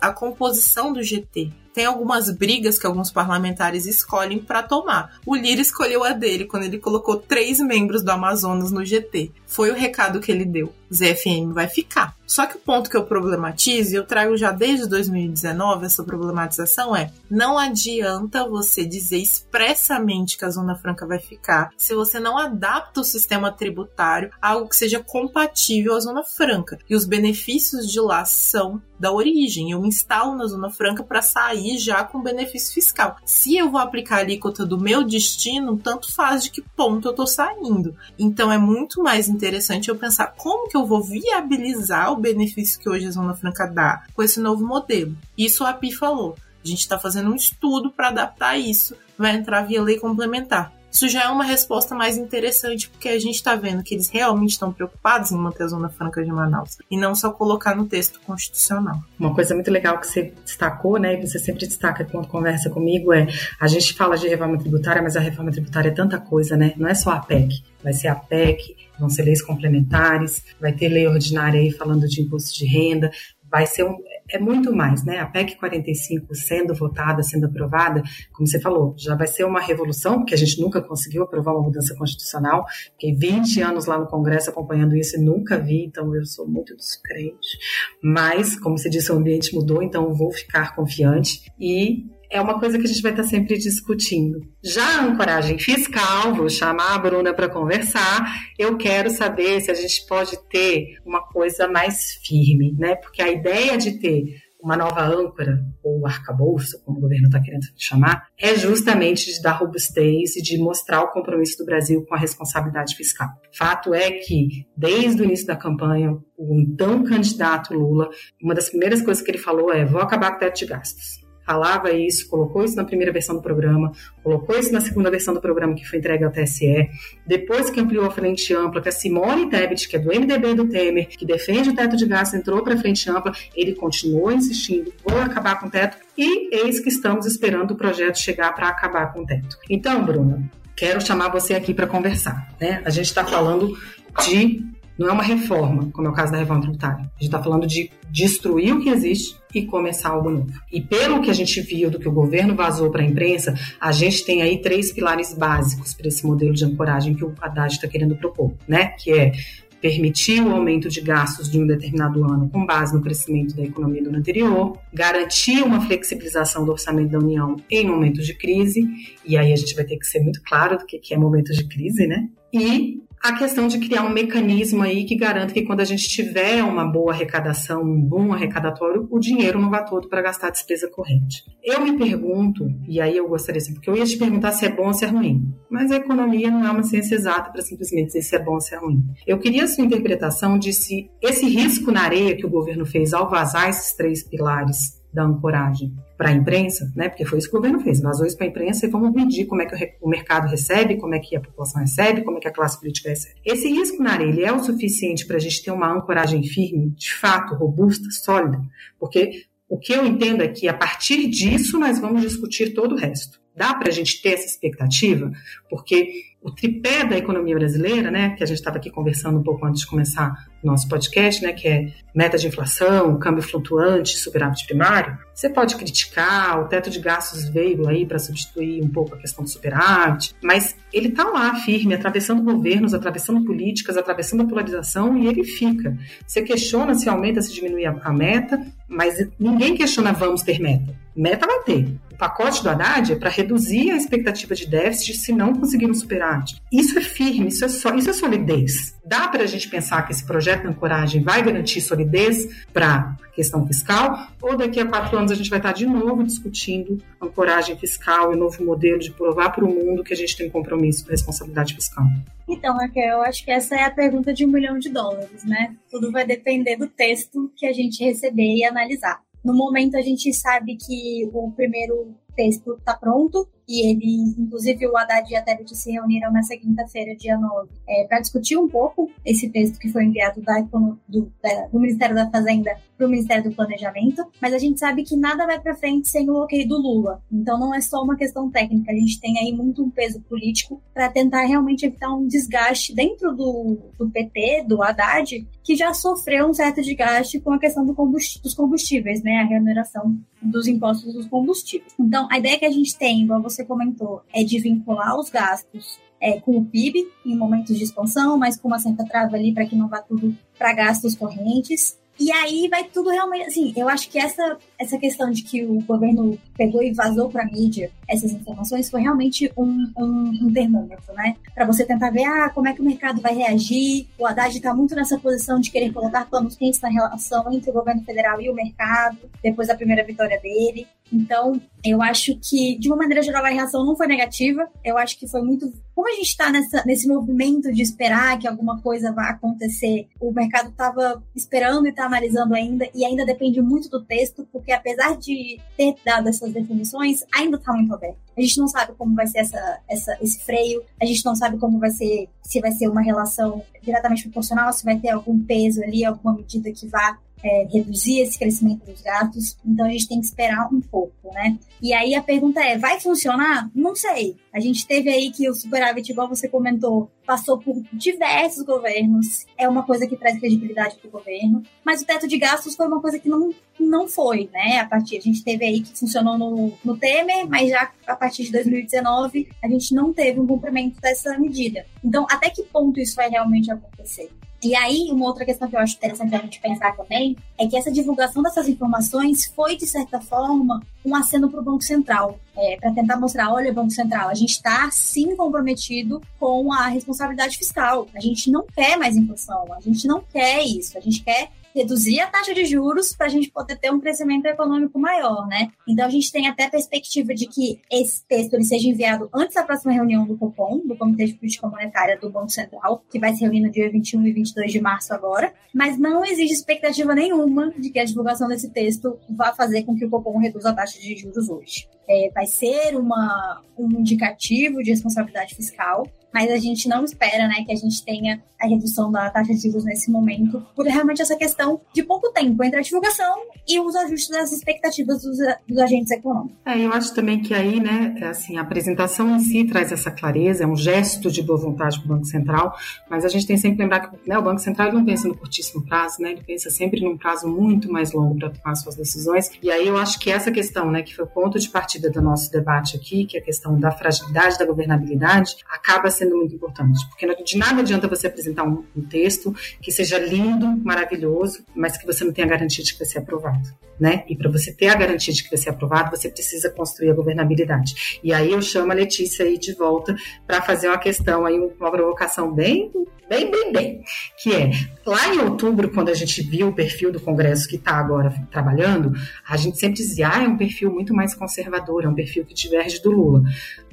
a 0.00 0.12
composição 0.12 0.92
do 0.92 1.02
GT 1.02 1.52
tem 1.74 1.86
algumas 1.86 2.30
brigas 2.30 2.78
que 2.78 2.86
alguns 2.86 3.10
parlamentares 3.10 3.84
escolhem 3.84 4.38
para 4.38 4.62
tomar. 4.62 5.18
O 5.26 5.34
Lira 5.34 5.60
escolheu 5.60 6.04
a 6.04 6.12
dele 6.12 6.44
quando 6.44 6.62
ele 6.62 6.78
colocou 6.78 7.16
três 7.16 7.58
membros 7.58 8.04
do 8.04 8.10
Amazonas 8.10 8.70
no 8.70 8.84
GT. 8.84 9.32
Foi 9.44 9.72
o 9.72 9.74
recado 9.74 10.20
que 10.20 10.30
ele 10.30 10.44
deu. 10.44 10.72
ZFM 10.92 11.52
vai 11.52 11.68
ficar. 11.68 12.14
Só 12.26 12.46
que 12.46 12.56
o 12.56 12.60
ponto 12.60 12.88
que 12.88 12.96
eu 12.96 13.04
problematizo, 13.04 13.92
e 13.92 13.96
eu 13.96 14.04
trago 14.04 14.36
já 14.36 14.50
desde 14.50 14.88
2019 14.88 15.86
essa 15.86 16.02
problematização, 16.02 16.96
é: 16.96 17.12
não 17.30 17.58
adianta 17.58 18.48
você 18.48 18.84
dizer 18.84 19.18
expressamente 19.18 20.38
que 20.38 20.44
a 20.44 20.50
Zona 20.50 20.74
Franca 20.74 21.06
vai 21.06 21.18
ficar 21.18 21.70
se 21.76 21.94
você 21.94 22.18
não 22.18 22.38
adapta 22.38 23.00
o 23.00 23.04
sistema 23.04 23.52
tributário 23.52 24.30
a 24.40 24.50
algo 24.50 24.68
que 24.68 24.76
seja 24.76 25.00
compatível 25.00 25.94
à 25.94 26.00
Zona 26.00 26.24
Franca. 26.24 26.78
E 26.88 26.94
os 26.94 27.04
benefícios 27.04 27.90
de 27.90 28.00
lá 28.00 28.24
são 28.24 28.80
da 28.98 29.12
origem. 29.12 29.70
Eu 29.70 29.80
me 29.80 29.88
instalo 29.88 30.34
na 30.34 30.46
Zona 30.46 30.70
Franca 30.70 31.02
para 31.02 31.20
sair 31.20 31.78
já 31.78 32.04
com 32.04 32.22
benefício 32.22 32.72
fiscal. 32.72 33.16
Se 33.24 33.56
eu 33.56 33.70
vou 33.70 33.80
aplicar 33.80 34.16
a 34.16 34.20
alíquota 34.20 34.64
do 34.64 34.78
meu 34.78 35.04
destino, 35.04 35.76
tanto 35.76 36.12
faz 36.12 36.44
de 36.44 36.50
que 36.50 36.62
ponto 36.62 37.06
eu 37.06 37.10
estou 37.10 37.26
saindo. 37.26 37.94
Então 38.18 38.50
é 38.50 38.58
muito 38.58 39.02
mais 39.02 39.28
interessante 39.28 39.88
eu 39.88 39.96
pensar 39.96 40.34
como 40.36 40.68
que 40.74 40.78
eu 40.78 40.86
vou 40.86 41.00
viabilizar 41.00 42.12
o 42.12 42.16
benefício 42.16 42.80
que 42.80 42.88
hoje 42.88 43.06
a 43.06 43.10
Zona 43.12 43.32
Franca 43.32 43.64
dá 43.64 44.02
com 44.12 44.20
esse 44.24 44.40
novo 44.40 44.66
modelo. 44.66 45.16
Isso 45.38 45.62
a 45.62 45.70
API 45.70 45.92
falou. 45.92 46.36
A 46.64 46.66
gente 46.66 46.80
está 46.80 46.98
fazendo 46.98 47.30
um 47.30 47.36
estudo 47.36 47.92
para 47.92 48.08
adaptar 48.08 48.58
isso. 48.58 48.96
Vai 49.16 49.36
entrar 49.36 49.62
via 49.62 49.80
lei 49.80 50.00
complementar. 50.00 50.72
Isso 50.94 51.08
já 51.08 51.24
é 51.24 51.28
uma 51.28 51.42
resposta 51.42 51.92
mais 51.92 52.16
interessante, 52.16 52.88
porque 52.88 53.08
a 53.08 53.18
gente 53.18 53.34
está 53.34 53.56
vendo 53.56 53.82
que 53.82 53.96
eles 53.96 54.08
realmente 54.08 54.50
estão 54.50 54.72
preocupados 54.72 55.32
em 55.32 55.36
manter 55.36 55.64
a 55.64 55.66
Zona 55.66 55.88
Franca 55.88 56.22
de 56.22 56.30
Manaus 56.30 56.78
e 56.88 56.96
não 56.96 57.16
só 57.16 57.32
colocar 57.32 57.74
no 57.74 57.84
texto 57.84 58.20
constitucional. 58.20 59.02
Uma 59.18 59.34
coisa 59.34 59.56
muito 59.56 59.72
legal 59.72 59.98
que 59.98 60.06
você 60.06 60.32
destacou, 60.44 60.96
né, 60.96 61.14
e 61.14 61.26
você 61.26 61.40
sempre 61.40 61.66
destaca 61.66 62.04
quando 62.04 62.28
conversa 62.28 62.70
comigo, 62.70 63.12
é 63.12 63.26
a 63.60 63.66
gente 63.66 63.92
fala 63.94 64.16
de 64.16 64.28
reforma 64.28 64.56
tributária, 64.56 65.02
mas 65.02 65.16
a 65.16 65.20
reforma 65.20 65.50
tributária 65.50 65.88
é 65.88 65.92
tanta 65.92 66.20
coisa, 66.20 66.56
né? 66.56 66.72
Não 66.76 66.86
é 66.86 66.94
só 66.94 67.10
a 67.10 67.18
PEC, 67.18 67.64
vai 67.82 67.92
ser 67.92 68.06
a 68.06 68.14
PEC, 68.14 68.76
vão 68.96 69.10
ser 69.10 69.24
leis 69.24 69.42
complementares, 69.42 70.44
vai 70.60 70.72
ter 70.72 70.88
lei 70.88 71.08
ordinária 71.08 71.60
aí 71.60 71.72
falando 71.72 72.06
de 72.06 72.22
imposto 72.22 72.56
de 72.56 72.66
renda, 72.66 73.10
vai 73.50 73.66
ser 73.66 73.82
um, 73.82 73.98
é 74.30 74.38
muito 74.38 74.74
mais, 74.74 75.04
né? 75.04 75.18
A 75.18 75.26
PEC 75.26 75.56
45 75.56 76.34
sendo 76.34 76.74
votada, 76.74 77.22
sendo 77.22 77.46
aprovada, 77.46 78.02
como 78.32 78.46
você 78.46 78.60
falou, 78.60 78.94
já 78.96 79.14
vai 79.14 79.26
ser 79.26 79.44
uma 79.44 79.60
revolução, 79.60 80.18
porque 80.18 80.34
a 80.34 80.38
gente 80.38 80.60
nunca 80.60 80.80
conseguiu 80.80 81.22
aprovar 81.22 81.52
uma 81.52 81.62
mudança 81.62 81.94
constitucional. 81.94 82.64
Fiquei 82.92 83.14
20 83.14 83.60
anos 83.60 83.86
lá 83.86 83.98
no 83.98 84.06
Congresso 84.06 84.50
acompanhando 84.50 84.96
isso 84.96 85.16
e 85.16 85.20
nunca 85.22 85.58
vi, 85.58 85.84
então 85.84 86.14
eu 86.14 86.24
sou 86.24 86.48
muito 86.48 86.74
descrente. 86.76 87.58
Mas, 88.02 88.58
como 88.58 88.78
você 88.78 88.88
disse, 88.88 89.12
o 89.12 89.16
ambiente 89.16 89.54
mudou, 89.54 89.82
então 89.82 90.12
vou 90.14 90.32
ficar 90.32 90.74
confiante 90.74 91.52
e 91.58 92.06
é 92.34 92.40
uma 92.40 92.58
coisa 92.58 92.76
que 92.76 92.84
a 92.84 92.88
gente 92.88 93.00
vai 93.00 93.12
estar 93.12 93.22
sempre 93.22 93.56
discutindo. 93.56 94.40
Já 94.62 94.84
a 94.84 95.04
ancoragem 95.04 95.56
fiscal, 95.56 96.34
vou 96.34 96.50
chamar 96.50 96.96
a 96.96 96.98
Bruna 96.98 97.32
para 97.32 97.48
conversar. 97.48 98.26
Eu 98.58 98.76
quero 98.76 99.08
saber 99.08 99.60
se 99.60 99.70
a 99.70 99.74
gente 99.74 100.04
pode 100.08 100.36
ter 100.48 100.98
uma 101.06 101.22
coisa 101.28 101.68
mais 101.68 102.14
firme, 102.26 102.74
né? 102.76 102.96
Porque 102.96 103.22
a 103.22 103.30
ideia 103.30 103.78
de 103.78 104.00
ter 104.00 104.42
uma 104.60 104.76
nova 104.76 105.02
âncora, 105.02 105.62
ou 105.80 106.04
arcabouço, 106.06 106.82
como 106.84 106.98
o 106.98 107.00
governo 107.02 107.26
está 107.26 107.38
querendo 107.38 107.66
chamar, 107.76 108.26
é 108.36 108.56
justamente 108.56 109.32
de 109.32 109.40
dar 109.40 109.52
robustez 109.52 110.34
e 110.34 110.42
de 110.42 110.58
mostrar 110.58 111.02
o 111.02 111.12
compromisso 111.12 111.58
do 111.58 111.66
Brasil 111.66 112.04
com 112.04 112.16
a 112.16 112.18
responsabilidade 112.18 112.96
fiscal. 112.96 113.28
Fato 113.52 113.94
é 113.94 114.10
que, 114.10 114.66
desde 114.76 115.22
o 115.22 115.24
início 115.24 115.46
da 115.46 115.54
campanha, 115.54 116.18
o 116.36 116.58
então 116.58 117.04
candidato 117.04 117.74
Lula, 117.74 118.08
uma 118.42 118.54
das 118.54 118.70
primeiras 118.70 119.02
coisas 119.02 119.22
que 119.22 119.30
ele 119.30 119.38
falou 119.38 119.72
é: 119.72 119.84
vou 119.84 120.00
acabar 120.00 120.30
com 120.30 120.36
o 120.38 120.40
teto 120.40 120.58
de 120.58 120.66
gastos 120.66 121.23
falava 121.44 121.92
isso, 121.92 122.28
colocou 122.28 122.64
isso 122.64 122.76
na 122.76 122.84
primeira 122.84 123.12
versão 123.12 123.36
do 123.36 123.42
programa, 123.42 123.92
colocou 124.22 124.58
isso 124.58 124.72
na 124.72 124.80
segunda 124.80 125.10
versão 125.10 125.34
do 125.34 125.40
programa 125.40 125.74
que 125.74 125.84
foi 125.84 125.98
entregue 125.98 126.24
ao 126.24 126.30
TSE, 126.30 126.88
depois 127.26 127.70
que 127.70 127.80
ampliou 127.80 128.06
a 128.06 128.10
frente 128.10 128.54
ampla, 128.54 128.80
que 128.80 128.88
a 128.88 128.92
Simone 128.92 129.48
Tebet, 129.48 129.88
que 129.88 129.96
é 129.96 129.98
do 129.98 130.08
MDB 130.08 130.54
do 130.54 130.68
Temer, 130.68 131.08
que 131.08 131.26
defende 131.26 131.70
o 131.70 131.74
teto 131.74 131.96
de 131.96 132.06
gastos, 132.06 132.38
entrou 132.38 132.62
para 132.62 132.74
a 132.74 132.78
frente 132.78 133.08
ampla, 133.10 133.32
ele 133.54 133.74
continuou 133.74 134.32
insistindo, 134.32 134.92
vou 135.04 135.20
acabar 135.20 135.58
com 135.60 135.66
o 135.66 135.70
teto, 135.70 135.96
e 136.16 136.54
eis 136.54 136.80
que 136.80 136.88
estamos 136.88 137.26
esperando 137.26 137.72
o 137.72 137.76
projeto 137.76 138.18
chegar 138.18 138.54
para 138.54 138.68
acabar 138.68 139.12
com 139.12 139.20
o 139.20 139.26
teto. 139.26 139.58
Então, 139.68 140.04
Bruna, 140.04 140.42
quero 140.76 141.00
chamar 141.00 141.28
você 141.28 141.54
aqui 141.54 141.74
para 141.74 141.86
conversar. 141.86 142.48
Né? 142.60 142.82
A 142.84 142.90
gente 142.90 143.06
está 143.06 143.24
falando 143.24 143.76
de 144.24 144.64
não 144.98 145.08
é 145.08 145.12
uma 145.12 145.22
reforma, 145.22 145.90
como 145.92 146.06
é 146.06 146.10
o 146.10 146.14
caso 146.14 146.32
da 146.32 146.38
reforma 146.38 146.62
tributária. 146.62 146.98
A 146.98 147.02
gente 147.02 147.24
está 147.24 147.42
falando 147.42 147.66
de 147.66 147.90
destruir 148.10 148.74
o 148.74 148.80
que 148.80 148.88
existe 148.88 149.36
e 149.54 149.66
começar 149.66 150.10
algo 150.10 150.30
novo. 150.30 150.52
E 150.70 150.80
pelo 150.80 151.20
que 151.20 151.30
a 151.30 151.34
gente 151.34 151.60
viu 151.60 151.90
do 151.90 151.98
que 151.98 152.08
o 152.08 152.12
governo 152.12 152.54
vazou 152.54 152.90
para 152.90 153.02
a 153.02 153.04
imprensa, 153.04 153.54
a 153.80 153.92
gente 153.92 154.24
tem 154.24 154.42
aí 154.42 154.60
três 154.60 154.92
pilares 154.92 155.34
básicos 155.34 155.94
para 155.94 156.08
esse 156.08 156.26
modelo 156.26 156.54
de 156.54 156.64
ancoragem 156.64 157.14
que 157.14 157.24
o 157.24 157.34
Haddad 157.40 157.74
está 157.74 157.88
querendo 157.88 158.16
propor, 158.16 158.54
né? 158.68 158.88
Que 158.98 159.12
é 159.12 159.32
permitir 159.80 160.40
o 160.40 160.50
aumento 160.50 160.88
de 160.88 161.02
gastos 161.02 161.50
de 161.50 161.60
um 161.60 161.66
determinado 161.66 162.24
ano 162.24 162.48
com 162.48 162.64
base 162.64 162.94
no 162.94 163.02
crescimento 163.02 163.54
da 163.54 163.64
economia 163.64 164.02
do 164.02 164.08
ano 164.08 164.18
anterior, 164.18 164.78
garantir 164.90 165.62
uma 165.62 165.82
flexibilização 165.82 166.64
do 166.64 166.72
orçamento 166.72 167.10
da 167.10 167.18
União 167.18 167.54
em 167.70 167.86
momentos 167.86 168.26
de 168.26 168.32
crise, 168.32 168.88
e 169.26 169.36
aí 169.36 169.52
a 169.52 169.56
gente 169.56 169.74
vai 169.74 169.84
ter 169.84 169.98
que 169.98 170.06
ser 170.06 170.20
muito 170.20 170.42
claro 170.42 170.78
do 170.78 170.86
que 170.86 171.12
é 171.12 171.18
momento 171.18 171.52
de 171.52 171.68
crise, 171.68 172.06
né? 172.06 172.30
E 172.54 173.02
a 173.20 173.32
questão 173.32 173.66
de 173.66 173.80
criar 173.80 174.04
um 174.04 174.12
mecanismo 174.12 174.80
aí 174.82 175.04
que 175.04 175.16
garanta 175.16 175.52
que 175.52 175.62
quando 175.62 175.80
a 175.80 175.84
gente 175.84 176.06
tiver 176.08 176.62
uma 176.62 176.84
boa 176.84 177.12
arrecadação, 177.12 177.82
um 177.82 178.00
bom 178.00 178.32
arrecadatório, 178.32 179.08
o 179.10 179.18
dinheiro 179.18 179.58
não 179.58 179.70
vá 179.70 179.82
todo 179.82 180.08
para 180.08 180.22
gastar 180.22 180.46
a 180.46 180.50
despesa 180.50 180.88
corrente. 180.88 181.42
Eu 181.60 181.80
me 181.80 181.98
pergunto, 181.98 182.64
e 182.86 183.00
aí 183.00 183.16
eu 183.16 183.26
gostaria, 183.26 183.60
assim, 183.60 183.74
porque 183.74 183.90
eu 183.90 183.96
ia 183.96 184.04
te 184.04 184.16
perguntar 184.16 184.52
se 184.52 184.66
é 184.66 184.68
bom 184.68 184.86
ou 184.86 184.94
se 184.94 185.04
é 185.04 185.08
ruim, 185.08 185.52
mas 185.68 185.90
a 185.90 185.96
economia 185.96 186.48
não 186.48 186.64
é 186.64 186.70
uma 186.70 186.84
ciência 186.84 187.16
exata 187.16 187.50
para 187.50 187.62
simplesmente 187.62 188.08
dizer 188.08 188.22
se 188.22 188.36
é 188.36 188.38
bom 188.38 188.54
ou 188.54 188.60
se 188.60 188.72
é 188.72 188.78
ruim. 188.78 189.02
Eu 189.26 189.38
queria 189.38 189.64
a 189.64 189.68
sua 189.68 189.84
interpretação 189.84 190.56
de 190.56 190.72
se 190.72 191.10
esse 191.20 191.46
risco 191.46 191.90
na 191.90 192.02
areia 192.02 192.36
que 192.36 192.46
o 192.46 192.50
governo 192.50 192.86
fez 192.86 193.12
ao 193.12 193.28
vazar 193.28 193.68
esses 193.68 193.96
três 193.96 194.22
pilares 194.22 195.02
da 195.14 195.24
ancoragem 195.24 195.94
para 196.16 196.30
a 196.30 196.32
imprensa, 196.32 196.92
né? 196.94 197.08
Porque 197.08 197.24
foi 197.24 197.38
isso 197.38 197.48
que 197.48 197.56
o 197.56 197.58
governo 197.58 197.80
fez, 197.80 198.00
vazou 198.00 198.26
isso 198.26 198.36
para 198.36 198.46
a 198.46 198.50
imprensa 198.50 198.86
e 198.86 198.90
vamos 198.90 199.12
medir 199.12 199.46
como 199.46 199.62
é 199.62 199.66
que 199.66 199.96
o 200.00 200.08
mercado 200.08 200.48
recebe, 200.48 200.96
como 200.96 201.14
é 201.14 201.18
que 201.18 201.36
a 201.36 201.40
população 201.40 201.80
recebe, 201.80 202.22
como 202.22 202.38
é 202.38 202.40
que 202.40 202.48
a 202.48 202.52
classe 202.52 202.78
política 202.78 203.08
recebe. 203.08 203.36
Esse 203.44 203.68
risco 203.68 204.02
na 204.02 204.12
areia 204.12 204.30
ele 204.30 204.44
é 204.44 204.52
o 204.52 204.58
suficiente 204.58 205.26
para 205.26 205.36
a 205.36 205.40
gente 205.40 205.62
ter 205.62 205.70
uma 205.70 205.92
ancoragem 205.92 206.42
firme, 206.42 206.90
de 206.90 207.14
fato, 207.14 207.54
robusta, 207.54 208.10
sólida, 208.10 208.60
porque 208.98 209.44
o 209.68 209.78
que 209.78 209.92
eu 209.92 210.04
entendo 210.04 210.42
é 210.42 210.48
que 210.48 210.68
a 210.68 210.74
partir 210.74 211.28
disso 211.28 211.78
nós 211.78 211.98
vamos 211.98 212.22
discutir 212.22 212.74
todo 212.74 212.94
o 212.94 212.98
resto. 212.98 213.43
Dá 213.56 213.74
para 213.74 213.88
a 213.88 213.92
gente 213.92 214.20
ter 214.20 214.30
essa 214.30 214.46
expectativa? 214.46 215.30
Porque 215.70 216.34
o 216.44 216.50
tripé 216.50 217.06
da 217.06 217.16
economia 217.16 217.54
brasileira, 217.54 218.10
né, 218.10 218.34
que 218.36 218.44
a 218.44 218.46
gente 218.46 218.58
estava 218.58 218.76
aqui 218.76 218.90
conversando 218.90 219.38
um 219.38 219.42
pouco 219.42 219.64
antes 219.64 219.80
de 219.80 219.86
começar 219.86 220.46
o 220.62 220.66
nosso 220.66 220.86
podcast, 220.86 221.42
né, 221.42 221.54
que 221.54 221.66
é 221.66 221.90
meta 222.14 222.36
de 222.36 222.46
inflação, 222.46 223.18
câmbio 223.18 223.42
flutuante, 223.42 224.18
superávit 224.18 224.66
primário, 224.66 225.16
você 225.34 225.48
pode 225.48 225.74
criticar, 225.76 226.60
o 226.60 226.68
teto 226.68 226.90
de 226.90 227.00
gastos 227.00 227.48
veio 227.48 227.88
aí 227.88 228.04
para 228.04 228.18
substituir 228.18 228.82
um 228.82 228.88
pouco 228.90 229.14
a 229.14 229.18
questão 229.18 229.42
do 229.42 229.48
superávit, 229.48 230.34
mas 230.42 230.76
ele 230.92 231.08
está 231.08 231.24
lá 231.24 231.54
firme, 231.56 231.94
atravessando 231.94 232.42
governos, 232.42 232.92
atravessando 232.92 233.42
políticas, 233.42 233.96
atravessando 233.96 234.42
a 234.42 234.46
polarização 234.46 235.16
e 235.16 235.26
ele 235.26 235.44
fica. 235.44 235.96
Você 236.26 236.42
questiona 236.42 236.94
se 236.94 237.08
aumenta, 237.08 237.40
se 237.40 237.54
diminui 237.54 237.86
a, 237.86 237.92
a 238.02 238.12
meta, 238.12 238.60
mas 238.86 239.26
ninguém 239.40 239.74
questiona 239.74 240.12
vamos 240.12 240.42
ter 240.42 240.60
meta. 240.60 241.03
Meta 241.16 241.46
vai 241.46 241.62
ter. 241.62 241.94
O 242.12 242.16
pacote 242.16 242.62
do 242.62 242.70
Haddad 242.70 243.12
é 243.12 243.16
para 243.16 243.28
reduzir 243.28 243.90
a 243.90 243.96
expectativa 243.96 244.54
de 244.54 244.68
déficit 244.68 245.16
se 245.16 245.32
não 245.32 245.52
conseguirmos 245.52 246.00
superávit. 246.00 246.60
Isso 246.72 246.96
é 246.96 247.02
firme, 247.02 247.48
isso 247.48 247.64
é, 247.64 247.68
só, 247.68 247.94
isso 247.94 248.10
é 248.10 248.12
solidez. 248.12 248.96
Dá 249.04 249.26
para 249.26 249.42
a 249.42 249.46
gente 249.46 249.68
pensar 249.68 250.02
que 250.02 250.12
esse 250.12 250.24
projeto 250.24 250.62
de 250.62 250.68
ancoragem 250.68 251.22
vai 251.22 251.42
garantir 251.42 251.80
solidez 251.80 252.64
para 252.72 253.16
a 253.20 253.28
questão 253.34 253.66
fiscal, 253.66 254.28
ou 254.40 254.56
daqui 254.56 254.78
a 254.78 254.86
quatro 254.86 255.18
anos 255.18 255.32
a 255.32 255.34
gente 255.34 255.50
vai 255.50 255.58
estar 255.58 255.72
de 255.72 255.86
novo 255.86 256.22
discutindo 256.22 256.98
ancoragem 257.20 257.76
fiscal 257.76 258.32
e 258.32 258.36
novo 258.36 258.64
modelo 258.64 259.00
de 259.00 259.10
provar 259.10 259.50
para 259.50 259.64
o 259.64 259.68
mundo 259.68 260.04
que 260.04 260.12
a 260.12 260.16
gente 260.16 260.36
tem 260.36 260.48
compromisso 260.48 261.04
com 261.04 261.10
responsabilidade 261.10 261.74
fiscal? 261.74 262.04
Então, 262.48 262.76
Raquel, 262.76 263.18
eu 263.18 263.22
acho 263.22 263.44
que 263.44 263.50
essa 263.50 263.74
é 263.74 263.84
a 263.84 263.90
pergunta 263.90 264.32
de 264.32 264.44
um 264.44 264.48
milhão 264.48 264.78
de 264.78 264.88
dólares, 264.88 265.44
né? 265.44 265.74
Tudo 265.90 266.12
vai 266.12 266.24
depender 266.24 266.76
do 266.76 266.86
texto 266.86 267.50
que 267.56 267.66
a 267.66 267.72
gente 267.72 268.04
receber 268.04 268.54
e 268.54 268.64
analisar. 268.64 269.20
No 269.44 269.52
momento, 269.52 269.96
a 269.96 270.00
gente 270.00 270.32
sabe 270.32 270.76
que 270.76 271.28
o 271.32 271.50
primeiro 271.50 272.14
texto 272.34 272.76
está 272.78 272.96
pronto, 272.96 273.46
e 273.68 273.90
ele, 273.90 274.34
inclusive 274.38 274.86
o 274.86 274.96
Haddad 274.96 275.30
e 275.30 275.36
a 275.36 275.42
Tebet 275.42 275.74
se 275.76 275.90
reuniram 275.90 276.32
nessa 276.32 276.56
quinta-feira, 276.56 277.16
dia 277.16 277.36
9, 277.38 277.68
é, 277.88 278.04
para 278.06 278.20
discutir 278.20 278.56
um 278.56 278.68
pouco 278.68 279.10
esse 279.24 279.48
texto 279.48 279.78
que 279.78 279.88
foi 279.88 280.04
enviado 280.04 280.40
da, 280.42 280.60
do, 281.08 281.32
da, 281.42 281.66
do 281.72 281.80
Ministério 281.80 282.14
da 282.14 282.30
Fazenda 282.30 282.76
para 282.96 283.06
o 283.06 283.10
Ministério 283.10 283.44
do 283.44 283.56
Planejamento, 283.56 284.24
mas 284.40 284.52
a 284.52 284.58
gente 284.58 284.78
sabe 284.78 285.02
que 285.02 285.16
nada 285.16 285.46
vai 285.46 285.60
para 285.60 285.74
frente 285.74 286.08
sem 286.08 286.28
o 286.30 286.42
ok 286.42 286.66
do 286.66 286.76
Lula. 286.76 287.22
Então 287.32 287.58
não 287.58 287.74
é 287.74 287.80
só 287.80 288.02
uma 288.02 288.16
questão 288.16 288.50
técnica, 288.50 288.92
a 288.92 288.94
gente 288.94 289.20
tem 289.20 289.38
aí 289.38 289.52
muito 289.52 289.82
um 289.82 289.90
peso 289.90 290.20
político 290.22 290.80
para 290.92 291.08
tentar 291.08 291.44
realmente 291.44 291.86
evitar 291.86 292.12
um 292.12 292.26
desgaste 292.26 292.94
dentro 292.94 293.34
do, 293.34 293.78
do 293.98 294.10
PT, 294.10 294.64
do 294.68 294.82
Haddad, 294.82 295.46
que 295.62 295.74
já 295.74 295.92
sofreu 295.94 296.46
um 296.48 296.54
certo 296.54 296.82
desgaste 296.82 297.40
com 297.40 297.52
a 297.52 297.58
questão 297.58 297.84
do 297.84 297.94
dos 297.94 298.54
combustíveis, 298.54 299.22
né, 299.22 299.38
a 299.38 299.44
remuneração 299.44 300.18
dos 300.42 300.66
impostos 300.66 301.14
dos 301.14 301.26
combustíveis. 301.26 301.94
Então, 301.98 302.28
a 302.30 302.38
ideia 302.38 302.58
que 302.58 302.66
a 302.66 302.70
gente 302.70 302.96
tem, 302.96 303.22
igual 303.22 303.40
você 303.40 303.53
comentou, 303.62 304.22
é 304.32 304.42
de 304.42 304.58
vincular 304.58 305.14
os 305.18 305.28
gastos 305.28 306.00
é, 306.20 306.40
com 306.40 306.56
o 306.56 306.64
PIB 306.64 307.06
em 307.26 307.36
momentos 307.36 307.76
de 307.76 307.84
expansão, 307.84 308.38
mas 308.38 308.56
com 308.56 308.68
uma 308.68 308.78
certa 308.78 309.04
trava 309.04 309.36
ali 309.36 309.52
para 309.52 309.66
que 309.66 309.76
não 309.76 309.88
vá 309.88 310.00
tudo 310.00 310.34
para 310.56 310.72
gastos 310.72 311.14
correntes. 311.14 311.98
E 312.18 312.32
aí 312.32 312.66
vai 312.68 312.84
tudo 312.84 313.10
realmente, 313.10 313.46
assim, 313.46 313.74
eu 313.76 313.88
acho 313.88 314.08
que 314.08 314.18
essa, 314.18 314.56
essa 314.78 314.98
questão 314.98 315.30
de 315.30 315.42
que 315.42 315.64
o 315.64 315.80
governo 315.82 316.38
pegou 316.56 316.82
e 316.82 316.92
vazou 316.92 317.30
para 317.30 317.42
a 317.42 317.46
mídia 317.46 317.90
essas 318.08 318.32
informações 318.32 318.90
foi 318.90 319.00
realmente 319.02 319.50
um, 319.56 319.92
um, 319.96 320.46
um 320.46 320.52
termômetro, 320.52 321.12
né? 321.14 321.36
Para 321.54 321.66
você 321.66 321.84
tentar 321.84 322.10
ver, 322.10 322.24
ah, 322.24 322.50
como 322.50 322.68
é 322.68 322.74
que 322.74 322.80
o 322.80 322.84
mercado 322.84 323.20
vai 323.20 323.34
reagir. 323.34 324.06
O 324.18 324.26
Haddad 324.26 324.54
está 324.56 324.74
muito 324.74 324.94
nessa 324.94 325.18
posição 325.18 325.58
de 325.60 325.70
querer 325.70 325.92
colocar 325.92 326.28
planos 326.28 326.56
quentes 326.56 326.80
na 326.80 326.88
relação 326.88 327.52
entre 327.52 327.70
o 327.70 327.72
governo 327.72 328.02
federal 328.02 328.40
e 328.40 328.50
o 328.50 328.54
mercado, 328.54 329.18
depois 329.42 329.68
da 329.68 329.74
primeira 329.74 330.04
vitória 330.04 330.40
dele. 330.40 330.86
Então, 331.12 331.60
eu 331.84 332.02
acho 332.02 332.36
que, 332.42 332.76
de 332.78 332.88
uma 332.88 332.96
maneira 332.96 333.22
geral, 333.22 333.44
a 333.44 333.48
reação 333.48 333.84
não 333.84 333.94
foi 333.94 334.06
negativa. 334.06 334.68
Eu 334.82 334.98
acho 334.98 335.18
que 335.18 335.28
foi 335.28 335.42
muito. 335.42 335.70
Como 335.94 336.08
a 336.08 336.12
gente 336.12 336.28
está 336.28 336.50
nesse 336.50 337.06
movimento 337.06 337.70
de 337.72 337.82
esperar 337.82 338.38
que 338.38 338.48
alguma 338.48 338.80
coisa 338.80 339.12
vá 339.12 339.28
acontecer, 339.28 340.08
o 340.20 340.32
mercado 340.32 340.70
estava 340.70 341.22
esperando 341.36 341.86
e 341.86 341.90
está 341.90 342.06
analisando 342.06 342.54
ainda, 342.54 342.88
e 342.94 343.04
ainda 343.04 343.24
depende 343.24 343.60
muito 343.60 343.88
do 343.88 344.02
texto, 344.04 344.48
porque 344.50 344.72
apesar 344.74 345.16
de 345.16 345.60
ter 345.76 345.94
dado 346.04 346.28
essas 346.28 346.52
definições, 346.52 347.24
ainda 347.32 347.56
está 347.56 347.72
muito 347.72 347.94
aberto. 347.94 348.18
A 348.36 348.40
gente 348.40 348.58
não 348.58 348.68
sabe 348.68 348.92
como 348.98 349.14
vai 349.14 349.26
ser 349.26 349.38
essa, 349.38 349.78
essa, 349.88 350.18
esse 350.20 350.40
freio, 350.40 350.82
a 351.00 351.04
gente 351.04 351.24
não 351.24 351.34
sabe 351.34 351.56
como 351.58 351.78
vai 351.78 351.90
ser, 351.90 352.28
se 352.42 352.60
vai 352.60 352.72
ser 352.72 352.88
uma 352.88 353.00
relação 353.00 353.62
diretamente 353.82 354.24
proporcional, 354.24 354.72
se 354.72 354.84
vai 354.84 354.98
ter 354.98 355.10
algum 355.10 355.40
peso 355.40 355.82
ali, 355.82 356.04
alguma 356.04 356.34
medida 356.34 356.70
que 356.72 356.86
vá 356.86 357.18
é, 357.44 357.68
reduzir 357.70 358.20
esse 358.20 358.38
crescimento 358.38 358.86
dos 358.86 359.02
gastos, 359.02 359.56
então 359.64 359.84
a 359.84 359.90
gente 359.90 360.08
tem 360.08 360.18
que 360.18 360.26
esperar 360.26 360.66
um 360.72 360.80
pouco, 360.80 361.30
né? 361.34 361.58
E 361.82 361.92
aí 361.92 362.14
a 362.14 362.22
pergunta 362.22 362.60
é, 362.60 362.78
vai 362.78 362.98
funcionar? 362.98 363.70
Não 363.74 363.94
sei. 363.94 364.34
A 364.50 364.58
gente 364.58 364.86
teve 364.86 365.10
aí 365.10 365.30
que 365.30 365.48
o 365.50 365.54
superávit, 365.54 366.10
igual 366.10 366.26
você 366.26 366.48
comentou, 366.48 367.10
passou 367.26 367.58
por 367.58 367.82
diversos 367.92 368.64
governos, 368.64 369.44
é 369.58 369.68
uma 369.68 369.82
coisa 369.82 370.06
que 370.06 370.16
traz 370.16 370.38
credibilidade 370.38 370.96
para 370.96 371.08
o 371.08 371.10
governo, 371.10 371.62
mas 371.84 372.00
o 372.00 372.06
teto 372.06 372.26
de 372.26 372.38
gastos 372.38 372.74
foi 372.74 372.86
uma 372.86 373.00
coisa 373.00 373.18
que 373.18 373.28
não, 373.28 373.50
não 373.78 374.08
foi, 374.08 374.48
né? 374.50 374.78
A 374.78 374.86
partir, 374.86 375.18
a 375.18 375.20
gente 375.20 375.44
teve 375.44 375.66
aí 375.66 375.82
que 375.82 375.98
funcionou 375.98 376.38
no, 376.38 376.72
no 376.82 376.96
Temer, 376.96 377.46
mas 377.46 377.68
já 377.68 377.90
a 378.06 378.16
partir 378.16 378.44
de 378.44 378.52
2019 378.52 379.48
a 379.62 379.68
gente 379.68 379.94
não 379.94 380.14
teve 380.14 380.40
um 380.40 380.46
cumprimento 380.46 380.98
dessa 380.98 381.38
medida. 381.38 381.84
Então, 382.02 382.26
até 382.30 382.48
que 382.48 382.62
ponto 382.62 382.98
isso 382.98 383.16
vai 383.16 383.28
realmente 383.28 383.70
acontecer? 383.70 384.30
E 384.64 384.74
aí, 384.74 385.08
uma 385.10 385.26
outra 385.26 385.44
questão 385.44 385.68
que 385.68 385.76
eu 385.76 385.80
acho 385.80 385.94
interessante 385.96 386.34
a 386.34 386.38
gente 386.38 386.58
pensar 386.58 386.96
também 386.96 387.36
é 387.58 387.66
que 387.66 387.76
essa 387.76 387.92
divulgação 387.92 388.42
dessas 388.42 388.66
informações 388.66 389.46
foi, 389.54 389.76
de 389.76 389.86
certa 389.86 390.20
forma, 390.22 390.80
um 391.04 391.14
aceno 391.14 391.50
para 391.50 391.60
o 391.60 391.62
Banco 391.62 391.82
Central, 391.82 392.38
é, 392.56 392.78
para 392.80 392.90
tentar 392.92 393.18
mostrar: 393.18 393.52
olha, 393.52 393.72
Banco 393.74 393.90
Central, 393.90 394.30
a 394.30 394.34
gente 394.34 394.52
está 394.52 394.90
sim 394.90 395.36
comprometido 395.36 396.22
com 396.40 396.72
a 396.72 396.86
responsabilidade 396.86 397.58
fiscal. 397.58 398.08
A 398.14 398.20
gente 398.20 398.50
não 398.50 398.64
quer 398.66 398.96
mais 398.96 399.16
inflação, 399.16 399.70
a 399.70 399.80
gente 399.80 400.06
não 400.06 400.22
quer 400.32 400.64
isso, 400.64 400.96
a 400.96 401.00
gente 401.00 401.22
quer 401.22 401.50
reduzir 401.74 402.20
a 402.20 402.26
taxa 402.28 402.54
de 402.54 402.64
juros 402.64 403.14
para 403.14 403.26
a 403.26 403.28
gente 403.28 403.50
poder 403.50 403.76
ter 403.76 403.90
um 403.90 404.00
crescimento 404.00 404.46
econômico 404.46 404.98
maior, 404.98 405.46
né? 405.48 405.70
Então 405.88 406.06
a 406.06 406.10
gente 406.10 406.30
tem 406.30 406.46
até 406.46 406.66
a 406.66 406.70
perspectiva 406.70 407.34
de 407.34 407.46
que 407.46 407.80
esse 407.90 408.24
texto 408.26 408.54
ele 408.54 408.64
seja 408.64 408.88
enviado 408.88 409.28
antes 409.34 409.54
da 409.54 409.64
próxima 409.64 409.92
reunião 409.92 410.24
do 410.24 410.36
Copom, 410.36 410.80
do 410.86 410.96
Comitê 410.96 411.26
de 411.26 411.34
Política 411.34 411.66
Monetária 411.66 412.18
do 412.18 412.30
Banco 412.30 412.50
Central, 412.50 413.02
que 413.10 413.18
vai 413.18 413.34
se 413.34 413.40
reunir 413.40 413.60
no 413.60 413.70
dia 413.70 413.90
21 413.90 414.26
e 414.26 414.32
22 414.32 414.72
de 414.72 414.80
março 414.80 415.12
agora, 415.12 415.52
mas 415.74 415.98
não 415.98 416.24
existe 416.24 416.54
expectativa 416.54 417.14
nenhuma 417.14 417.72
de 417.76 417.90
que 417.90 417.98
a 417.98 418.04
divulgação 418.04 418.46
desse 418.46 418.70
texto 418.70 419.18
vá 419.28 419.52
fazer 419.52 419.82
com 419.82 419.96
que 419.96 420.04
o 420.04 420.10
Copom 420.10 420.38
reduza 420.38 420.70
a 420.70 420.74
taxa 420.74 421.00
de 421.00 421.16
juros 421.16 421.48
hoje. 421.48 421.88
É, 422.08 422.30
vai 422.34 422.46
ser 422.46 422.96
uma, 422.96 423.62
um 423.76 423.90
indicativo 423.98 424.82
de 424.82 424.90
responsabilidade 424.90 425.54
fiscal, 425.54 426.06
mas 426.34 426.50
a 426.50 426.58
gente 426.58 426.88
não 426.88 427.04
espera 427.04 427.46
né, 427.46 427.62
que 427.64 427.72
a 427.72 427.76
gente 427.76 428.04
tenha 428.04 428.42
a 428.60 428.66
redução 428.66 429.12
da 429.12 429.30
taxa 429.30 429.54
de 429.54 429.60
juros 429.60 429.84
nesse 429.84 430.10
momento, 430.10 430.66
por 430.74 430.86
realmente 430.86 431.22
essa 431.22 431.36
questão 431.36 431.80
de 431.92 432.02
pouco 432.02 432.32
tempo 432.32 432.64
entre 432.64 432.78
a 432.78 432.82
divulgação 432.82 433.34
e 433.68 433.78
os 433.78 433.94
ajustes 433.94 434.28
das 434.30 434.52
expectativas 434.52 435.22
dos, 435.22 435.38
dos 435.68 435.78
agentes 435.78 436.10
econômicos. 436.10 436.56
É, 436.64 436.78
eu 436.78 436.92
acho 436.92 437.14
também 437.14 437.40
que 437.40 437.54
aí, 437.54 437.78
né, 437.78 438.16
é 438.20 438.26
assim, 438.26 438.56
a 438.56 438.62
apresentação 438.62 439.36
em 439.36 439.38
si 439.38 439.64
traz 439.64 439.92
essa 439.92 440.10
clareza, 440.10 440.64
é 440.64 440.66
um 440.66 440.76
gesto 440.76 441.30
de 441.30 441.42
boa 441.42 441.58
vontade 441.58 441.98
para 441.98 442.06
o 442.06 442.08
Banco 442.08 442.24
Central, 442.24 442.76
mas 443.08 443.24
a 443.24 443.28
gente 443.28 443.46
tem 443.46 443.56
sempre 443.56 443.76
que 443.76 443.82
lembrar 443.82 444.00
que 444.00 444.28
né, 444.28 444.36
o 444.36 444.42
Banco 444.42 444.60
Central 444.60 444.92
não 444.92 445.04
pensa 445.04 445.28
no 445.28 445.36
curtíssimo 445.36 445.84
prazo, 445.84 446.20
né, 446.20 446.32
ele 446.32 446.42
pensa 446.42 446.70
sempre 446.70 447.00
num 447.00 447.16
prazo 447.16 447.46
muito 447.46 447.92
mais 447.92 448.12
longo 448.12 448.38
para 448.38 448.50
tomar 448.50 448.74
suas 448.74 448.96
decisões, 448.96 449.50
e 449.62 449.70
aí 449.70 449.86
eu 449.86 449.96
acho 449.96 450.18
que 450.18 450.30
essa 450.30 450.50
questão, 450.50 450.90
né, 450.90 451.02
que 451.02 451.14
foi 451.14 451.24
o 451.24 451.28
ponto 451.28 451.58
de 451.58 451.68
partida 451.68 452.10
do 452.10 452.20
nosso 452.20 452.50
debate 452.50 452.96
aqui, 452.96 453.26
que 453.26 453.36
é 453.36 453.40
a 453.40 453.44
questão 453.44 453.78
da 453.78 453.90
fragilidade 453.90 454.58
da 454.58 454.64
governabilidade, 454.64 455.56
acaba 455.70 456.10
sendo 456.10 456.23
sendo 456.24 456.36
muito 456.36 456.54
importante, 456.54 457.06
porque 457.08 457.26
de 457.44 457.58
nada 457.58 457.80
adianta 457.80 458.08
você 458.08 458.26
apresentar 458.26 458.64
um, 458.64 458.84
um 458.96 459.02
texto 459.02 459.54
que 459.80 459.92
seja 459.92 460.18
lindo, 460.18 460.66
maravilhoso, 460.82 461.64
mas 461.74 461.96
que 461.96 462.06
você 462.06 462.24
não 462.24 462.32
tenha 462.32 462.46
garantia 462.46 462.82
de 462.82 462.92
que 462.92 462.98
vai 462.98 463.06
ser 463.06 463.18
aprovado, 463.18 463.68
né? 464.00 464.24
E 464.28 464.36
para 464.36 464.50
você 464.50 464.72
ter 464.72 464.88
a 464.88 464.94
garantia 464.94 465.32
de 465.32 465.42
que 465.42 465.50
vai 465.50 465.58
ser 465.58 465.70
aprovado, 465.70 466.10
você 466.10 466.28
precisa 466.28 466.70
construir 466.70 467.10
a 467.10 467.14
governabilidade. 467.14 468.18
E 468.22 468.32
aí 468.32 468.52
eu 468.52 468.62
chamo 468.62 468.90
a 468.92 468.94
Letícia 468.94 469.44
aí 469.44 469.58
de 469.58 469.74
volta 469.74 470.16
para 470.46 470.62
fazer 470.62 470.88
uma 470.88 470.98
questão 470.98 471.44
aí, 471.44 471.58
uma 471.58 471.90
provocação 471.90 472.52
bem 472.52 472.90
bem, 473.28 473.50
bem, 473.50 473.72
bem, 473.72 474.04
que 474.38 474.54
é 474.54 474.70
lá 475.04 475.34
em 475.34 475.38
outubro, 475.38 475.90
quando 475.90 476.10
a 476.10 476.14
gente 476.14 476.42
viu 476.42 476.68
o 476.68 476.74
perfil 476.74 477.10
do 477.10 477.20
Congresso 477.20 477.68
que 477.68 477.76
está 477.76 477.96
agora 477.96 478.32
trabalhando, 478.50 479.12
a 479.48 479.56
gente 479.56 479.78
sempre 479.78 479.96
dizia, 479.96 480.28
ah, 480.28 480.42
é 480.42 480.48
um 480.48 480.56
perfil 480.56 480.92
muito 480.92 481.14
mais 481.14 481.34
conservador, 481.34 482.04
é 482.04 482.08
um 482.08 482.14
perfil 482.14 482.44
que 482.44 482.54
diverge 482.54 483.00
do 483.02 483.10
Lula. 483.10 483.42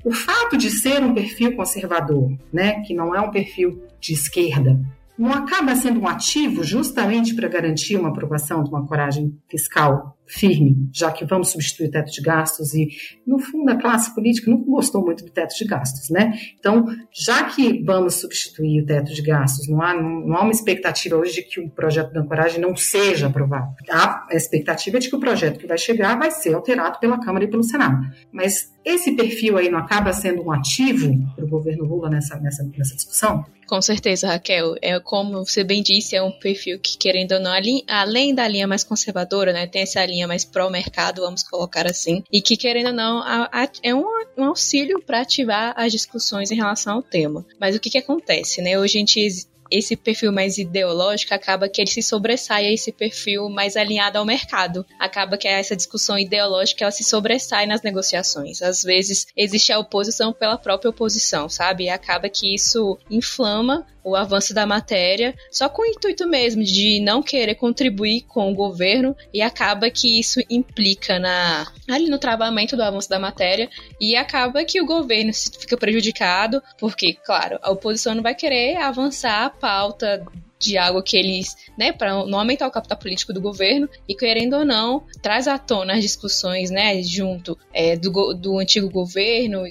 O 0.03 0.11
fato 0.11 0.57
de 0.57 0.69
ser 0.69 1.03
um 1.03 1.13
perfil 1.13 1.55
conservador, 1.55 2.31
né, 2.51 2.81
que 2.81 2.93
não 2.93 3.13
é 3.15 3.21
um 3.21 3.29
perfil 3.29 3.83
de 3.99 4.13
esquerda, 4.13 4.79
não 5.17 5.31
acaba 5.31 5.75
sendo 5.75 5.99
um 5.99 6.07
ativo 6.07 6.63
justamente 6.63 7.35
para 7.35 7.47
garantir 7.47 7.95
uma 7.95 8.09
aprovação 8.09 8.63
de 8.63 8.69
uma 8.69 8.87
coragem 8.87 9.37
fiscal 9.47 10.17
firme, 10.31 10.89
já 10.93 11.11
que 11.11 11.25
vamos 11.25 11.49
substituir 11.49 11.87
o 11.87 11.91
teto 11.91 12.11
de 12.11 12.21
gastos 12.21 12.73
e, 12.73 12.87
no 13.27 13.37
fundo, 13.37 13.69
a 13.69 13.75
classe 13.75 14.15
política 14.15 14.49
nunca 14.49 14.65
gostou 14.65 15.03
muito 15.03 15.25
do 15.25 15.31
teto 15.31 15.53
de 15.55 15.65
gastos, 15.65 16.09
né? 16.09 16.33
Então, 16.57 16.85
já 17.13 17.43
que 17.43 17.83
vamos 17.83 18.15
substituir 18.15 18.81
o 18.81 18.85
teto 18.85 19.13
de 19.13 19.21
gastos, 19.21 19.67
não 19.67 19.81
há, 19.81 19.93
não 19.93 20.35
há 20.35 20.41
uma 20.43 20.51
expectativa 20.51 21.17
hoje 21.17 21.35
de 21.35 21.41
que 21.43 21.59
o 21.59 21.69
projeto 21.69 22.13
da 22.13 22.21
ancoragem 22.21 22.61
não 22.61 22.75
seja 22.75 23.27
aprovado. 23.27 23.75
A 23.89 24.27
expectativa 24.31 24.97
é 24.97 24.99
de 24.99 25.09
que 25.09 25.15
o 25.15 25.19
projeto 25.19 25.59
que 25.59 25.67
vai 25.67 25.77
chegar 25.77 26.17
vai 26.17 26.31
ser 26.31 26.53
alterado 26.53 26.99
pela 26.99 27.19
Câmara 27.19 27.43
e 27.43 27.49
pelo 27.49 27.63
Senado. 27.63 28.05
Mas 28.31 28.71
esse 28.85 29.15
perfil 29.15 29.57
aí 29.57 29.69
não 29.69 29.79
acaba 29.79 30.13
sendo 30.13 30.43
um 30.43 30.51
ativo 30.51 31.11
para 31.35 31.45
o 31.45 31.47
governo 31.47 31.83
Lula 31.83 32.09
nessa, 32.09 32.39
nessa, 32.39 32.63
nessa 32.63 32.95
discussão? 32.95 33.45
Com 33.67 33.81
certeza, 33.81 34.27
Raquel. 34.27 34.75
É 34.81 34.99
como 34.99 35.45
você 35.45 35.63
bem 35.63 35.81
disse, 35.81 36.13
é 36.13 36.21
um 36.21 36.31
perfil 36.31 36.77
que, 36.77 36.97
querendo 36.97 37.33
ou 37.33 37.39
não, 37.39 37.53
além 37.87 38.35
da 38.35 38.45
linha 38.45 38.67
mais 38.67 38.83
conservadora, 38.83 39.53
né, 39.53 39.65
tem 39.65 39.83
essa 39.83 40.05
linha 40.05 40.20
mais 40.27 40.45
pró-mercado, 40.45 41.21
vamos 41.21 41.43
colocar 41.43 41.85
assim, 41.87 42.23
e 42.31 42.41
que, 42.41 42.57
querendo 42.57 42.87
ou 42.87 42.93
não, 42.93 43.19
a, 43.19 43.49
a, 43.51 43.69
é 43.83 43.93
um, 43.93 44.05
um 44.37 44.45
auxílio 44.45 45.01
para 45.01 45.21
ativar 45.21 45.73
as 45.75 45.91
discussões 45.91 46.51
em 46.51 46.55
relação 46.55 46.95
ao 46.95 47.03
tema. 47.03 47.45
Mas 47.59 47.75
o 47.75 47.79
que, 47.79 47.89
que 47.89 47.97
acontece, 47.97 48.61
né? 48.61 48.79
Hoje 48.79 48.97
a 48.97 48.99
gente 48.99 49.49
esse 49.71 49.95
perfil 49.95 50.31
mais 50.31 50.57
ideológico 50.57 51.33
acaba 51.33 51.69
que 51.69 51.81
ele 51.81 51.89
se 51.89 52.03
sobressai 52.03 52.65
a 52.65 52.73
esse 52.73 52.91
perfil 52.91 53.49
mais 53.49 53.77
alinhado 53.77 54.17
ao 54.17 54.25
mercado. 54.25 54.85
Acaba 54.99 55.37
que 55.37 55.47
essa 55.47 55.75
discussão 55.75 56.19
ideológica 56.19 56.83
ela 56.83 56.91
se 56.91 57.05
sobressai 57.05 57.65
nas 57.65 57.81
negociações. 57.81 58.61
Às 58.61 58.83
vezes 58.83 59.27
existe 59.35 59.71
a 59.71 59.79
oposição 59.79 60.33
pela 60.33 60.57
própria 60.57 60.89
oposição, 60.89 61.47
sabe? 61.47 61.85
E 61.85 61.89
acaba 61.89 62.29
que 62.29 62.53
isso 62.53 62.99
inflama 63.09 63.87
o 64.03 64.15
avanço 64.15 64.53
da 64.53 64.65
matéria, 64.65 65.35
só 65.51 65.69
com 65.69 65.81
o 65.81 65.85
intuito 65.85 66.27
mesmo 66.27 66.63
de 66.63 66.99
não 66.99 67.21
querer 67.21 67.55
contribuir 67.55 68.21
com 68.27 68.51
o 68.51 68.55
governo 68.55 69.15
e 69.33 69.41
acaba 69.41 69.89
que 69.89 70.19
isso 70.19 70.39
implica 70.49 71.19
na 71.19 71.71
ali 71.89 72.09
no 72.09 72.17
travamento 72.17 72.75
do 72.75 72.83
avanço 72.83 73.09
da 73.09 73.19
matéria 73.19 73.69
e 73.99 74.15
acaba 74.15 74.63
que 74.63 74.81
o 74.81 74.85
governo 74.85 75.31
fica 75.33 75.77
prejudicado, 75.77 76.61
porque, 76.77 77.13
claro, 77.13 77.59
a 77.61 77.71
oposição 77.71 78.15
não 78.15 78.23
vai 78.23 78.33
querer 78.33 78.77
avançar 78.77 79.45
a 79.45 79.49
pauta 79.49 80.25
de 80.61 80.77
algo 80.77 81.01
que 81.01 81.17
eles, 81.17 81.57
né, 81.77 81.91
para 81.91 82.23
não 82.25 82.37
aumentar 82.37 82.67
o 82.67 82.71
capital 82.71 82.97
político 82.97 83.33
do 83.33 83.41
governo 83.41 83.89
e 84.07 84.15
querendo 84.15 84.55
ou 84.55 84.63
não, 84.63 85.03
traz 85.21 85.47
à 85.47 85.57
tona 85.57 85.95
as 85.95 86.03
discussões, 86.03 86.69
né, 86.69 87.01
junto 87.01 87.57
é, 87.73 87.97
do, 87.97 88.33
do 88.33 88.59
antigo 88.59 88.89
governo 88.89 89.65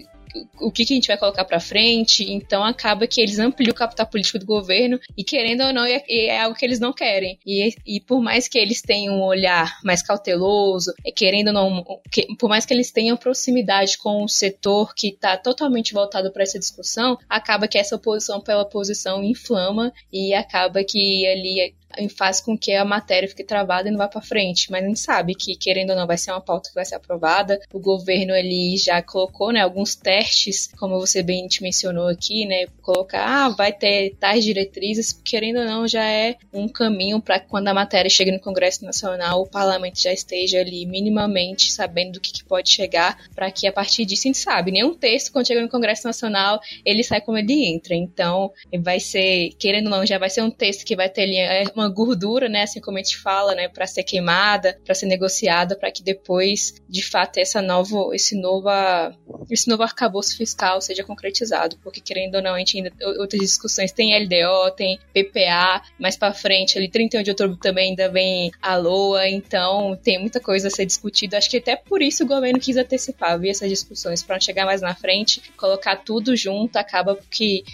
o 0.61 0.70
que, 0.70 0.85
que 0.85 0.93
a 0.93 0.97
gente 0.97 1.09
vai 1.09 1.18
colocar 1.18 1.45
para 1.45 1.61
frente. 1.61 2.31
Então 2.31 2.64
acaba 2.64 3.07
que 3.07 3.20
eles 3.20 3.39
ampliam 3.39 3.72
o 3.72 3.74
capital 3.74 4.07
político 4.07 4.39
do 4.39 4.47
governo 4.47 4.99
e 5.16 5.24
querendo 5.24 5.62
ou 5.62 5.72
não 5.72 5.85
é, 5.85 6.03
é 6.09 6.41
algo 6.41 6.57
que 6.57 6.64
eles 6.64 6.81
não 6.81 6.93
querem. 6.93 7.39
E, 7.47 7.74
e 7.87 8.01
por 8.01 8.20
mais 8.20 8.49
que 8.49 8.59
eles 8.59 8.83
tenham 8.83 9.16
um 9.16 9.22
olhar 9.22 9.78
mais 9.85 10.03
cauteloso, 10.03 10.93
é, 11.05 11.11
querendo 11.11 11.49
ou 11.49 11.55
não, 11.55 11.85
que, 12.11 12.26
por 12.37 12.49
mais 12.49 12.64
que 12.66 12.74
eles 12.74 12.91
tenham 12.91 13.16
proximidade 13.16 13.99
com 13.99 14.24
o 14.24 14.28
setor 14.28 14.95
que 14.95 15.09
está 15.09 15.37
totalmente 15.37 15.93
voltado 15.93 16.33
para 16.33 16.43
essa 16.43 16.59
discussão, 16.59 17.18
acaba 17.28 17.68
que 17.68 17.78
essa 17.78 17.97
oposição 17.97 18.41
pela 18.41 18.62
oposição 18.62 19.22
inflama 19.22 19.93
e 20.12 20.35
acaba 20.35 20.83
que 20.85 21.26
ali 21.26 21.74
faz 22.09 22.40
com 22.40 22.57
que 22.57 22.72
a 22.72 22.84
matéria 22.84 23.28
fique 23.28 23.44
travada 23.44 23.88
e 23.88 23.92
não 23.92 23.98
vá 23.98 24.09
para 24.09 24.20
frente. 24.20 24.70
Mas 24.70 24.84
a 24.84 24.86
gente 24.86 25.01
sabe 25.01 25.34
que, 25.34 25.57
querendo 25.57 25.90
ou 25.90 25.96
não, 25.96 26.07
vai 26.07 26.18
ser 26.18 26.32
uma 26.32 26.40
pauta 26.40 26.68
que 26.68 26.74
vai 26.74 26.84
ser 26.84 26.94
aprovada. 26.94 27.61
O 27.72 27.78
governo 27.78 28.34
ele 28.34 28.76
já 28.76 29.03
colocou 29.03 29.53
né, 29.53 29.61
alguns 29.61 29.94
testes, 29.94 30.70
como 30.78 30.98
você 30.98 31.22
bem 31.22 31.46
te 31.46 31.62
mencionou 31.62 32.09
aqui, 32.09 32.46
né? 32.46 32.66
Colocar, 32.82 33.24
ah, 33.26 33.48
vai 33.51 33.72
ter 33.72 34.16
tais 34.18 34.44
diretrizes, 34.44 35.12
querendo 35.12 35.61
ou 35.61 35.64
não, 35.64 35.88
já 35.88 36.05
é 36.05 36.36
um 36.53 36.68
caminho 36.68 37.20
para 37.20 37.40
quando 37.40 37.68
a 37.68 37.74
matéria 37.74 38.11
chegue 38.11 38.30
no 38.30 38.40
Congresso 38.40 38.84
Nacional, 38.84 39.42
o 39.42 39.46
parlamento 39.48 40.01
já 40.01 40.12
esteja 40.12 40.61
ali 40.61 40.86
minimamente 40.86 41.72
sabendo 41.72 42.12
do 42.12 42.20
que, 42.20 42.32
que 42.32 42.44
pode 42.44 42.70
chegar, 42.70 43.18
para 43.34 43.51
que 43.51 43.66
a 43.66 43.72
partir 43.72 44.05
disso 44.05 44.22
a 44.26 44.28
gente 44.28 44.38
sabe. 44.38 44.70
Nenhum 44.70 44.94
texto, 44.94 45.32
quando 45.32 45.46
chega 45.46 45.61
no 45.61 45.68
Congresso 45.68 46.07
Nacional, 46.07 46.61
ele 46.84 47.03
sai 47.03 47.20
como 47.20 47.38
ele 47.38 47.64
entra. 47.66 47.94
Então, 47.94 48.53
vai 48.80 49.01
ser, 49.01 49.51
querendo 49.59 49.86
ou 49.86 49.90
não, 49.90 50.07
já 50.07 50.18
vai 50.18 50.30
ser 50.30 50.42
um 50.42 50.51
texto 50.51 50.84
que 50.84 50.96
vai 50.96 51.09
ter 51.09 51.22
ali 51.22 51.36
é, 51.36 51.64
uma 51.74 51.88
gordura, 51.91 52.49
né, 52.49 52.62
assim 52.62 52.80
como 52.80 52.99
a 52.99 53.03
gente 53.03 53.18
fala, 53.18 53.55
né, 53.55 53.68
para 53.68 53.86
ser 53.86 54.03
queimada, 54.03 54.78
para 54.84 54.95
ser 54.95 55.07
negociada, 55.07 55.76
para 55.76 55.91
que 55.91 56.03
depois, 56.03 56.74
de 56.88 57.03
fato, 57.03 57.38
essa 57.38 57.61
novo, 57.61 58.14
esse 58.14 58.34
nova, 58.41 59.14
esse 59.51 59.68
novo 59.68 59.82
arcabouço 59.82 60.36
fiscal 60.36 60.80
seja 60.80 61.05
concretizado, 61.05 61.76
porque 61.82 62.01
querendo 62.01 62.36
ou 62.36 62.43
não, 62.43 62.55
a 62.55 62.59
gente 62.59 62.76
ainda 62.76 62.93
outras 63.18 63.41
discussões 63.41 63.93
tem 63.93 64.16
LDO, 64.24 64.70
tem 64.76 64.99
PPA, 65.12 65.82
mais 65.99 66.16
para 66.16 66.32
frente, 66.32 66.78
ali 66.78 66.88
31 66.88 67.22
de 67.22 67.30
outubro 67.30 67.57
também 67.57 67.91
ainda 67.91 68.09
vem 68.09 68.51
a 68.61 68.76
LOA, 68.76 69.28
então 69.28 69.99
tem 70.03 70.18
muita 70.18 70.41
coisa 70.41 70.68
a 70.68 70.70
ser 70.70 70.86
discutida. 70.86 71.38
Acho 71.38 71.51
que 71.51 71.59
até 71.59 71.76
por 71.76 72.03
isso 72.03 72.24
o 72.24 72.26
governo 72.26 72.59
quis 72.59 72.76
antecipar, 72.76 73.38
ver 73.38 73.51
essas 73.51 73.68
discussões 73.68 74.22
para 74.22 74.41
chegar 74.41 74.64
mais 74.66 74.80
na 74.80 74.95
frente, 74.95 75.43
colocar 75.57 75.97
tudo 75.97 76.36
junto, 76.36 76.76
acaba 76.76 77.18
que 77.30 77.64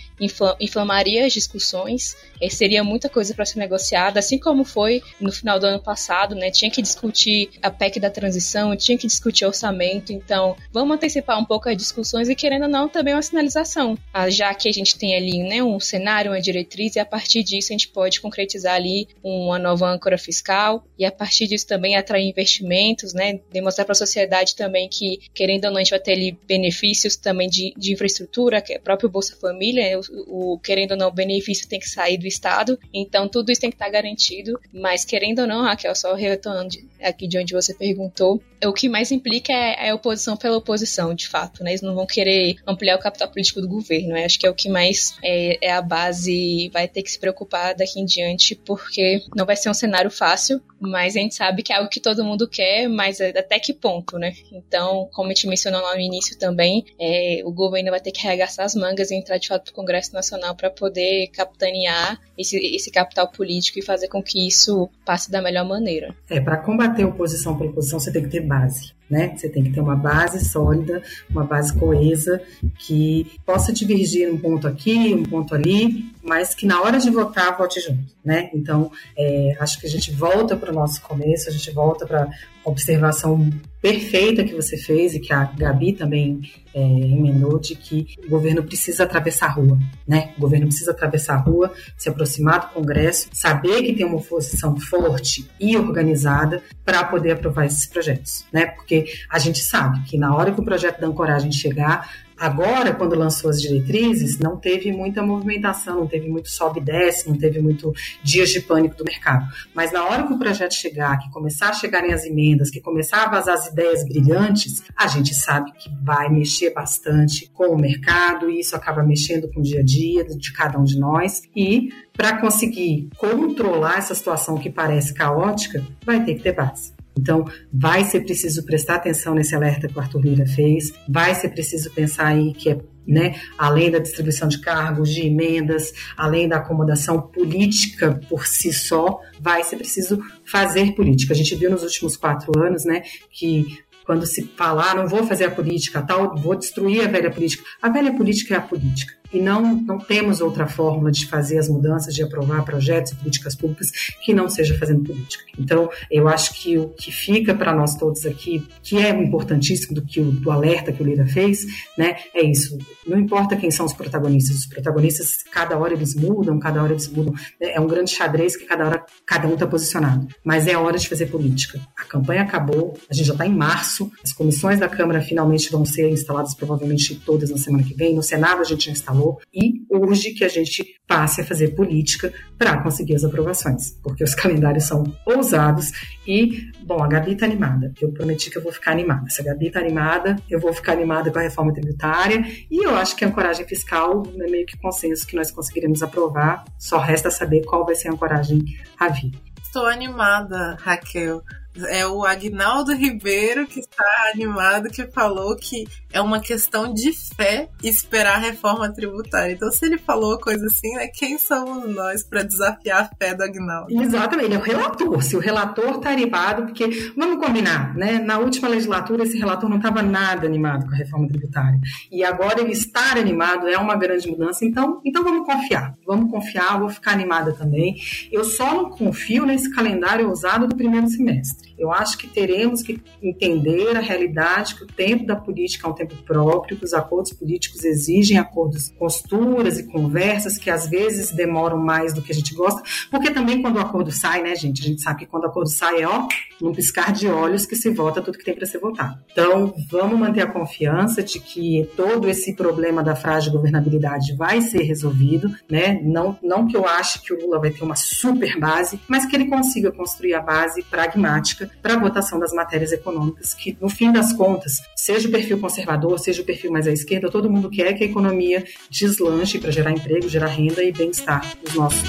inflamaria 0.60 1.26
as 1.26 1.32
discussões, 1.32 2.16
e 2.40 2.50
seria 2.50 2.82
muita 2.82 3.08
coisa 3.08 3.34
para 3.34 3.44
ser 3.44 3.58
negociada, 3.58 3.95
assim 3.96 4.38
como 4.38 4.64
foi 4.64 5.02
no 5.20 5.32
final 5.32 5.58
do 5.58 5.66
ano 5.66 5.80
passado, 5.80 6.34
né? 6.34 6.50
Tinha 6.50 6.70
que 6.70 6.82
discutir 6.82 7.50
a 7.62 7.70
PEC 7.70 8.00
da 8.00 8.10
transição, 8.10 8.76
tinha 8.76 8.96
que 8.96 9.06
discutir 9.06 9.44
orçamento, 9.44 10.12
então 10.12 10.56
vamos 10.72 10.96
antecipar 10.96 11.38
um 11.38 11.44
pouco 11.44 11.68
as 11.68 11.76
discussões 11.76 12.28
e 12.28 12.34
querendo 12.34 12.62
ou 12.62 12.68
não 12.68 12.88
também 12.88 13.14
uma 13.14 13.22
sinalização, 13.22 13.96
ah, 14.12 14.30
já 14.30 14.54
que 14.54 14.68
a 14.68 14.72
gente 14.72 14.96
tem 14.98 15.14
ali, 15.14 15.38
né, 15.38 15.62
um 15.62 15.78
cenário, 15.80 16.30
uma 16.30 16.40
diretriz 16.40 16.96
e 16.96 17.00
a 17.00 17.06
partir 17.06 17.42
disso 17.42 17.72
a 17.72 17.74
gente 17.74 17.88
pode 17.88 18.20
concretizar 18.20 18.74
ali 18.74 19.08
uma 19.22 19.58
nova 19.58 19.88
âncora 19.88 20.18
fiscal 20.18 20.84
e 20.98 21.04
a 21.04 21.12
partir 21.12 21.46
disso 21.46 21.66
também 21.66 21.96
atrair 21.96 22.28
investimentos, 22.28 23.12
né? 23.12 23.40
Demonstrar 23.52 23.84
para 23.84 23.92
a 23.92 23.96
sociedade 23.96 24.54
também 24.54 24.88
que 24.88 25.18
querendo 25.34 25.66
ou 25.66 25.70
não 25.70 25.78
a 25.78 25.80
gente 25.80 25.90
vai 25.90 26.00
ter 26.00 26.12
ali 26.12 26.38
benefícios 26.46 27.16
também 27.16 27.48
de, 27.48 27.74
de 27.76 27.92
infraestrutura, 27.92 28.60
que 28.60 28.74
é 28.74 28.78
próprio 28.78 29.08
Bolsa 29.08 29.36
Família, 29.36 29.98
o, 29.98 30.52
o, 30.54 30.58
querendo 30.58 30.92
ou 30.92 30.96
não, 30.96 31.08
o 31.08 31.12
benefício 31.12 31.68
tem 31.68 31.80
que 31.80 31.88
sair 31.88 32.16
do 32.16 32.26
Estado. 32.26 32.78
Então, 32.92 33.28
tudo 33.28 33.50
isso 33.50 33.60
tem 33.60 33.70
que 33.70 33.74
estar 33.74 33.85
garantido. 33.88 34.58
Mas, 34.72 35.04
querendo 35.04 35.40
ou 35.40 35.46
não, 35.46 35.62
Raquel, 35.62 35.94
só 35.94 36.14
retornando 36.14 36.76
aqui 37.02 37.26
de 37.26 37.38
onde 37.38 37.52
você 37.52 37.74
perguntou, 37.74 38.42
o 38.64 38.72
que 38.72 38.88
mais 38.88 39.12
implica 39.12 39.52
é, 39.52 39.86
é 39.86 39.90
a 39.90 39.94
oposição 39.94 40.36
pela 40.36 40.56
oposição, 40.56 41.14
de 41.14 41.28
fato. 41.28 41.62
Né? 41.62 41.70
Eles 41.70 41.82
não 41.82 41.94
vão 41.94 42.06
querer 42.06 42.56
ampliar 42.66 42.96
o 42.96 43.00
capital 43.00 43.28
político 43.28 43.60
do 43.60 43.68
governo. 43.68 44.10
Né? 44.10 44.24
Acho 44.24 44.38
que 44.38 44.46
é 44.46 44.50
o 44.50 44.54
que 44.54 44.68
mais 44.68 45.16
é, 45.22 45.58
é 45.68 45.72
a 45.72 45.82
base, 45.82 46.70
vai 46.72 46.88
ter 46.88 47.02
que 47.02 47.10
se 47.10 47.18
preocupar 47.18 47.74
daqui 47.74 48.00
em 48.00 48.04
diante, 48.04 48.54
porque 48.54 49.22
não 49.34 49.44
vai 49.44 49.56
ser 49.56 49.70
um 49.70 49.74
cenário 49.74 50.10
fácil, 50.10 50.60
mas 50.80 51.16
a 51.16 51.20
gente 51.20 51.34
sabe 51.34 51.62
que 51.62 51.72
é 51.72 51.76
algo 51.76 51.88
que 51.88 52.00
todo 52.00 52.24
mundo 52.24 52.48
quer, 52.48 52.88
mas 52.88 53.20
é 53.20 53.30
até 53.30 53.58
que 53.58 53.72
ponto, 53.72 54.18
né? 54.18 54.32
Então, 54.52 55.08
como 55.12 55.30
a 55.30 55.34
gente 55.34 55.46
mencionou 55.46 55.80
lá 55.80 55.94
no 55.94 56.00
início 56.00 56.38
também, 56.38 56.84
é, 56.98 57.42
o 57.44 57.52
governo 57.52 57.90
vai 57.90 58.00
ter 58.00 58.12
que 58.12 58.26
arregaçar 58.26 58.64
as 58.64 58.74
mangas 58.74 59.10
e 59.10 59.14
entrar 59.14 59.38
de 59.38 59.48
fato 59.48 59.64
para 59.64 59.72
o 59.72 59.74
Congresso 59.74 60.12
Nacional 60.12 60.54
para 60.54 60.70
poder 60.70 61.28
capitanear 61.28 62.20
esse, 62.36 62.56
esse 62.58 62.90
capital 62.90 63.28
político 63.28 63.75
e 63.78 63.84
fazer 63.84 64.08
com 64.08 64.22
que 64.22 64.46
isso 64.46 64.88
passe 65.04 65.30
da 65.30 65.42
melhor 65.42 65.66
maneira. 65.66 66.14
É, 66.28 66.40
para 66.40 66.56
combater 66.56 67.04
oposição 67.04 67.56
por 67.56 67.66
oposição, 67.66 68.00
você 68.00 68.12
tem 68.12 68.22
que 68.22 68.28
ter 68.28 68.40
base 68.40 68.95
né? 69.08 69.34
Você 69.36 69.48
tem 69.48 69.62
que 69.62 69.70
ter 69.70 69.80
uma 69.80 69.96
base 69.96 70.44
sólida, 70.44 71.02
uma 71.30 71.44
base 71.44 71.74
coesa, 71.74 72.42
que 72.78 73.26
possa 73.44 73.72
divergir 73.72 74.32
um 74.32 74.38
ponto 74.38 74.66
aqui, 74.66 75.14
um 75.14 75.22
ponto 75.22 75.54
ali, 75.54 76.12
mas 76.22 76.54
que 76.54 76.66
na 76.66 76.80
hora 76.82 76.98
de 76.98 77.10
votar, 77.10 77.56
vote 77.56 77.80
junto, 77.80 78.14
né? 78.24 78.50
Então, 78.52 78.90
é, 79.16 79.56
acho 79.60 79.80
que 79.80 79.86
a 79.86 79.90
gente 79.90 80.10
volta 80.10 80.56
para 80.56 80.72
o 80.72 80.74
nosso 80.74 81.00
começo, 81.02 81.48
a 81.48 81.52
gente 81.52 81.70
volta 81.70 82.04
para 82.04 82.24
a 82.24 82.70
observação 82.70 83.48
perfeita 83.80 84.42
que 84.42 84.52
você 84.52 84.76
fez 84.76 85.14
e 85.14 85.20
que 85.20 85.32
a 85.32 85.44
Gabi 85.44 85.92
também 85.92 86.40
é, 86.74 86.80
emendou 86.80 87.58
de 87.60 87.76
que 87.76 88.16
o 88.26 88.28
governo 88.28 88.62
precisa 88.64 89.04
atravessar 89.04 89.46
a 89.46 89.52
rua, 89.52 89.78
né? 90.06 90.32
O 90.36 90.40
governo 90.40 90.66
precisa 90.66 90.90
atravessar 90.90 91.34
a 91.34 91.40
rua, 91.40 91.72
se 91.96 92.08
aproximar 92.08 92.60
do 92.60 92.74
Congresso, 92.74 93.28
saber 93.32 93.82
que 93.82 93.94
tem 93.94 94.04
uma 94.04 94.16
oposição 94.16 94.76
forte 94.80 95.48
e 95.60 95.76
organizada 95.76 96.62
para 96.84 97.04
poder 97.04 97.32
aprovar 97.32 97.66
esses 97.66 97.86
projetos, 97.86 98.44
né? 98.52 98.66
Porque 98.66 98.95
a 99.30 99.38
gente 99.38 99.58
sabe 99.58 100.02
que 100.04 100.16
na 100.16 100.34
hora 100.34 100.52
que 100.52 100.60
o 100.60 100.64
projeto 100.64 101.00
da 101.00 101.06
ancoragem 101.06 101.52
chegar, 101.52 102.08
Agora, 102.38 102.92
quando 102.92 103.16
lançou 103.16 103.48
as 103.48 103.62
diretrizes, 103.62 104.38
não 104.38 104.58
teve 104.58 104.92
muita 104.92 105.22
movimentação, 105.22 106.00
não 106.00 106.06
teve 106.06 106.28
muito 106.28 106.50
sobe 106.50 106.80
e 106.80 106.84
desce, 106.84 107.28
não 107.28 107.36
teve 107.36 107.60
muito 107.60 107.94
dias 108.22 108.50
de 108.50 108.60
pânico 108.60 108.94
do 108.94 109.04
mercado. 109.04 109.46
Mas 109.74 109.90
na 109.90 110.04
hora 110.04 110.26
que 110.26 110.34
o 110.34 110.38
projeto 110.38 110.74
chegar, 110.74 111.18
que 111.18 111.30
começar 111.30 111.70
a 111.70 111.72
chegarem 111.72 112.12
as 112.12 112.26
emendas, 112.26 112.70
que 112.70 112.80
começar 112.80 113.24
a 113.24 113.30
vazar 113.30 113.54
as 113.54 113.68
ideias 113.68 114.04
brilhantes, 114.04 114.82
a 114.94 115.06
gente 115.06 115.34
sabe 115.34 115.72
que 115.72 115.88
vai 116.02 116.28
mexer 116.28 116.74
bastante 116.74 117.50
com 117.54 117.68
o 117.68 117.78
mercado 117.78 118.50
e 118.50 118.60
isso 118.60 118.76
acaba 118.76 119.02
mexendo 119.02 119.50
com 119.50 119.60
o 119.60 119.62
dia 119.62 119.80
a 119.80 119.84
dia 119.84 120.22
de 120.24 120.52
cada 120.52 120.78
um 120.78 120.84
de 120.84 120.98
nós. 120.98 121.42
E 121.56 121.88
para 122.12 122.38
conseguir 122.38 123.08
controlar 123.16 123.96
essa 123.96 124.14
situação 124.14 124.58
que 124.58 124.68
parece 124.68 125.14
caótica, 125.14 125.82
vai 126.04 126.22
ter 126.22 126.34
que 126.34 126.42
ter 126.42 126.52
base. 126.52 126.95
Então, 127.18 127.44
vai 127.72 128.04
ser 128.04 128.20
preciso 128.20 128.64
prestar 128.64 128.96
atenção 128.96 129.34
nesse 129.34 129.54
alerta 129.54 129.88
que 129.88 129.96
o 129.96 130.00
Arthur 130.00 130.20
Lira 130.20 130.46
fez, 130.46 130.92
vai 131.08 131.34
ser 131.34 131.48
preciso 131.48 131.90
pensar 131.90 132.26
aí 132.26 132.52
que 132.52 132.70
é 132.70 132.78
né, 133.06 133.36
além 133.56 133.90
da 133.90 134.00
distribuição 134.00 134.48
de 134.48 134.60
cargos, 134.60 135.14
de 135.14 135.20
emendas, 135.20 135.92
além 136.16 136.48
da 136.48 136.56
acomodação 136.56 137.22
política 137.22 138.20
por 138.28 138.46
si 138.48 138.72
só, 138.72 139.20
vai 139.40 139.62
ser 139.62 139.76
preciso 139.76 140.20
fazer 140.44 140.92
política. 140.96 141.32
A 141.32 141.36
gente 141.36 141.54
viu 141.54 141.70
nos 141.70 141.84
últimos 141.84 142.16
quatro 142.16 142.50
anos, 142.58 142.84
né, 142.84 143.02
que 143.30 143.78
quando 144.04 144.24
se 144.24 144.42
falar, 144.56 144.92
ah, 144.92 144.94
não 144.94 145.08
vou 145.08 145.24
fazer 145.26 145.44
a 145.44 145.50
política, 145.50 146.00
tal, 146.00 146.36
vou 146.36 146.56
destruir 146.56 147.04
a 147.04 147.08
velha 147.08 147.30
política. 147.30 147.64
A 147.82 147.88
velha 147.88 148.14
política 148.14 148.54
é 148.54 148.58
a 148.58 148.62
política 148.62 149.15
e 149.32 149.40
não, 149.40 149.76
não 149.82 149.98
temos 149.98 150.40
outra 150.40 150.66
fórmula 150.66 151.10
de 151.10 151.26
fazer 151.26 151.58
as 151.58 151.68
mudanças, 151.68 152.14
de 152.14 152.22
aprovar 152.22 152.64
projetos 152.64 153.12
e 153.12 153.16
políticas 153.16 153.54
públicas 153.54 153.90
que 154.22 154.32
não 154.32 154.48
seja 154.48 154.76
fazendo 154.78 155.04
política. 155.04 155.44
Então, 155.58 155.88
eu 156.10 156.28
acho 156.28 156.54
que 156.54 156.78
o 156.78 156.88
que 156.90 157.10
fica 157.10 157.54
para 157.54 157.74
nós 157.74 157.96
todos 157.96 158.26
aqui, 158.26 158.66
que 158.82 158.98
é 158.98 159.10
importantíssimo 159.10 159.94
do 159.94 160.02
que 160.02 160.20
o 160.20 160.30
do 160.30 160.50
alerta 160.50 160.92
que 160.92 161.02
o 161.02 161.06
Lira 161.06 161.26
fez, 161.26 161.66
né, 161.96 162.16
é 162.34 162.44
isso. 162.44 162.78
Não 163.06 163.18
importa 163.18 163.56
quem 163.56 163.70
são 163.70 163.86
os 163.86 163.92
protagonistas, 163.92 164.56
os 164.56 164.66
protagonistas, 164.66 165.42
cada 165.50 165.78
hora 165.78 165.94
eles 165.94 166.14
mudam, 166.14 166.58
cada 166.58 166.82
hora 166.82 166.92
eles 166.92 167.08
mudam. 167.08 167.34
É 167.60 167.80
um 167.80 167.86
grande 167.86 168.10
xadrez 168.10 168.56
que 168.56 168.64
cada 168.64 168.86
hora 168.86 169.04
cada 169.24 169.48
um 169.48 169.54
está 169.54 169.66
posicionado. 169.66 170.26
Mas 170.44 170.66
é 170.66 170.76
hora 170.76 170.98
de 170.98 171.08
fazer 171.08 171.26
política. 171.26 171.80
A 171.96 172.04
campanha 172.04 172.42
acabou, 172.42 172.98
a 173.08 173.14
gente 173.14 173.26
já 173.26 173.32
está 173.32 173.46
em 173.46 173.54
março, 173.54 174.10
as 174.22 174.32
comissões 174.32 174.78
da 174.78 174.88
Câmara 174.88 175.20
finalmente 175.20 175.70
vão 175.70 175.84
ser 175.84 176.08
instaladas, 176.10 176.54
provavelmente 176.54 177.14
todas 177.14 177.50
na 177.50 177.58
semana 177.58 177.82
que 177.82 177.94
vem. 177.94 178.14
No 178.14 178.22
Senado 178.22 178.60
a 178.60 178.64
gente 178.64 178.86
já 178.86 178.92
instalou 178.92 179.15
falou, 179.16 179.40
e 179.52 179.84
urge 179.90 180.32
que 180.32 180.44
a 180.44 180.48
gente 180.48 180.84
passe 181.06 181.40
a 181.40 181.44
fazer 181.44 181.74
política 181.74 182.32
para 182.58 182.82
conseguir 182.82 183.14
as 183.14 183.24
aprovações, 183.24 183.92
porque 184.02 184.22
os 184.22 184.34
calendários 184.36 184.84
são 184.84 185.04
ousados 185.24 185.90
e, 186.26 186.70
bom, 186.84 187.02
a 187.02 187.08
Gabi 187.08 187.32
está 187.32 187.46
animada. 187.46 187.92
Eu 188.00 188.12
prometi 188.12 188.50
que 188.50 188.58
eu 188.58 188.62
vou 188.62 188.72
ficar 188.72 188.92
animada. 188.92 189.28
Se 189.28 189.40
a 189.40 189.44
Gabi 189.44 189.68
está 189.68 189.80
animada, 189.80 190.36
eu 190.50 190.60
vou 190.60 190.72
ficar 190.72 190.92
animada 190.92 191.30
com 191.30 191.38
a 191.38 191.42
reforma 191.42 191.72
tributária 191.72 192.44
e 192.70 192.84
eu 192.84 192.94
acho 192.96 193.16
que 193.16 193.24
a 193.24 193.28
ancoragem 193.28 193.66
fiscal 193.66 194.22
é 194.38 194.50
meio 194.50 194.66
que 194.66 194.76
consenso 194.78 195.26
que 195.26 195.36
nós 195.36 195.50
conseguiremos 195.50 196.02
aprovar, 196.02 196.64
só 196.78 196.98
resta 196.98 197.30
saber 197.30 197.64
qual 197.64 197.84
vai 197.84 197.94
ser 197.94 198.08
a 198.08 198.12
ancoragem 198.12 198.62
à 198.98 199.08
vida. 199.08 199.38
Estou 199.62 199.86
animada, 199.86 200.76
Raquel 200.80 201.42
É 201.88 202.06
o 202.06 202.24
Agnaldo 202.24 202.94
Ribeiro 202.94 203.66
que 203.66 203.80
está 203.80 204.04
animado, 204.32 204.88
que 204.88 205.06
falou 205.06 205.56
que 205.56 205.84
é 206.12 206.20
uma 206.20 206.40
questão 206.40 206.92
de 206.92 207.12
fé 207.12 207.68
esperar 207.82 208.36
a 208.36 208.38
reforma 208.38 208.92
tributária. 208.92 209.52
Então, 209.52 209.70
se 209.70 209.84
ele 209.84 209.98
falou 209.98 210.38
coisa 210.38 210.64
assim, 210.66 210.94
né, 210.94 211.08
quem 211.08 211.38
somos 211.38 211.94
nós 211.94 212.22
para 212.22 212.42
desafiar 212.42 213.02
a 213.02 213.16
fé 213.16 213.34
do 213.34 213.42
Agnaldo? 213.42 214.02
Exatamente, 214.02 214.46
ele 214.46 214.54
é 214.54 214.58
o 214.58 214.62
relator. 214.62 215.22
Se 215.22 215.36
o 215.36 215.40
relator 215.40 215.96
está 215.96 216.10
animado, 216.10 216.64
porque, 216.66 217.12
vamos 217.16 217.44
combinar, 217.44 217.94
né? 217.94 218.18
Na 218.18 218.38
última 218.38 218.68
legislatura, 218.68 219.24
esse 219.24 219.36
relator 219.36 219.68
não 219.68 219.76
estava 219.76 220.02
nada 220.02 220.46
animado 220.46 220.86
com 220.86 220.92
a 220.92 220.96
reforma 220.96 221.28
tributária. 221.28 221.78
E 222.10 222.24
agora 222.24 222.60
ele 222.60 222.72
estar 222.72 223.16
animado 223.16 223.68
é 223.68 223.76
uma 223.76 223.96
grande 223.96 224.28
mudança. 224.28 224.64
Então, 224.64 225.00
então 225.04 225.22
vamos 225.22 225.46
confiar. 225.46 225.94
Vamos 226.06 226.30
confiar, 226.30 226.78
vou 226.78 226.88
ficar 226.88 227.12
animada 227.12 227.52
também. 227.52 227.96
Eu 228.32 228.44
só 228.44 228.74
não 228.74 228.90
confio 228.90 229.44
nesse 229.44 229.70
calendário 229.70 230.28
ousado 230.28 230.66
do 230.66 230.76
primeiro 230.76 231.08
semestre. 231.08 231.65
Eu 231.78 231.92
acho 231.92 232.16
que 232.18 232.26
teremos 232.26 232.82
que 232.82 233.00
entender 233.22 233.96
a 233.96 234.00
realidade 234.00 234.74
que 234.74 234.84
o 234.84 234.86
tempo 234.86 235.26
da 235.26 235.36
política 235.36 235.86
é 235.86 235.90
um 235.90 235.94
tempo 235.94 236.14
próprio, 236.24 236.76
que 236.76 236.84
os 236.84 236.94
acordos 236.94 237.32
políticos 237.32 237.84
exigem 237.84 238.38
acordos, 238.38 238.88
posturas 238.90 239.78
e 239.78 239.86
conversas 239.86 240.58
que 240.58 240.70
às 240.70 240.88
vezes 240.88 241.30
demoram 241.30 241.78
mais 241.78 242.12
do 242.12 242.22
que 242.22 242.32
a 242.32 242.34
gente 242.34 242.54
gosta, 242.54 242.82
porque 243.10 243.30
também 243.30 243.60
quando 243.60 243.76
o 243.76 243.80
acordo 243.80 244.10
sai, 244.10 244.42
né, 244.42 244.54
gente, 244.54 244.82
a 244.82 244.86
gente 244.86 245.02
sabe 245.02 245.20
que 245.20 245.26
quando 245.26 245.44
o 245.44 245.48
acordo 245.48 245.70
sai 245.70 246.02
é, 246.02 246.08
ó, 246.08 246.26
num 246.60 246.72
piscar 246.72 247.12
de 247.12 247.28
olhos 247.28 247.66
que 247.66 247.76
se 247.76 247.90
vota 247.90 248.22
tudo 248.22 248.38
que 248.38 248.44
tem 248.44 248.54
para 248.54 248.66
ser 248.66 248.78
votado. 248.78 249.18
Então, 249.30 249.74
vamos 249.90 250.18
manter 250.18 250.42
a 250.42 250.46
confiança 250.46 251.22
de 251.22 251.38
que 251.38 251.88
todo 251.96 252.28
esse 252.28 252.54
problema 252.54 253.02
da 253.02 253.14
frágil 253.14 253.52
governabilidade 253.52 254.34
vai 254.34 254.60
ser 254.60 254.82
resolvido, 254.82 255.54
né? 255.70 256.00
Não, 256.02 256.38
não 256.42 256.66
que 256.66 256.76
eu 256.76 256.86
ache 256.86 257.20
que 257.20 257.32
o 257.32 257.40
Lula 257.40 257.60
vai 257.60 257.70
ter 257.70 257.84
uma 257.84 257.96
super 257.96 258.58
base, 258.58 259.00
mas 259.08 259.26
que 259.26 259.36
ele 259.36 259.46
consiga 259.46 259.92
construir 259.92 260.34
a 260.34 260.40
base 260.40 260.82
pragmática 260.82 261.65
para 261.82 261.94
a 261.94 261.98
votação 261.98 262.38
das 262.38 262.52
matérias 262.52 262.92
econômicas, 262.92 263.54
que 263.54 263.76
no 263.80 263.88
fim 263.88 264.12
das 264.12 264.32
contas, 264.32 264.80
seja 264.94 265.28
o 265.28 265.30
perfil 265.30 265.58
conservador, 265.58 266.18
seja 266.18 266.42
o 266.42 266.44
perfil 266.44 266.70
mais 266.72 266.86
à 266.86 266.92
esquerda, 266.92 267.30
todo 267.30 267.50
mundo 267.50 267.70
quer 267.70 267.92
que 267.94 268.04
a 268.04 268.06
economia 268.06 268.64
deslanche 268.90 269.58
para 269.58 269.70
gerar 269.70 269.92
emprego, 269.92 270.28
gerar 270.28 270.48
renda 270.48 270.82
e 270.82 270.92
bem-estar 270.92 271.40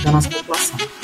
da 0.03 0.11
nossa 0.11 0.29
população. 0.29 0.96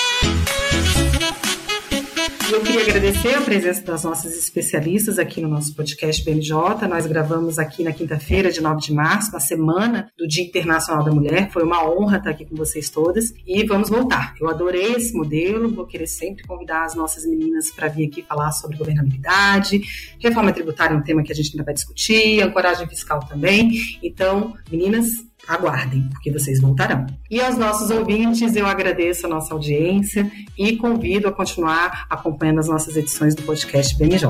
Eu 2.54 2.62
queria 2.62 2.84
agradecer 2.84 3.34
a 3.34 3.42
presença 3.42 3.82
das 3.82 4.04
nossas 4.04 4.38
especialistas 4.38 5.18
aqui 5.18 5.42
no 5.42 5.48
nosso 5.48 5.76
podcast 5.76 6.24
BNJ. 6.24 6.54
Nós 6.88 7.08
gravamos 7.08 7.58
aqui 7.58 7.84
na 7.84 7.92
quinta-feira, 7.92 8.52
de 8.52 8.62
9 8.62 8.80
de 8.80 8.94
março, 8.94 9.32
na 9.32 9.40
semana 9.40 10.08
do 10.16 10.28
Dia 10.28 10.44
Internacional 10.44 11.04
da 11.04 11.12
Mulher. 11.12 11.50
Foi 11.50 11.64
uma 11.64 11.84
honra 11.84 12.18
estar 12.18 12.30
aqui 12.30 12.46
com 12.46 12.56
vocês 12.56 12.92
todas 12.92 13.34
e 13.48 13.66
vamos 13.66 13.90
voltar. 13.90 14.36
Eu 14.40 14.48
adorei 14.48 14.94
esse 14.94 15.14
modelo, 15.18 15.74
vou 15.74 15.88
querer 15.88 16.06
sempre 16.06 16.44
convidar 16.44 16.84
as 16.84 16.94
nossas 16.94 17.26
meninas 17.26 17.72
para 17.72 17.88
vir 17.88 18.06
aqui 18.06 18.22
falar 18.22 18.52
sobre 18.52 18.78
governabilidade. 18.78 19.82
Reforma 20.20 20.54
tributária 20.54 20.94
é 20.94 20.98
um 20.98 21.02
tema 21.02 21.24
que 21.24 21.32
a 21.32 21.36
gente 21.36 21.54
ainda 21.54 21.64
vai 21.64 21.74
discutir, 21.74 22.40
ancoragem 22.44 22.88
fiscal 22.88 23.20
também. 23.22 23.72
Então, 24.04 24.54
meninas, 24.72 25.08
aguardem, 25.48 26.08
porque 26.10 26.32
vocês 26.32 26.62
voltarão. 26.62 27.06
E 27.30 27.42
aos 27.42 27.58
nossos 27.58 27.90
ouvintes, 27.90 28.56
eu 28.56 28.66
agradeço 28.66 29.26
a 29.26 29.30
nossa 29.30 29.54
audiência 29.54 30.32
e 30.58 30.76
convido 30.78 31.28
a 31.28 31.32
continuar 31.32 32.06
acompanhando 32.10 32.60
as 32.60 32.68
nossas 32.68 32.96
edições 32.96 33.36
do 33.36 33.44
podcast 33.44 33.98
BNJ. 33.98 34.30